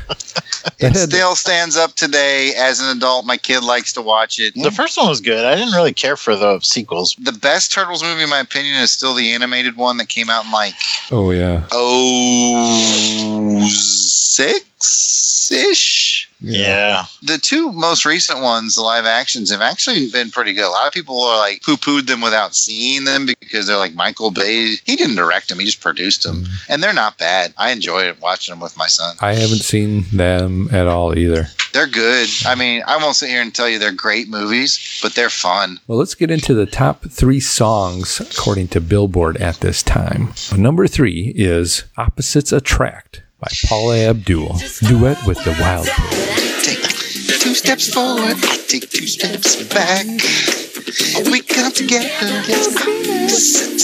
It 0.77 0.95
still 0.95 1.35
stands 1.35 1.75
up 1.75 1.93
today 1.95 2.53
as 2.55 2.79
an 2.79 2.95
adult. 2.95 3.25
My 3.25 3.37
kid 3.37 3.63
likes 3.63 3.93
to 3.93 4.01
watch 4.01 4.37
it. 4.39 4.53
The 4.55 4.69
first 4.69 4.95
one 4.97 5.07
was 5.09 5.19
good. 5.19 5.43
I 5.43 5.55
didn't 5.55 5.73
really 5.73 5.93
care 5.93 6.15
for 6.15 6.35
the 6.35 6.59
sequels. 6.59 7.15
The 7.19 7.31
best 7.31 7.71
Turtles 7.71 8.03
movie, 8.03 8.21
in 8.23 8.29
my 8.29 8.39
opinion, 8.39 8.75
is 8.75 8.91
still 8.91 9.15
the 9.15 9.31
animated 9.31 9.75
one 9.75 9.97
that 9.97 10.09
came 10.09 10.29
out 10.29 10.45
in 10.45 10.51
like 10.51 10.73
Oh 11.11 11.31
yeah. 11.31 11.67
oh 11.71 13.67
six 13.71 15.51
ish. 15.51 16.20
Yeah. 16.41 17.05
The 17.21 17.37
two 17.37 17.71
most 17.71 18.05
recent 18.05 18.41
ones, 18.41 18.75
the 18.75 18.81
live 18.81 19.05
actions, 19.05 19.51
have 19.51 19.61
actually 19.61 20.09
been 20.09 20.31
pretty 20.31 20.53
good. 20.53 20.65
A 20.65 20.69
lot 20.69 20.87
of 20.87 20.93
people 20.93 21.21
are 21.21 21.37
like 21.37 21.61
poo 21.61 21.77
pooed 21.77 22.07
them 22.07 22.21
without 22.21 22.55
seeing 22.55 23.03
them 23.03 23.27
because 23.27 23.67
they're 23.67 23.77
like 23.77 23.93
Michael 23.93 24.31
Bay. 24.31 24.75
He 24.85 24.95
didn't 24.95 25.15
direct 25.15 25.49
them; 25.49 25.59
he 25.59 25.65
just 25.65 25.81
produced 25.81 26.23
them, 26.23 26.45
mm. 26.45 26.65
and 26.69 26.81
they're 26.81 26.93
not 26.93 27.17
bad. 27.17 27.53
I 27.57 27.71
enjoy 27.71 28.13
watching 28.21 28.53
them 28.53 28.59
with 28.59 28.75
my 28.77 28.87
son. 28.87 29.15
I 29.21 29.33
haven't 29.33 29.63
seen 29.63 30.05
them 30.11 30.69
at 30.71 30.87
all 30.87 31.17
either. 31.17 31.47
They're 31.73 31.87
good. 31.87 32.27
I 32.45 32.55
mean, 32.55 32.83
I 32.85 32.97
won't 32.97 33.15
sit 33.15 33.29
here 33.29 33.41
and 33.41 33.53
tell 33.53 33.69
you 33.69 33.79
they're 33.79 33.93
great 33.93 34.27
movies, 34.27 34.99
but 35.01 35.15
they're 35.15 35.29
fun. 35.29 35.79
Well, 35.87 35.97
let's 35.97 36.15
get 36.15 36.31
into 36.31 36.53
the 36.53 36.65
top 36.65 37.05
three 37.09 37.39
songs 37.39 38.19
according 38.19 38.69
to 38.69 38.81
Billboard 38.81 39.37
at 39.37 39.61
this 39.61 39.81
time. 39.81 40.33
Number 40.57 40.87
three 40.87 41.33
is 41.35 41.85
Opposites 41.97 42.51
Attract 42.51 43.21
by 43.41 43.47
Paula 43.67 43.97
Abdul, 44.09 44.55
duet 44.87 45.25
with 45.25 45.43
the 45.43 45.57
Wild 45.59 45.87
Pill. 45.87 46.61
Take 46.61 46.83
two 47.41 47.55
steps 47.55 47.91
forward, 47.91 48.37
I 48.37 48.57
take 48.67 48.87
two 48.89 49.07
steps 49.07 49.63
back. 49.73 50.05
We 51.31 51.41
come 51.41 51.71
together, 51.71 52.05
it's 52.45 53.81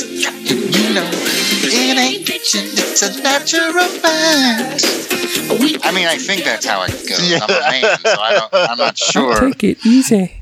you 0.47 0.93
know, 0.93 1.10
it 1.12 1.97
ain't 1.97 2.28
fiction, 2.28 2.62
it's 2.66 3.01
a 3.01 3.22
natural 3.24 3.88
fact. 3.99 4.86
I 5.84 5.91
mean, 5.91 6.08
I 6.08 6.18
think 6.18 6.43
that's 6.43 6.66
how 6.66 6.84
it 6.84 6.91
goes. 6.91 7.20
I'm 7.41 7.49
a 7.49 7.60
man, 7.72 7.97
so 7.97 8.22
I 8.22 8.34
don't, 8.34 8.53
I'm 8.53 8.78
not 8.78 8.97
sure. 8.97 9.39
Take 9.51 9.64
it 9.64 9.86
easy. 9.86 10.41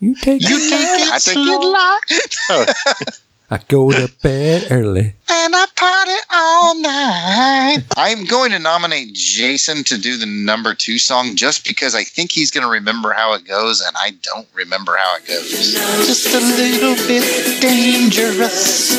You 0.00 0.14
take 0.16 0.42
You 0.42 0.56
it. 0.58 0.70
take 0.70 1.00
it, 1.00 1.12
I 1.12 1.18
take 1.18 1.36
it 1.36 3.06
light. 3.06 3.20
I 3.50 3.58
go 3.66 3.90
to 3.90 4.10
bed 4.22 4.66
early. 4.70 5.14
and 5.30 5.54
I 5.56 5.66
party 5.74 6.12
all 6.30 6.74
night. 6.80 7.78
I'm 7.96 8.26
going 8.26 8.50
to 8.52 8.58
nominate 8.58 9.14
Jason 9.14 9.84
to 9.84 9.96
do 9.96 10.18
the 10.18 10.26
number 10.26 10.74
two 10.74 10.98
song 10.98 11.34
just 11.34 11.64
because 11.66 11.94
I 11.94 12.04
think 12.04 12.30
he's 12.30 12.50
going 12.50 12.64
to 12.64 12.70
remember 12.70 13.12
how 13.12 13.32
it 13.34 13.46
goes, 13.46 13.80
and 13.80 13.96
I 13.96 14.10
don't 14.22 14.46
remember 14.54 14.96
how 14.96 15.16
it 15.16 15.26
goes. 15.26 15.72
Just 16.06 16.26
a 16.34 16.40
little 16.40 16.94
bit 17.06 17.60
dangerous. 17.62 18.96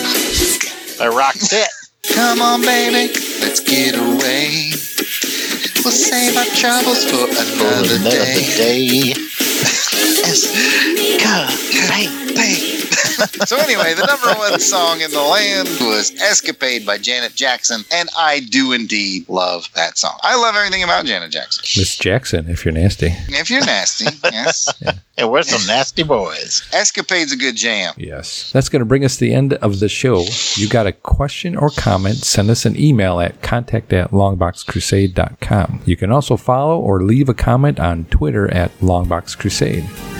That 0.97 1.14
rocks 1.14 1.54
it. 1.54 1.70
Come 2.16 2.41
on, 2.41 2.62
baby, 2.62 3.14
let's 3.41 3.60
get 3.60 3.93
away. 3.95 4.72
We'll 5.86 5.93
save 5.93 6.36
our 6.38 6.45
troubles 6.56 7.06
for 7.06 7.30
another 7.30 7.95
Another 7.95 8.10
day. 8.10 8.45
day. 8.58 9.14
Cause 10.24 10.47
bang, 11.88 12.36
bang. 12.36 12.78
So 13.45 13.57
anyway, 13.57 13.93
the 13.93 14.05
number 14.05 14.39
one 14.39 14.59
song 14.59 15.01
in 15.01 15.11
the 15.11 15.22
land 15.22 15.67
was 15.82 16.11
"Escapade" 16.22 16.86
by 16.86 16.97
Janet 16.97 17.36
Jackson, 17.36 17.82
and 17.91 18.09
I 18.17 18.39
do 18.41 18.72
indeed 18.74 19.28
love 19.30 19.70
that 19.76 19.97
song. 19.97 20.17
I 20.22 20.36
love 20.36 20.55
everything 20.55 20.84
about 20.84 21.05
Janet 21.05 21.32
Jackson. 21.32 21.63
Miss 21.80 21.95
Jackson, 21.97 22.49
if 22.49 22.65
you're 22.65 22.74
nasty. 22.74 23.13
If 23.30 23.49
you're 23.49 23.65
nasty, 23.65 24.05
yes. 24.24 24.74
And 25.17 25.30
we're 25.32 25.43
some 25.43 25.65
nasty 25.67 26.03
boys. 26.03 26.61
Escapade's 26.72 27.34
a 27.34 27.38
good 27.38 27.55
jam. 27.55 27.93
Yes. 27.97 28.51
That's 28.53 28.70
going 28.70 28.80
to 28.80 28.86
bring 28.86 29.03
us 29.03 29.15
to 29.17 29.26
the 29.26 29.34
end 29.34 29.53
of 29.55 29.80
the 29.80 29.89
show. 29.89 30.24
You 30.55 30.70
got 30.70 30.88
a 30.88 30.93
question 30.93 31.57
or 31.57 31.70
comment, 31.70 32.17
send 32.17 32.49
us 32.49 32.65
an 32.65 32.80
email 32.80 33.20
at 33.20 33.41
contact 33.41 33.91
at 33.91 34.11
longboxcrusade.com. 34.11 35.82
You 35.86 35.97
can 35.97 36.11
also 36.11 36.38
follow 36.38 36.80
or 36.80 37.03
leave 37.03 37.28
a 37.28 37.34
comment 37.34 37.80
on 37.80 38.05
Twitter 38.05 38.51
at 38.53 38.72
longboxcrusade. 38.80 40.18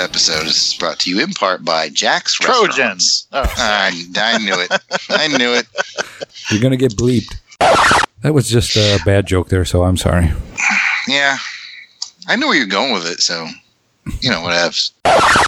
Episode 0.00 0.46
is 0.46 0.74
brought 0.78 0.98
to 1.00 1.10
you 1.10 1.20
in 1.22 1.32
part 1.32 1.64
by 1.64 1.88
Jack's 1.90 2.34
Trojans. 2.34 3.26
Oh, 3.32 3.42
I, 3.56 4.04
I 4.16 4.38
knew 4.38 4.54
it. 4.58 4.70
I 5.10 5.28
knew 5.28 5.52
it. 5.54 5.66
You're 6.50 6.60
going 6.60 6.72
to 6.72 6.76
get 6.76 6.96
bleeped. 6.96 7.36
That 8.22 8.34
was 8.34 8.48
just 8.48 8.76
a 8.76 8.98
bad 9.04 9.26
joke 9.26 9.48
there, 9.48 9.64
so 9.64 9.84
I'm 9.84 9.96
sorry. 9.96 10.30
Yeah. 11.08 11.38
I 12.28 12.36
knew 12.36 12.48
where 12.48 12.56
you're 12.56 12.66
going 12.66 12.92
with 12.92 13.06
it, 13.06 13.20
so 13.20 13.46
you 14.20 14.30
know 14.30 14.42
what 14.42 14.54
else. 14.54 14.92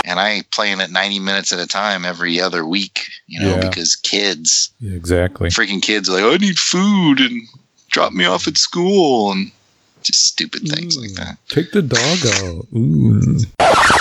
And 0.04 0.18
I 0.20 0.42
playing 0.50 0.80
it 0.80 0.90
90 0.90 1.18
minutes 1.20 1.52
at 1.52 1.58
a 1.58 1.66
time 1.66 2.04
every 2.04 2.40
other 2.40 2.64
week, 2.66 3.06
you 3.26 3.40
know, 3.40 3.56
Yeah. 3.56 3.68
because 3.68 3.96
kids, 3.96 4.70
Yeah, 4.80 4.96
exactly. 4.96 5.48
freaking 5.50 5.82
kids, 5.82 6.08
are 6.08 6.12
like, 6.20 6.40
I 6.40 6.44
need 6.44 6.58
food 6.58 7.20
and 7.20 7.42
drop 7.90 8.12
me 8.12 8.24
off 8.24 8.46
at 8.48 8.56
school 8.56 9.32
and 9.32 9.50
just 10.02 10.26
stupid 10.26 10.68
things 10.68 10.98
like 10.98 11.12
that. 11.12 11.38
Take 11.48 11.72
the 11.72 11.82
dog 11.82 12.18
out. 12.44 12.66
Ooh. 12.76 13.38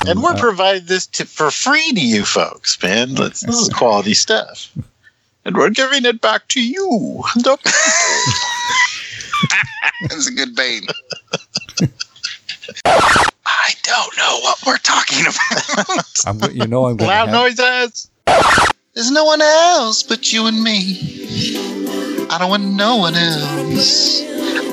And 0.07 0.23
we're 0.23 0.31
uh, 0.33 0.39
providing 0.39 0.85
this 0.85 1.05
to, 1.07 1.25
for 1.25 1.51
free 1.51 1.91
to 1.93 1.99
you 2.01 2.25
folks, 2.25 2.81
man. 2.81 3.15
That's, 3.15 3.41
this 3.41 3.55
is 3.55 3.69
quality 3.69 4.13
stuff. 4.13 4.71
And 5.45 5.55
we're 5.55 5.69
giving 5.69 6.05
it 6.05 6.21
back 6.21 6.47
to 6.49 6.63
you. 6.63 7.23
That's 10.09 10.27
a 10.27 10.31
good 10.31 10.55
bane. 10.55 10.83
I 12.85 13.73
don't 13.83 14.17
know 14.17 14.39
what 14.41 14.59
we're 14.65 14.77
talking 14.77 15.25
about. 15.25 16.05
I'm, 16.25 16.37
go- 16.39 16.49
you 16.49 16.67
know 16.67 16.85
I'm 16.87 16.97
going 16.97 17.09
loud 17.09 17.29
have, 17.29 17.57
noises. 17.57 18.09
There's 18.93 19.09
no 19.09 19.23
one 19.23 19.41
else 19.41 20.03
but 20.03 20.33
you 20.33 20.47
and 20.47 20.61
me. 20.61 22.27
I 22.29 22.37
don't 22.37 22.49
want 22.49 22.65
no 22.65 22.97
one 22.97 23.15
else. 23.15 24.21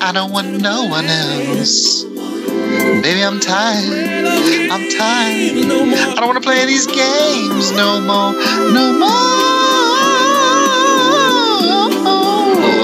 I 0.00 0.10
don't 0.12 0.32
want 0.32 0.60
no 0.60 0.86
one 0.86 1.04
else. 1.04 2.02
Baby, 2.02 3.22
I'm 3.22 3.38
tired. 3.38 4.26
I'm 4.72 4.90
tired. 4.90 5.56
I 5.56 6.14
don't 6.16 6.26
want 6.26 6.42
to 6.42 6.44
play 6.44 6.66
these 6.66 6.88
games 6.88 7.70
no 7.70 8.00
more. 8.00 8.32
No 8.72 8.92
more. 8.98 9.08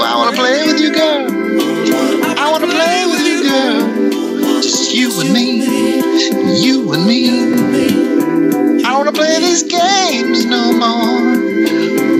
I 0.07 0.13
want 0.15 0.33
to 0.33 0.41
play 0.41 0.67
with 0.67 0.79
you, 0.79 0.93
girl. 0.93 1.27
I 2.39 2.49
want 2.49 2.63
to 2.63 2.69
play 2.69 3.05
with 3.11 3.27
you, 3.27 3.43
girl. 3.43 4.61
Just 4.61 4.95
you 4.95 5.11
and 5.19 5.33
me. 5.33 6.61
You 6.61 6.93
and 6.93 7.05
me. 7.05 7.94
Play 9.25 9.39
these 9.39 9.63
games 9.63 10.45
no 10.45 10.71
more. 10.71 11.33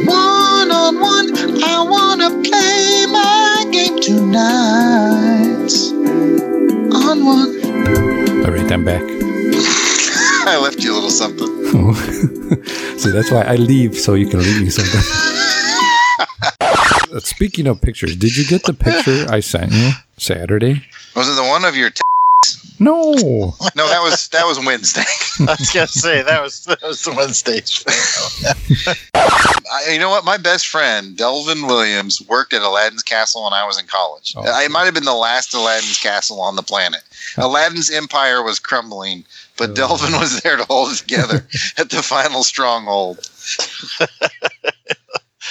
One 0.06 0.72
on 0.72 0.99
one, 0.99 1.28
I 1.64 1.84
want 1.93 2.22
to 2.22 2.30
play 2.49 3.06
my 3.06 3.66
game 3.72 3.99
tonight. 3.99 5.74
On 7.03 7.26
one. 7.26 7.51
All 8.45 8.51
right, 8.51 8.72
I'm 8.72 8.84
back. 8.84 9.03
I 10.47 10.58
left 10.62 10.84
you 10.84 10.93
a 10.93 10.95
little 10.95 11.10
something. 11.10 11.47
See, 12.97 13.12
that's 13.12 13.30
why 13.32 13.41
I 13.41 13.56
leave 13.56 13.95
so 13.95 14.14
you 14.16 14.28
can 14.28 14.39
leave 14.39 14.62
me 14.62 14.70
something. 14.70 15.01
Speaking 17.20 17.68
of 17.68 17.82
pictures, 17.82 18.16
did 18.24 18.36
you 18.36 18.45
get 18.45 18.64
the 18.64 18.74
picture 18.74 19.26
I 19.30 19.41
sent 19.41 19.72
you 19.72 19.91
Saturday? 20.18 20.84
Was 21.16 21.30
it 21.30 21.36
the 21.36 21.43
one 21.43 21.66
of 21.66 21.76
your? 21.76 21.89
T- 21.91 22.01
No. 22.80 23.13
no, 23.76 23.88
that 23.88 24.01
was 24.01 24.28
that 24.30 24.45
was 24.45 24.59
Wednesday. 24.65 25.03
I 25.47 25.55
was 25.57 25.71
gonna 25.71 25.88
say 25.88 26.21
that 26.23 26.41
was 26.41 26.65
that 26.65 26.82
was 26.82 27.03
the 27.03 27.13
Wednesday. 27.13 27.61
I, 29.15 29.91
you 29.93 29.99
know 29.99 30.09
what? 30.09 30.26
My 30.26 30.38
best 30.38 30.67
friend 30.67 31.15
Delvin 31.17 31.67
Williams 31.67 32.21
worked 32.28 32.53
at 32.53 32.61
Aladdin's 32.61 33.03
Castle 33.03 33.43
when 33.43 33.53
I 33.53 33.65
was 33.65 33.80
in 33.80 33.88
college. 33.88 34.34
Oh. 34.36 34.43
I- 34.43 34.63
It 34.65 34.71
might 34.71 34.86
have 34.86 34.93
been 34.93 35.05
the 35.05 35.13
last 35.13 35.53
Aladdin's 35.53 35.97
Castle 35.99 36.41
on 36.41 36.55
the 36.55 36.63
planet. 36.63 37.01
Aladdin's 37.38 37.89
empire 37.89 38.43
was 38.43 38.59
crumbling, 38.59 39.23
but 39.57 39.71
oh. 39.71 39.73
Delvin 39.73 40.13
was 40.19 40.41
there 40.41 40.57
to 40.57 40.65
hold 40.65 40.91
it 40.91 40.97
together 40.97 41.47
at 41.78 41.89
the 41.89 42.01
final 42.03 42.43
stronghold. 42.43 43.30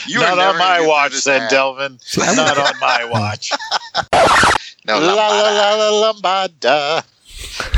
You 0.07 0.19
were 0.19 0.25
Not 0.27 0.39
on 0.39 0.59
my 0.59 0.85
watch, 0.87 1.13
this 1.13 1.25
said 1.25 1.43
ad. 1.43 1.51
Delvin. 1.51 1.99
Not 2.17 2.59
on 2.59 2.79
my 2.81 3.05
watch. 3.05 3.53
No, 4.87 4.99
la 4.99 5.15
la 5.15 5.51
la 5.51 5.75
la 5.75 5.91
lambada. 6.13 7.05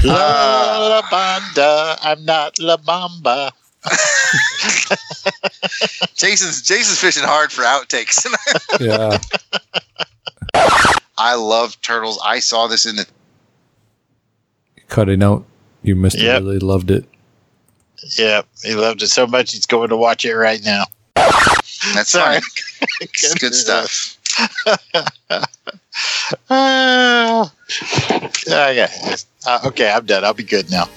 La 0.03 0.13
la 0.13 0.13
la 0.79 0.89
la 0.89 1.01
ah. 1.05 1.09
banda. 1.11 1.97
I'm 2.03 2.25
not 2.25 2.59
La 2.59 2.77
Bamba. 2.77 3.53
Jason's 6.17 6.63
Jason's 6.63 6.99
fishing 6.99 7.23
hard 7.23 7.53
for 7.53 7.63
outtakes. 7.63 8.27
Yeah. 8.85 9.19
I 11.19 11.35
love 11.35 11.81
turtles. 11.81 12.21
I 12.25 12.41
saw 12.41 12.67
this 12.67 12.85
in 12.85 12.97
the 12.97 13.07
cutting 14.89 15.23
out. 15.23 15.45
You 15.83 15.97
missed 15.97 16.19
Yep. 16.19 16.43
it. 16.43 16.45
Really 16.45 16.59
loved 16.59 16.91
it. 16.91 17.07
Yeah, 18.19 18.43
he 18.63 18.75
loved 18.75 19.03
it 19.03 19.09
so 19.09 19.27
much 19.27 19.53
he's 19.53 19.67
going 19.67 19.89
to 19.91 19.97
watch 19.97 20.25
it 20.25 20.35
right 20.35 20.63
now. 20.65 20.85
That's 21.95 22.11
Sorry. 22.11 22.41
fine. 22.41 22.89
It's 23.01 23.35
good 23.35 23.55
stuff. 23.55 24.17
Uh, 26.49 27.49
okay. 28.49 28.89
Uh, 29.47 29.61
okay, 29.67 29.91
I'm 29.91 30.05
done. 30.07 30.25
I'll 30.25 30.35
be 30.35 30.43
good 30.43 30.71
now. 30.71 30.89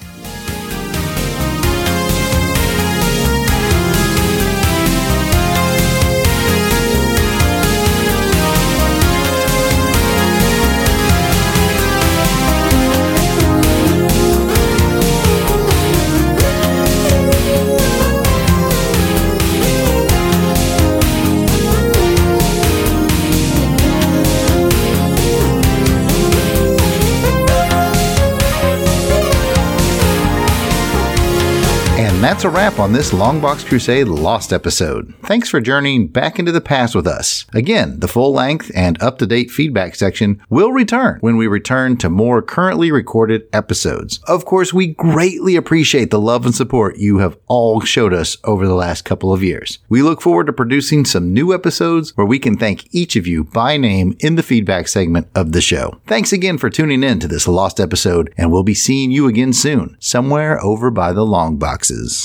That's 32.30 32.44
a 32.44 32.48
wrap 32.48 32.78
on 32.78 32.92
this 32.92 33.10
Longbox 33.10 33.66
Crusade 33.66 34.06
Lost 34.06 34.52
episode. 34.52 35.12
Thanks 35.24 35.48
for 35.48 35.60
journeying 35.60 36.06
back 36.06 36.38
into 36.38 36.52
the 36.52 36.60
past 36.60 36.94
with 36.94 37.04
us. 37.04 37.44
Again, 37.52 37.98
the 37.98 38.06
full 38.06 38.32
length 38.32 38.70
and 38.72 39.02
up 39.02 39.18
to 39.18 39.26
date 39.26 39.50
feedback 39.50 39.96
section 39.96 40.40
will 40.48 40.70
return 40.70 41.18
when 41.22 41.36
we 41.36 41.48
return 41.48 41.96
to 41.96 42.08
more 42.08 42.40
currently 42.40 42.92
recorded 42.92 43.48
episodes. 43.52 44.20
Of 44.28 44.44
course, 44.44 44.72
we 44.72 44.94
greatly 44.94 45.56
appreciate 45.56 46.12
the 46.12 46.20
love 46.20 46.46
and 46.46 46.54
support 46.54 46.98
you 46.98 47.18
have 47.18 47.36
all 47.48 47.80
showed 47.80 48.14
us 48.14 48.36
over 48.44 48.64
the 48.64 48.74
last 48.74 49.04
couple 49.04 49.32
of 49.32 49.42
years. 49.42 49.80
We 49.88 50.00
look 50.00 50.20
forward 50.20 50.46
to 50.46 50.52
producing 50.52 51.06
some 51.06 51.34
new 51.34 51.52
episodes 51.52 52.16
where 52.16 52.28
we 52.28 52.38
can 52.38 52.56
thank 52.56 52.94
each 52.94 53.16
of 53.16 53.26
you 53.26 53.42
by 53.42 53.76
name 53.76 54.16
in 54.20 54.36
the 54.36 54.44
feedback 54.44 54.86
segment 54.86 55.26
of 55.34 55.50
the 55.50 55.60
show. 55.60 56.00
Thanks 56.06 56.32
again 56.32 56.58
for 56.58 56.70
tuning 56.70 57.02
in 57.02 57.18
to 57.18 57.26
this 57.26 57.48
Lost 57.48 57.80
episode, 57.80 58.32
and 58.36 58.52
we'll 58.52 58.62
be 58.62 58.72
seeing 58.72 59.10
you 59.10 59.26
again 59.26 59.52
soon, 59.52 59.96
somewhere 59.98 60.62
over 60.62 60.92
by 60.92 61.12
the 61.12 61.26
long 61.26 61.56
boxes. 61.56 62.19